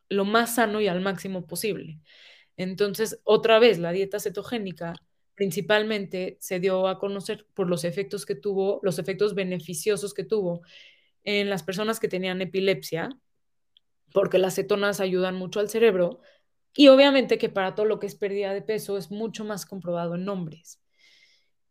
lo 0.08 0.24
más 0.24 0.54
sano 0.54 0.80
y 0.80 0.88
al 0.88 1.00
máximo 1.00 1.46
posible. 1.46 2.00
Entonces, 2.56 3.20
otra 3.24 3.58
vez, 3.58 3.78
la 3.78 3.92
dieta 3.92 4.18
cetogénica 4.20 4.94
principalmente 5.34 6.36
se 6.40 6.58
dio 6.58 6.88
a 6.88 6.98
conocer 6.98 7.46
por 7.54 7.68
los 7.68 7.84
efectos 7.84 8.26
que 8.26 8.34
tuvo, 8.34 8.80
los 8.82 8.98
efectos 8.98 9.36
beneficiosos 9.36 10.12
que 10.12 10.24
tuvo 10.24 10.62
en 11.22 11.48
las 11.48 11.62
personas 11.62 12.00
que 12.00 12.08
tenían 12.08 12.40
epilepsia, 12.40 13.10
porque 14.12 14.38
las 14.38 14.54
cetonas 14.54 15.00
ayudan 15.00 15.36
mucho 15.36 15.60
al 15.60 15.68
cerebro 15.68 16.20
y 16.74 16.88
obviamente 16.88 17.38
que 17.38 17.48
para 17.48 17.74
todo 17.74 17.86
lo 17.86 17.98
que 17.98 18.06
es 18.06 18.14
pérdida 18.14 18.54
de 18.54 18.62
peso 18.62 18.98
es 18.98 19.10
mucho 19.10 19.44
más 19.44 19.66
comprobado 19.66 20.14
en 20.14 20.28
hombres. 20.28 20.80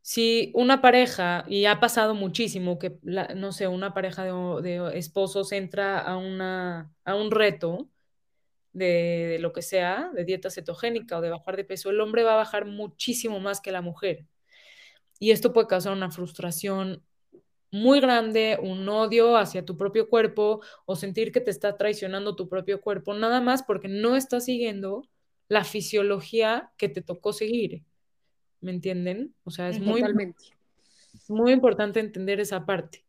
Si 0.01 0.51
una 0.55 0.81
pareja, 0.81 1.45
y 1.47 1.65
ha 1.65 1.79
pasado 1.79 2.15
muchísimo 2.15 2.79
que, 2.79 2.97
no 3.03 3.51
sé, 3.51 3.67
una 3.67 3.93
pareja 3.93 4.23
de, 4.61 4.91
esposos 4.97 5.51
entra 5.51 5.99
a, 5.99 6.17
una, 6.17 6.93
a 7.03 7.15
un 7.15 7.31
reto 7.31 7.89
de, 8.73 9.27
de, 9.31 9.39
lo 9.39 9.53
que 9.53 9.61
sea, 9.61 10.11
de 10.13 10.23
dieta 10.25 10.49
cetogénica 10.49 11.17
o 11.17 11.21
de 11.21 11.29
bajar 11.29 11.57
de 11.57 11.65
peso, 11.65 11.89
el 11.89 11.99
hombre 11.99 12.23
va 12.23 12.33
a 12.33 12.37
bajar 12.37 12.65
muchísimo 12.65 13.39
más 13.39 13.59
que 13.61 13.71
la 13.71 13.81
mujer. 13.81 14.25
Y 15.19 15.31
esto 15.31 15.53
puede 15.53 15.67
causar 15.67 15.93
una 15.93 16.11
frustración 16.11 17.03
muy 17.71 17.99
grande, 17.99 18.57
un 18.61 18.87
odio 18.87 19.37
hacia 19.37 19.65
tu 19.65 19.77
propio 19.77 20.09
cuerpo 20.09 20.61
o 20.85 20.95
sentir 20.95 21.31
que 21.31 21.41
te 21.41 21.51
está 21.51 21.77
traicionando 21.77 22.35
tu 22.35 22.47
propio 22.47 22.81
cuerpo, 22.81 23.13
nada 23.13 23.41
más 23.41 23.63
porque 23.63 23.87
no 23.87 24.15
estás 24.15 24.45
siguiendo 24.45 25.07
la 25.47 25.63
fisiología 25.63 26.71
que 26.77 26.89
te 26.89 27.01
tocó 27.01 27.33
seguir. 27.33 27.83
¿Me 28.59 28.71
entienden? 28.71 29.35
O 29.43 29.51
sea, 29.51 29.69
es 29.69 29.79
muy, 29.79 30.03
muy 31.27 31.51
importante 31.51 31.99
entender 31.99 32.39
esa 32.39 32.65
parte. 32.65 33.05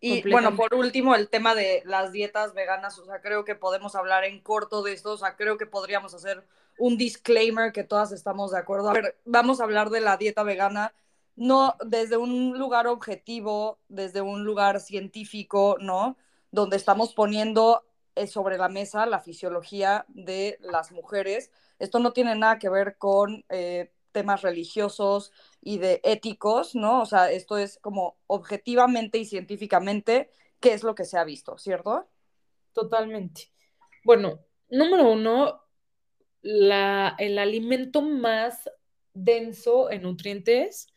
Y 0.00 0.28
bueno, 0.30 0.54
por 0.54 0.74
último, 0.74 1.14
el 1.16 1.28
tema 1.28 1.54
de 1.54 1.82
las 1.84 2.12
dietas 2.12 2.54
veganas, 2.54 2.98
o 2.98 3.04
sea, 3.04 3.20
creo 3.20 3.44
que 3.44 3.56
podemos 3.56 3.96
hablar 3.96 4.24
en 4.24 4.40
corto 4.40 4.82
de 4.82 4.92
esto, 4.92 5.12
o 5.12 5.16
sea, 5.16 5.36
creo 5.36 5.58
que 5.58 5.66
podríamos 5.66 6.14
hacer 6.14 6.44
un 6.78 6.96
disclaimer 6.96 7.72
que 7.72 7.82
todas 7.82 8.12
estamos 8.12 8.52
de 8.52 8.58
acuerdo. 8.58 8.90
A 8.90 8.92
ver, 8.92 9.16
vamos 9.24 9.60
a 9.60 9.64
hablar 9.64 9.90
de 9.90 10.00
la 10.00 10.16
dieta 10.16 10.44
vegana 10.44 10.94
no 11.38 11.76
desde 11.86 12.16
un 12.16 12.58
lugar 12.58 12.88
objetivo, 12.88 13.78
desde 13.88 14.20
un 14.20 14.44
lugar 14.44 14.80
científico, 14.80 15.76
¿no? 15.80 16.16
Donde 16.50 16.76
estamos 16.76 17.14
poniendo 17.14 17.84
eh, 18.16 18.26
sobre 18.26 18.58
la 18.58 18.68
mesa 18.68 19.06
la 19.06 19.20
fisiología 19.20 20.04
de 20.08 20.58
las 20.60 20.90
mujeres. 20.90 21.52
Esto 21.78 22.00
no 22.00 22.12
tiene 22.12 22.34
nada 22.34 22.58
que 22.58 22.68
ver 22.68 22.98
con 22.98 23.44
eh, 23.50 23.92
temas 24.10 24.42
religiosos 24.42 25.32
y 25.62 25.78
de 25.78 26.00
éticos, 26.02 26.74
¿no? 26.74 27.02
O 27.02 27.06
sea, 27.06 27.30
esto 27.30 27.56
es 27.56 27.78
como 27.78 28.16
objetivamente 28.26 29.18
y 29.18 29.24
científicamente 29.24 30.30
qué 30.58 30.72
es 30.72 30.82
lo 30.82 30.96
que 30.96 31.04
se 31.04 31.18
ha 31.18 31.24
visto, 31.24 31.56
¿cierto? 31.56 32.08
Totalmente. 32.72 33.52
Bueno, 34.04 34.40
número 34.70 35.12
uno, 35.12 35.62
la, 36.42 37.14
el 37.16 37.38
alimento 37.38 38.02
más 38.02 38.68
denso 39.14 39.88
en 39.92 40.02
nutrientes 40.02 40.88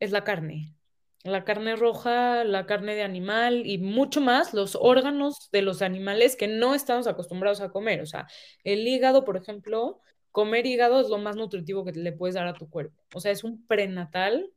es 0.00 0.10
la 0.10 0.24
carne. 0.24 0.74
La 1.22 1.44
carne 1.44 1.76
roja, 1.76 2.44
la 2.44 2.64
carne 2.66 2.94
de 2.94 3.02
animal 3.02 3.66
y 3.66 3.78
mucho 3.78 4.22
más 4.22 4.54
los 4.54 4.76
órganos 4.80 5.50
de 5.52 5.62
los 5.62 5.82
animales 5.82 6.34
que 6.34 6.48
no 6.48 6.74
estamos 6.74 7.06
acostumbrados 7.06 7.60
a 7.60 7.70
comer. 7.70 8.00
O 8.00 8.06
sea, 8.06 8.26
el 8.64 8.88
hígado, 8.88 9.24
por 9.24 9.36
ejemplo, 9.36 10.00
comer 10.32 10.66
hígado 10.66 11.00
es 11.00 11.08
lo 11.08 11.18
más 11.18 11.36
nutritivo 11.36 11.84
que 11.84 11.92
le 11.92 12.12
puedes 12.12 12.34
dar 12.34 12.46
a 12.46 12.54
tu 12.54 12.70
cuerpo. 12.70 13.02
O 13.14 13.20
sea, 13.20 13.32
es 13.32 13.44
un 13.44 13.66
prenatal 13.66 14.50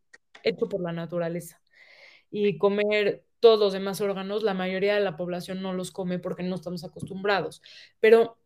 hecho 0.44 0.70
por 0.70 0.82
la 0.82 0.94
naturaleza. 0.94 1.62
Y 2.32 2.58
comer 2.58 3.26
todos 3.42 3.60
los 3.60 3.74
demás 3.74 4.00
órganos, 4.00 4.44
la 4.44 4.54
mayoría 4.54 4.96
de 4.96 5.02
la 5.02 5.18
población 5.18 5.62
no 5.62 5.74
los 5.74 5.92
come 5.92 6.18
porque 6.20 6.44
no 6.44 6.56
estamos 6.56 6.86
acostumbrados. 6.86 7.62
Pero 8.00 8.38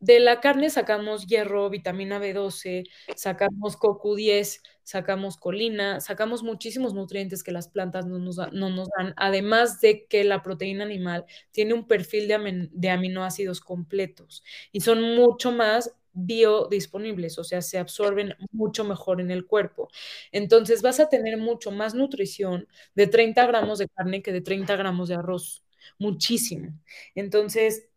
de 0.00 0.20
la 0.20 0.40
carne 0.40 0.70
sacamos 0.70 1.26
hierro, 1.26 1.70
vitamina 1.70 2.18
B12, 2.18 2.84
sacamos 3.16 3.76
CoQ10, 3.78 4.60
sacamos 4.82 5.36
colina, 5.36 6.00
sacamos 6.00 6.42
muchísimos 6.42 6.94
nutrientes 6.94 7.42
que 7.42 7.52
las 7.52 7.68
plantas 7.68 8.06
no 8.06 8.18
nos, 8.18 8.36
dan, 8.36 9.14
además 9.16 9.80
de 9.80 10.06
que 10.06 10.24
la 10.24 10.42
proteína 10.42 10.84
animal 10.84 11.24
tiene 11.50 11.74
un 11.74 11.86
perfil 11.86 12.28
de, 12.28 12.68
de 12.70 12.90
aminoácidos 12.90 13.60
completos 13.60 14.42
y 14.72 14.80
son 14.80 15.02
mucho 15.16 15.52
más 15.52 15.94
biodisponibles, 16.12 17.38
o 17.38 17.44
sea, 17.44 17.62
se 17.62 17.78
absorben 17.78 18.34
mucho 18.50 18.84
mejor 18.84 19.20
en 19.20 19.30
el 19.30 19.46
cuerpo. 19.46 19.88
Entonces 20.32 20.82
vas 20.82 21.00
a 21.00 21.08
tener 21.08 21.36
mucho 21.38 21.70
más 21.70 21.94
nutrición 21.94 22.66
de 22.94 23.06
30 23.06 23.46
gramos 23.46 23.78
de 23.78 23.88
carne 23.88 24.22
que 24.22 24.32
de 24.32 24.40
30 24.40 24.76
gramos 24.76 25.08
de 25.08 25.14
arroz, 25.16 25.64
muchísimo. 25.98 26.72
Entonces, 27.14 27.87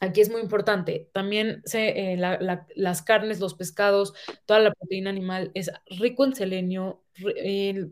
Aquí 0.00 0.20
es 0.20 0.28
muy 0.30 0.42
importante. 0.42 1.08
También 1.12 1.62
se, 1.64 2.12
eh, 2.12 2.18
las 2.18 3.02
carnes, 3.02 3.40
los 3.40 3.54
pescados, 3.54 4.12
toda 4.44 4.60
la 4.60 4.72
proteína 4.72 5.08
animal 5.08 5.50
es 5.54 5.70
rico 5.86 6.24
en 6.24 6.34
selenio, 6.34 7.02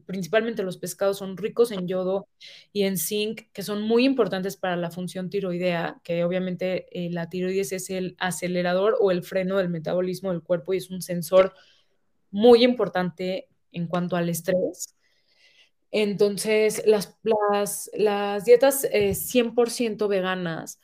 principalmente 0.04 0.62
los 0.62 0.76
pescados 0.76 1.16
son 1.16 1.38
ricos 1.38 1.72
en 1.72 1.88
yodo 1.88 2.28
y 2.74 2.82
en 2.82 2.98
zinc, 2.98 3.50
que 3.54 3.62
son 3.62 3.80
muy 3.80 4.04
importantes 4.04 4.56
para 4.58 4.76
la 4.76 4.90
función 4.90 5.30
tiroidea, 5.30 6.00
que 6.04 6.24
obviamente 6.24 6.86
eh, 6.92 7.10
la 7.10 7.30
tiroides 7.30 7.72
es 7.72 7.88
el 7.88 8.16
acelerador 8.18 8.98
o 9.00 9.10
el 9.10 9.22
freno 9.22 9.56
del 9.56 9.70
metabolismo 9.70 10.30
del 10.30 10.42
cuerpo 10.42 10.74
y 10.74 10.78
es 10.78 10.90
un 10.90 11.00
sensor 11.00 11.54
muy 12.30 12.64
importante 12.64 13.48
en 13.72 13.86
cuanto 13.86 14.16
al 14.16 14.28
estrés. 14.28 14.94
Entonces, 15.90 16.82
las, 16.86 17.16
las, 17.94 18.44
dietas 18.44 18.84
100% 18.92 20.04
eh, 20.04 20.08
veganas 20.08 20.80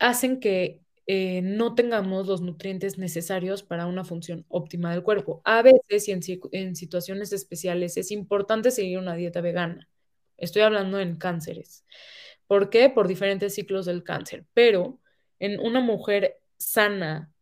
hacen 0.00 0.40
que 0.40 0.80
eh, 1.06 1.42
no 1.42 1.74
tengamos 1.74 2.26
los 2.26 2.40
nutrientes 2.40 2.98
necesarios 2.98 3.62
para 3.62 3.86
una 3.86 4.04
función 4.04 4.44
óptima 4.48 4.90
del 4.90 5.02
cuerpo. 5.02 5.42
A 5.44 5.62
veces 5.62 6.08
y 6.08 6.12
en, 6.52 6.76
situaciones 6.76 7.32
especiales 7.32 7.96
es 7.96 8.10
importante 8.10 8.70
seguir 8.70 8.98
una 8.98 9.14
dieta 9.14 9.40
vegana. 9.40 9.88
Estoy 10.36 10.62
hablando 10.62 11.00
en 11.00 11.16
cánceres. 11.16 11.84
¿Por 12.46 12.70
qué? 12.70 12.90
Por 12.90 13.08
diferentes 13.08 13.54
ciclos 13.54 13.86
del 13.86 14.02
cáncer. 14.02 14.46
Pero 14.54 15.00
en 15.38 15.60
una 15.60 15.80
mujer 15.80 16.38
sana, 16.58 17.32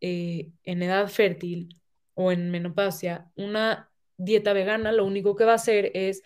eh, 0.00 0.50
en 0.64 0.82
edad 0.82 1.08
fértil 1.08 1.80
o 2.14 2.32
en 2.32 2.50
menopausia, 2.50 3.30
una 3.36 3.90
dieta 4.16 4.52
vegana 4.52 4.92
lo 4.92 5.04
único 5.04 5.36
que 5.36 5.44
va 5.44 5.52
a 5.52 5.56
hacer 5.56 5.90
es 5.94 6.22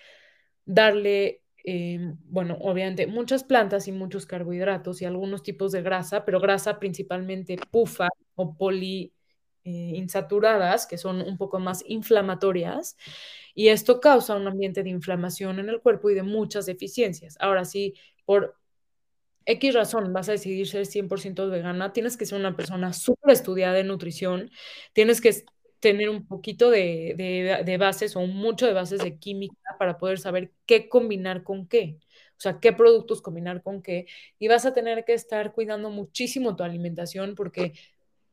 darle 0.65 1.43
Em, 1.65 2.17
bueno, 2.25 2.57
obviamente 2.61 3.07
muchas 3.07 3.45
plantas 3.45 3.89
y 3.89 3.93
muchos 3.93 4.27
carbohidratos 4.27 5.03
y 5.03 5.05
algunos 5.07 5.43
tipos 5.43 5.73
de 5.73 5.83
grasa, 5.83 6.25
pero 6.25 6.41
grasa 6.41 6.79
principalmente 6.79 7.57
pufa 7.71 8.09
o 8.37 8.55
poliinsaturadas, 8.57 10.85
eh, 10.85 10.87
que 10.91 10.99
son 10.99 11.21
un 11.21 11.37
poco 11.37 11.59
más 11.59 11.83
inflamatorias, 11.87 12.97
y 13.55 13.69
esto 13.69 14.01
causa 14.01 14.37
un 14.37 14.47
ambiente 14.49 14.83
de 14.85 14.91
inflamación 14.91 15.59
en 15.59 15.69
el 15.69 15.81
cuerpo 15.81 16.11
y 16.11 16.15
de 16.15 16.23
muchas 16.23 16.67
deficiencias. 16.67 17.37
Ahora 17.41 17.65
sí, 17.65 17.95
por 18.25 18.57
X 19.47 19.75
razón 19.75 20.13
vas 20.13 20.29
a 20.29 20.33
decidir 20.33 20.67
ser 20.69 20.85
100% 20.87 21.49
vegana, 21.51 21.93
tienes 21.93 22.17
que 22.19 22.27
ser 22.27 22.39
una 22.39 22.55
persona 22.57 22.93
súper 22.93 23.33
estudiada 23.33 23.73
de 23.75 23.85
nutrición, 23.85 24.51
tienes 24.93 25.21
que 25.23 25.31
tener 25.81 26.11
un 26.11 26.27
poquito 26.27 26.71
de, 26.71 27.77
bases 27.79 28.17
o 28.17 28.27
mucho 28.27 28.67
de 28.67 28.73
bases 28.73 29.01
de 29.03 29.19
química 29.19 29.77
para 29.79 29.99
poder 29.99 30.19
saber 30.19 30.53
qué 30.67 30.89
combinar 30.89 31.43
con 31.43 31.67
qué. 31.67 31.99
O 32.37 32.41
sea, 32.41 32.61
qué 32.61 32.73
productos 32.73 33.21
combinar 33.23 33.63
con 33.63 33.83
qué. 33.83 34.07
Y 34.39 34.49
vas 34.49 34.65
a 34.67 34.73
tener 34.75 35.05
que 35.05 35.15
estar 35.15 35.53
cuidando 35.53 35.91
muchísimo 35.91 36.55
tu 36.57 36.63
alimentación 36.63 37.35
porque, 37.35 37.73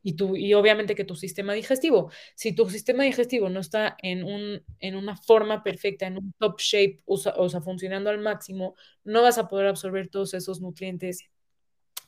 y, 0.04 0.14
tu, 0.14 0.36
y 0.36 0.54
obviamente 0.54 0.96
que 0.96 1.06
tu 1.06 1.16
sistema 1.16 1.54
digestivo, 1.54 2.12
si 2.36 2.54
tu 2.54 2.70
sistema 2.70 3.04
digestivo 3.04 3.50
no 3.50 3.60
está 3.60 3.98
en, 4.02 4.24
un, 4.24 4.64
en 4.80 4.96
una 4.96 5.18
forma 5.18 5.64
perfecta, 5.64 6.08
en 6.08 6.18
un 6.18 6.34
top 6.38 6.60
shape, 6.60 7.02
o 7.06 7.18
sea, 7.18 7.62
funcionando 7.62 8.10
al 8.10 8.20
máximo, 8.20 8.76
no 9.04 9.24
vas 9.24 9.38
a 9.38 9.48
poder 9.48 9.68
absorber 9.68 10.08
todos 10.08 10.34
esos 10.36 10.62
nutrientes 10.62 11.30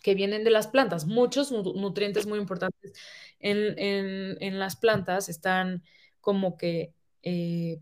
que 0.02 0.16
vienen 0.16 0.44
de 0.44 0.52
las 0.52 0.68
plantas. 0.68 1.06
Muchos 1.06 1.52
nutrientes 1.52 2.26
muy 2.28 2.40
importantes 2.40 2.94
en, 3.40 4.60
las 4.60 4.76
plantas 4.76 5.30
están 5.30 5.84
como 6.22 6.58
que 6.58 6.94
eh, 7.24 7.80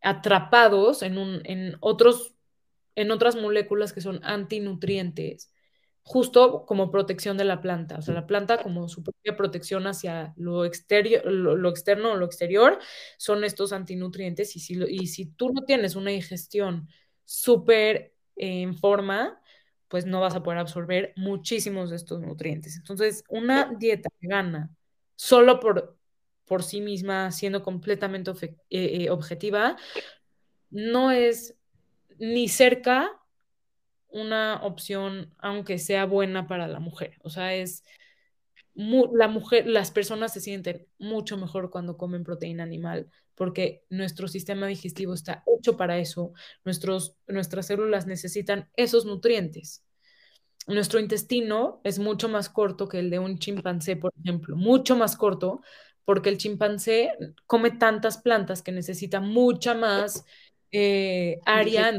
atrapados 0.00 1.02
en, 1.02 1.18
un, 1.18 1.40
en, 1.44 1.76
otros, 1.80 2.34
en 2.94 3.10
otras 3.10 3.36
moléculas 3.36 3.92
que 3.92 4.00
son 4.00 4.20
antinutrientes, 4.24 5.52
justo 6.02 6.64
como 6.66 6.90
protección 6.90 7.36
de 7.36 7.44
la 7.44 7.60
planta. 7.60 7.96
O 7.98 8.02
sea, 8.02 8.14
la 8.14 8.26
planta 8.26 8.62
como 8.62 8.88
su 8.88 9.02
propia 9.02 9.36
protección 9.36 9.86
hacia 9.86 10.32
lo, 10.36 10.64
exterior, 10.64 11.26
lo, 11.26 11.68
externo 11.68 12.12
o 12.12 12.16
lo 12.16 12.26
exterior 12.26 12.78
son 13.18 13.42
estos 13.42 13.72
antinutrientes 13.72 14.54
y 14.54 14.60
si, 14.60 14.78
y 14.88 15.08
si 15.08 15.26
tú 15.26 15.52
no 15.52 15.64
tienes 15.64 15.96
una 15.96 16.10
digestión 16.12 16.88
súper 17.24 18.14
en 18.36 18.76
forma, 18.76 19.40
pues 19.88 20.06
no 20.06 20.20
vas 20.20 20.34
a 20.34 20.42
poder 20.42 20.58
absorber 20.58 21.12
muchísimos 21.16 21.90
de 21.90 21.96
estos 21.96 22.20
nutrientes. 22.20 22.76
Entonces, 22.76 23.24
una 23.28 23.72
dieta 23.78 24.08
vegana 24.20 24.70
solo 25.14 25.60
por, 25.60 25.96
por 26.44 26.62
sí 26.62 26.80
misma, 26.80 27.30
siendo 27.32 27.62
completamente 27.62 28.30
eh, 28.40 28.56
eh, 28.70 29.10
objetiva, 29.10 29.76
no 30.70 31.10
es 31.10 31.56
ni 32.18 32.48
cerca 32.48 33.10
una 34.08 34.60
opción, 34.62 35.34
aunque 35.38 35.78
sea 35.78 36.06
buena 36.06 36.46
para 36.46 36.66
la 36.68 36.80
mujer. 36.80 37.18
O 37.22 37.30
sea, 37.30 37.54
es 37.54 37.84
la 38.74 39.28
mujer, 39.28 39.66
las 39.66 39.90
personas 39.90 40.32
se 40.32 40.40
sienten 40.40 40.86
mucho 40.98 41.36
mejor 41.36 41.70
cuando 41.70 41.96
comen 41.96 42.24
proteína 42.24 42.62
animal, 42.62 43.10
porque 43.36 43.84
nuestro 43.90 44.28
sistema 44.28 44.66
digestivo 44.66 45.14
está 45.14 45.44
hecho 45.56 45.76
para 45.76 45.98
eso, 45.98 46.32
Nuestros, 46.64 47.16
nuestras 47.28 47.66
células 47.66 48.06
necesitan 48.06 48.68
esos 48.76 49.04
nutrientes. 49.04 49.84
Nuestro 50.66 50.98
intestino 50.98 51.80
es 51.84 51.98
mucho 52.00 52.28
más 52.28 52.48
corto 52.48 52.88
que 52.88 52.98
el 52.98 53.10
de 53.10 53.20
un 53.20 53.38
chimpancé, 53.38 53.96
por 53.96 54.12
ejemplo, 54.20 54.56
mucho 54.56 54.96
más 54.96 55.16
corto, 55.16 55.60
porque 56.04 56.28
el 56.28 56.38
chimpancé 56.38 57.12
come 57.46 57.70
tantas 57.70 58.18
plantas 58.18 58.62
que 58.62 58.72
necesita 58.72 59.20
mucha 59.20 59.74
más 59.74 60.24
eh, 60.72 61.38
área, 61.44 61.90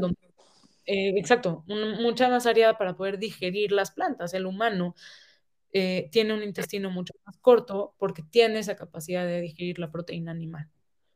eh, 0.86 1.14
exacto, 1.16 1.64
mucha 1.66 2.28
más 2.28 2.46
área 2.46 2.76
para 2.76 2.96
poder 2.96 3.18
digerir 3.18 3.72
las 3.72 3.90
plantas. 3.90 4.34
El 4.34 4.46
humano 4.46 4.94
eh, 5.72 6.08
tiene 6.12 6.34
un 6.34 6.42
intestino 6.42 6.90
mucho 6.90 7.14
más 7.24 7.36
corto 7.38 7.94
porque 7.98 8.22
tiene 8.22 8.58
esa 8.58 8.76
capacidad 8.76 9.26
de 9.26 9.40
digerir 9.40 9.78
la 9.78 9.90
proteína 9.90 10.30
animal. 10.32 10.70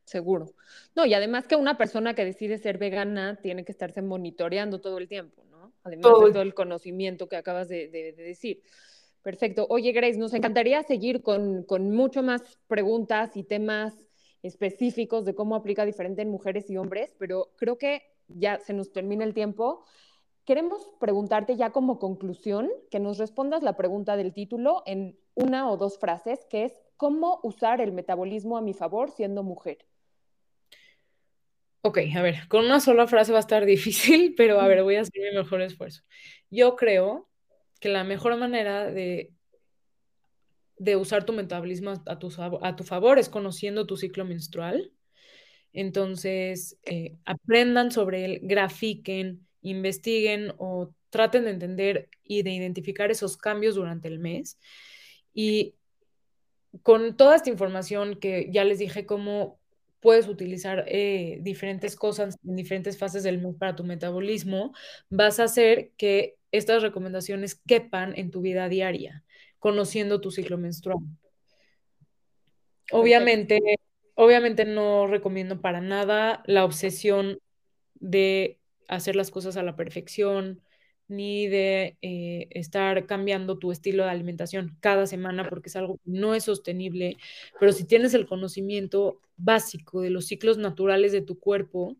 Seguro. 0.05 0.53
No, 0.95 1.05
y 1.05 1.13
además 1.13 1.47
que 1.47 1.55
una 1.55 1.77
persona 1.77 2.13
que 2.13 2.25
decide 2.25 2.57
ser 2.57 2.77
vegana 2.77 3.39
tiene 3.41 3.63
que 3.63 3.71
estarse 3.71 4.01
monitoreando 4.01 4.81
todo 4.81 4.97
el 4.97 5.07
tiempo, 5.07 5.43
¿no? 5.49 5.73
Además 5.83 6.03
de 6.03 6.31
todo 6.31 6.41
el 6.41 6.53
conocimiento 6.53 7.29
que 7.29 7.37
acabas 7.37 7.69
de, 7.69 7.87
decir. 8.17 8.61
Perfecto. 9.21 9.65
Oye, 9.69 9.93
Grace, 9.93 10.17
nos 10.17 10.33
encantaría 10.33 10.83
seguir 10.83 11.21
con, 11.21 11.63
con 11.63 11.91
mucho 11.91 12.21
más 12.21 12.41
preguntas 12.67 13.37
y 13.37 13.43
temas 13.43 13.93
específicos 14.41 15.23
de 15.23 15.33
cómo 15.33 15.55
aplica 15.55 15.85
diferente 15.85 16.21
en 16.21 16.29
mujeres 16.29 16.69
y 16.69 16.75
hombres, 16.75 17.15
pero 17.17 17.51
creo 17.55 17.77
que 17.77 18.01
ya 18.27 18.59
se 18.59 18.73
nos 18.73 18.91
termina 18.91 19.23
el 19.23 19.33
tiempo. 19.33 19.85
Queremos 20.45 20.89
preguntarte 20.99 21.55
ya 21.55 21.71
como 21.71 21.99
conclusión 21.99 22.69
que 22.91 22.99
nos 22.99 23.17
respondas 23.17 23.63
la 23.63 23.77
pregunta 23.77 24.17
del 24.17 24.33
título 24.33 24.83
en 24.85 25.17
una 25.35 25.71
o 25.71 25.77
dos 25.77 25.97
frases, 25.97 26.45
que 26.49 26.65
es 26.65 26.73
¿cómo 26.97 27.39
usar 27.43 27.79
el 27.79 27.93
metabolismo 27.93 28.57
a 28.57 28.61
mi 28.61 28.73
favor 28.73 29.09
siendo 29.09 29.43
mujer? 29.43 29.77
Ok, 31.85 31.99
a 32.15 32.21
ver, 32.21 32.47
con 32.47 32.63
una 32.63 32.79
sola 32.79 33.07
frase 33.07 33.33
va 33.33 33.39
a 33.39 33.41
estar 33.41 33.65
difícil, 33.65 34.33
pero 34.37 34.61
a 34.61 34.67
ver, 34.67 34.83
voy 34.83 34.95
a 34.95 35.01
hacer 35.01 35.21
mi 35.21 35.37
mejor 35.37 35.61
esfuerzo. 35.61 36.01
Yo 36.49 36.75
creo 36.77 37.29
que 37.81 37.89
la 37.89 38.05
mejor 38.05 38.37
manera 38.37 38.89
de, 38.89 39.33
de 40.77 40.95
usar 40.95 41.25
tu 41.25 41.33
metabolismo 41.33 41.91
a 42.05 42.19
tu, 42.19 42.31
a 42.61 42.75
tu 42.77 42.83
favor 42.85 43.19
es 43.19 43.27
conociendo 43.27 43.85
tu 43.85 43.97
ciclo 43.97 44.23
menstrual. 44.23 44.93
Entonces, 45.73 46.77
eh, 46.83 47.17
aprendan 47.25 47.91
sobre 47.91 48.23
él, 48.23 48.39
grafiquen, 48.43 49.45
investiguen 49.61 50.53
o 50.59 50.93
traten 51.09 51.43
de 51.43 51.51
entender 51.51 52.09
y 52.23 52.43
de 52.43 52.51
identificar 52.51 53.11
esos 53.11 53.35
cambios 53.35 53.75
durante 53.75 54.07
el 54.07 54.19
mes. 54.19 54.57
Y 55.33 55.75
con 56.81 57.17
toda 57.17 57.35
esta 57.35 57.49
información 57.49 58.15
que 58.15 58.49
ya 58.51 58.63
les 58.63 58.79
dije 58.79 59.05
cómo 59.05 59.59
puedes 60.03 60.27
utilizar 60.27 60.83
eh, 60.87 61.39
diferentes 61.41 61.95
cosas 61.95 62.37
en 62.45 62.57
diferentes 62.57 62.97
fases 62.97 63.23
del 63.23 63.41
mes 63.41 63.55
para 63.55 63.75
tu 63.75 63.85
metabolismo, 63.85 64.73
vas 65.09 65.39
a 65.39 65.45
hacer 65.45 65.91
que 65.97 66.35
estas 66.51 66.83
recomendaciones 66.83 67.55
quepan 67.55 68.13
en 68.17 68.29
tu 68.29 68.41
vida 68.41 68.67
diaria, 68.67 69.23
conociendo 69.59 70.19
tu 70.19 70.29
ciclo 70.29 70.57
menstrual. 70.57 70.99
Obviamente, 72.91 73.59
obviamente 74.15 74.65
no 74.65 75.07
recomiendo 75.07 75.61
para 75.61 75.79
nada 75.79 76.43
la 76.47 76.65
obsesión 76.65 77.39
de 77.95 78.59
hacer 78.89 79.15
las 79.15 79.31
cosas 79.31 79.55
a 79.55 79.63
la 79.63 79.77
perfección, 79.77 80.61
ni 81.15 81.47
de 81.47 81.97
eh, 82.01 82.47
estar 82.51 83.05
cambiando 83.05 83.57
tu 83.59 83.71
estilo 83.71 84.03
de 84.03 84.09
alimentación 84.09 84.77
cada 84.79 85.07
semana 85.07 85.47
porque 85.49 85.69
es 85.69 85.75
algo 85.75 85.97
que 85.97 86.11
no 86.11 86.35
es 86.35 86.45
sostenible, 86.45 87.17
pero 87.59 87.71
si 87.71 87.85
tienes 87.85 88.13
el 88.13 88.27
conocimiento 88.27 89.19
básico 89.37 90.01
de 90.01 90.09
los 90.09 90.25
ciclos 90.25 90.57
naturales 90.57 91.11
de 91.11 91.21
tu 91.21 91.39
cuerpo, 91.39 91.95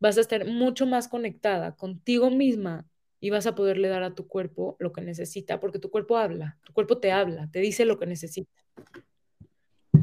vas 0.00 0.18
a 0.18 0.20
estar 0.20 0.46
mucho 0.46 0.86
más 0.86 1.08
conectada 1.08 1.76
contigo 1.76 2.30
misma 2.30 2.86
y 3.20 3.30
vas 3.30 3.46
a 3.46 3.54
poderle 3.54 3.88
dar 3.88 4.02
a 4.02 4.14
tu 4.14 4.28
cuerpo 4.28 4.76
lo 4.78 4.92
que 4.92 5.00
necesita, 5.00 5.60
porque 5.60 5.78
tu 5.78 5.90
cuerpo 5.90 6.16
habla, 6.16 6.58
tu 6.64 6.72
cuerpo 6.72 6.98
te 6.98 7.12
habla, 7.12 7.48
te 7.50 7.60
dice 7.60 7.84
lo 7.84 7.98
que 7.98 8.06
necesita. 8.06 8.50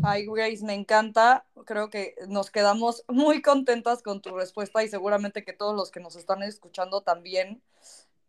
Ay, 0.03 0.25
Grace, 0.27 0.63
me 0.63 0.73
encanta. 0.73 1.45
Creo 1.65 1.89
que 1.89 2.15
nos 2.27 2.51
quedamos 2.51 3.03
muy 3.07 3.41
contentas 3.41 4.03
con 4.03 4.21
tu 4.21 4.35
respuesta 4.35 4.83
y 4.83 4.87
seguramente 4.87 5.43
que 5.43 5.53
todos 5.53 5.75
los 5.75 5.89
que 5.89 5.99
nos 5.99 6.15
están 6.15 6.43
escuchando 6.43 7.01
también, 7.01 7.61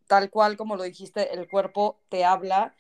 tal 0.07 0.31
cual 0.31 0.57
como 0.57 0.77
lo 0.77 0.83
dijiste, 0.85 1.35
el 1.35 1.49
cuerpo 1.49 2.01
te 2.09 2.25
habla. 2.25 2.75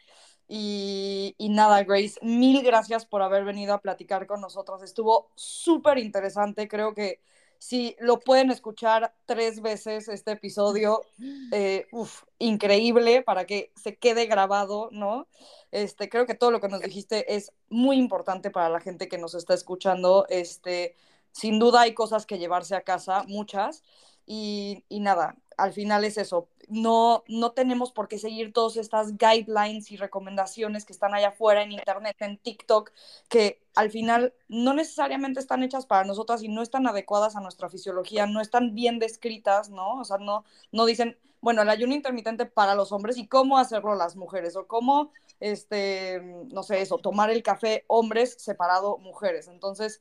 Y, 0.49 1.35
y 1.39 1.49
nada, 1.49 1.83
Grace, 1.85 2.18
mil 2.22 2.62
gracias 2.62 3.05
por 3.05 3.22
haber 3.22 3.45
venido 3.45 3.74
a 3.74 3.81
platicar 3.81 4.27
con 4.27 4.41
nosotros. 4.41 4.83
Estuvo 4.83 5.31
súper 5.35 5.99
interesante. 5.99 6.68
Creo 6.68 6.95
que 6.95 7.20
si 7.59 7.97
lo 8.01 8.20
pueden 8.20 8.51
escuchar 8.51 9.14
tres 9.27 9.61
veces 9.61 10.09
este 10.09 10.33
episodio, 10.33 11.03
eh, 11.53 11.87
uf, 11.93 12.24
increíble 12.39 13.22
para 13.22 13.47
que 13.47 13.72
se 13.77 13.97
quede 13.97 14.27
grabado, 14.27 14.89
¿no? 14.93 15.27
Este, 15.72 16.09
creo 16.09 16.27
que 16.27 16.35
todo 16.35 16.51
lo 16.51 16.61
que 16.61 16.68
nos 16.68 16.81
dijiste 16.81 17.35
es 17.35 17.53
muy 17.68 17.97
importante 17.97 18.51
para 18.51 18.68
la 18.68 18.81
gente 18.81 19.09
que 19.09 19.18
nos 19.18 19.35
está 19.35 19.55
escuchando. 19.55 20.27
Este, 20.29 20.95
sin 21.33 21.59
duda 21.59 21.83
hay 21.83 21.95
cosas 21.95 22.27
que 22.27 22.39
llevarse 22.39 22.77
a 22.77 22.83
casa, 22.83 23.24
muchas. 23.27 23.83
Y, 24.27 24.85
y 24.89 25.01
nada, 25.01 25.37
al 25.57 25.73
final 25.73 26.05
es 26.05 26.19
eso. 26.19 26.49
No, 26.69 27.25
no 27.29 27.53
tenemos 27.53 27.93
por 27.93 28.09
qué 28.09 28.19
seguir 28.19 28.53
todas 28.53 28.77
estas 28.77 29.17
guidelines 29.17 29.91
y 29.93 29.97
recomendaciones 29.97 30.85
que 30.85 30.93
están 30.93 31.15
allá 31.15 31.29
afuera 31.29 31.63
en 31.63 31.73
internet, 31.73 32.17
en 32.21 32.39
TikTok, 32.39 32.91
que 33.29 33.61
al 33.75 33.91
final 33.91 34.35
no 34.49 34.75
necesariamente 34.75 35.41
están 35.41 35.63
hechas 35.63 35.87
para 35.87 36.05
nosotras 36.05 36.43
y 36.43 36.49
no 36.49 36.63
están 36.63 36.87
adecuadas 36.87 37.37
a 37.37 37.41
nuestra 37.41 37.69
fisiología, 37.71 38.27
no 38.27 38.41
están 38.41 38.75
bien 38.75 38.99
descritas, 38.99 39.71
¿no? 39.71 40.01
O 40.01 40.05
sea, 40.05 40.19
no, 40.19 40.45
no 40.73 40.87
dicen, 40.87 41.17
bueno, 41.41 41.63
el 41.63 41.71
ayuno 41.71 41.95
intermitente 41.95 42.47
para 42.47 42.75
los 42.75 42.91
hombres 42.93 43.17
y 43.17 43.29
cómo 43.29 43.59
hacerlo 43.59 43.95
las 43.95 44.17
mujeres, 44.17 44.57
o 44.57 44.67
cómo, 44.67 45.13
este, 45.39 46.21
no 46.53 46.63
sé, 46.65 46.81
eso, 46.83 46.99
tomar 46.99 47.31
el 47.31 47.43
café 47.43 47.85
hombres 47.87 48.35
separado 48.39 48.99
mujeres. 48.99 49.47
Entonces, 49.49 50.01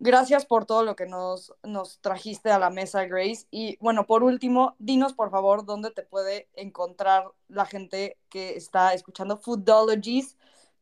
Gracias 0.00 0.46
por 0.46 0.64
todo 0.64 0.84
lo 0.84 0.94
que 0.94 1.06
nos, 1.06 1.52
nos 1.64 2.00
trajiste 2.00 2.50
a 2.50 2.58
la 2.60 2.70
mesa, 2.70 3.04
Grace. 3.06 3.46
Y 3.50 3.76
bueno, 3.80 4.06
por 4.06 4.22
último, 4.22 4.76
dinos 4.78 5.12
por 5.12 5.30
favor 5.30 5.66
dónde 5.66 5.90
te 5.90 6.04
puede 6.04 6.48
encontrar 6.54 7.24
la 7.48 7.66
gente 7.66 8.16
que 8.28 8.56
está 8.56 8.94
escuchando 8.94 9.38
Foodologies, 9.38 10.36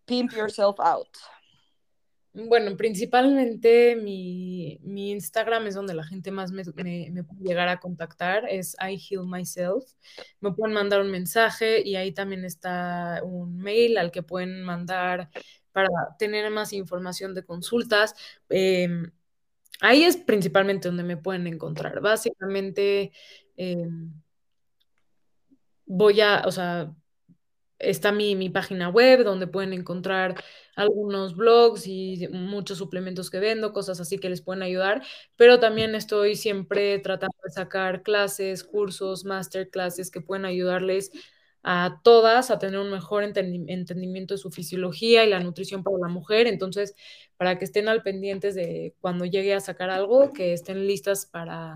Pimp 0.05 0.33
Yourself 0.33 0.79
Out. 0.81 1.09
Bueno, 2.35 2.77
principalmente 2.77 3.97
mi, 3.97 4.79
mi, 4.83 5.13
Instagram 5.13 5.67
es 5.69 5.75
donde 5.75 5.95
la 5.95 6.05
gente 6.05 6.31
más 6.31 6.53
me, 6.53 6.65
me, 6.75 7.11
me, 7.11 7.25
puede 7.25 7.43
llegar 7.43 7.69
a 7.69 7.81
contactar, 7.81 8.47
es 8.47 8.77
I 8.79 8.99
Heal 8.99 9.27
Myself. 9.27 9.85
Me 10.41 10.53
pueden 10.53 10.75
mandar 10.75 11.01
un 11.01 11.11
mensaje 11.11 11.81
y 11.81 11.97
ahí 11.97 12.13
también 12.13 12.45
está 12.45 13.23
un 13.25 13.57
mail 13.57 13.97
al 13.97 14.11
que 14.11 14.23
pueden 14.23 14.63
mandar 14.63 15.31
para 15.77 16.17
tener 16.19 16.51
más 16.51 16.73
información 16.73 17.35
de 17.35 17.45
consultas. 17.45 18.15
Em, 18.49 19.13
ahí 19.83 20.05
es 20.05 20.17
principalmente 20.17 20.89
donde 20.89 21.03
me 21.03 21.19
pueden 21.19 21.47
encontrar. 21.47 22.01
Básicamente, 22.01 23.13
eh, 23.59 23.87
voy 25.85 26.23
a, 26.23 26.45
o 26.47 26.51
sea, 26.51 26.95
está 27.79 28.11
mi, 28.11 28.35
mi, 28.37 28.49
página 28.49 28.89
web 28.89 29.23
donde 29.23 29.47
pueden 29.47 29.75
encontrar 29.75 30.43
algunos 30.77 31.37
blogs 31.37 31.87
y 31.87 32.27
muchos 32.33 32.79
suplementos 32.79 33.31
que 33.31 33.39
vendo, 33.39 33.75
cosas 33.75 34.01
así 34.01 34.19
que 34.19 34.31
les 34.31 34.41
pueden 34.41 34.63
ayudar, 34.63 35.03
pero 35.37 35.61
también 35.61 35.95
estoy 35.95 36.37
siempre 36.37 36.99
tratando 37.01 37.37
de 37.45 37.51
sacar 37.51 38.03
clases, 38.03 38.65
cursos, 38.65 39.27
masterclasses 39.27 40.11
que 40.11 40.23
pueden 40.23 40.47
ayudarles 40.47 41.13
a 41.69 42.01
todas 42.05 42.53
a 42.53 42.61
tener 42.61 42.79
un 42.79 42.93
mejor 42.93 43.25
entendimiento 43.25 44.35
de 44.35 44.39
su 44.39 44.53
fisiología 44.53 45.25
y 45.25 45.29
la 45.29 45.41
nutrición 45.41 45.83
para 45.83 45.97
la 45.99 46.07
mujer. 46.07 46.47
Entonces, 46.47 46.95
para 47.37 47.59
que 47.59 47.65
estén 47.65 47.89
al 47.89 48.05
pendientes 48.05 48.55
de 48.55 48.95
cuando 49.01 49.25
llegue 49.25 49.53
a 49.53 49.59
sacar 49.59 49.91
algo, 49.91 50.33
que 50.33 50.53
estén 50.53 50.87
listas 50.87 51.27
para, 51.27 51.75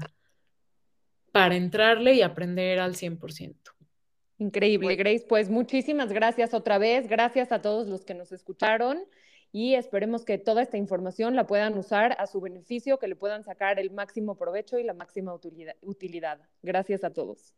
para 1.32 1.56
entrarle 1.56 2.14
y 2.14 2.22
aprender 2.22 2.78
al 2.78 2.94
100%. 2.94 3.56
Increíble, 4.38 4.94
Grace. 4.94 5.26
Pues 5.28 5.50
muchísimas 5.50 6.12
gracias 6.12 6.54
otra 6.54 6.78
vez. 6.78 7.08
Gracias 7.08 7.50
a 7.50 7.60
todos 7.60 7.88
los 7.88 8.04
que 8.04 8.14
nos 8.14 8.30
escucharon 8.30 9.00
y 9.50 9.74
esperemos 9.74 10.24
que 10.24 10.38
toda 10.38 10.62
esta 10.62 10.76
información 10.76 11.34
la 11.34 11.48
puedan 11.48 11.76
usar 11.76 12.14
a 12.20 12.28
su 12.28 12.40
beneficio, 12.40 13.00
que 13.00 13.08
le 13.08 13.16
puedan 13.16 13.42
sacar 13.42 13.80
el 13.80 13.90
máximo 13.90 14.36
provecho 14.36 14.78
y 14.78 14.84
la 14.84 14.94
máxima 14.94 15.34
utilidad. 15.82 16.38
Gracias 16.62 17.02
a 17.02 17.10
todos. 17.12 17.54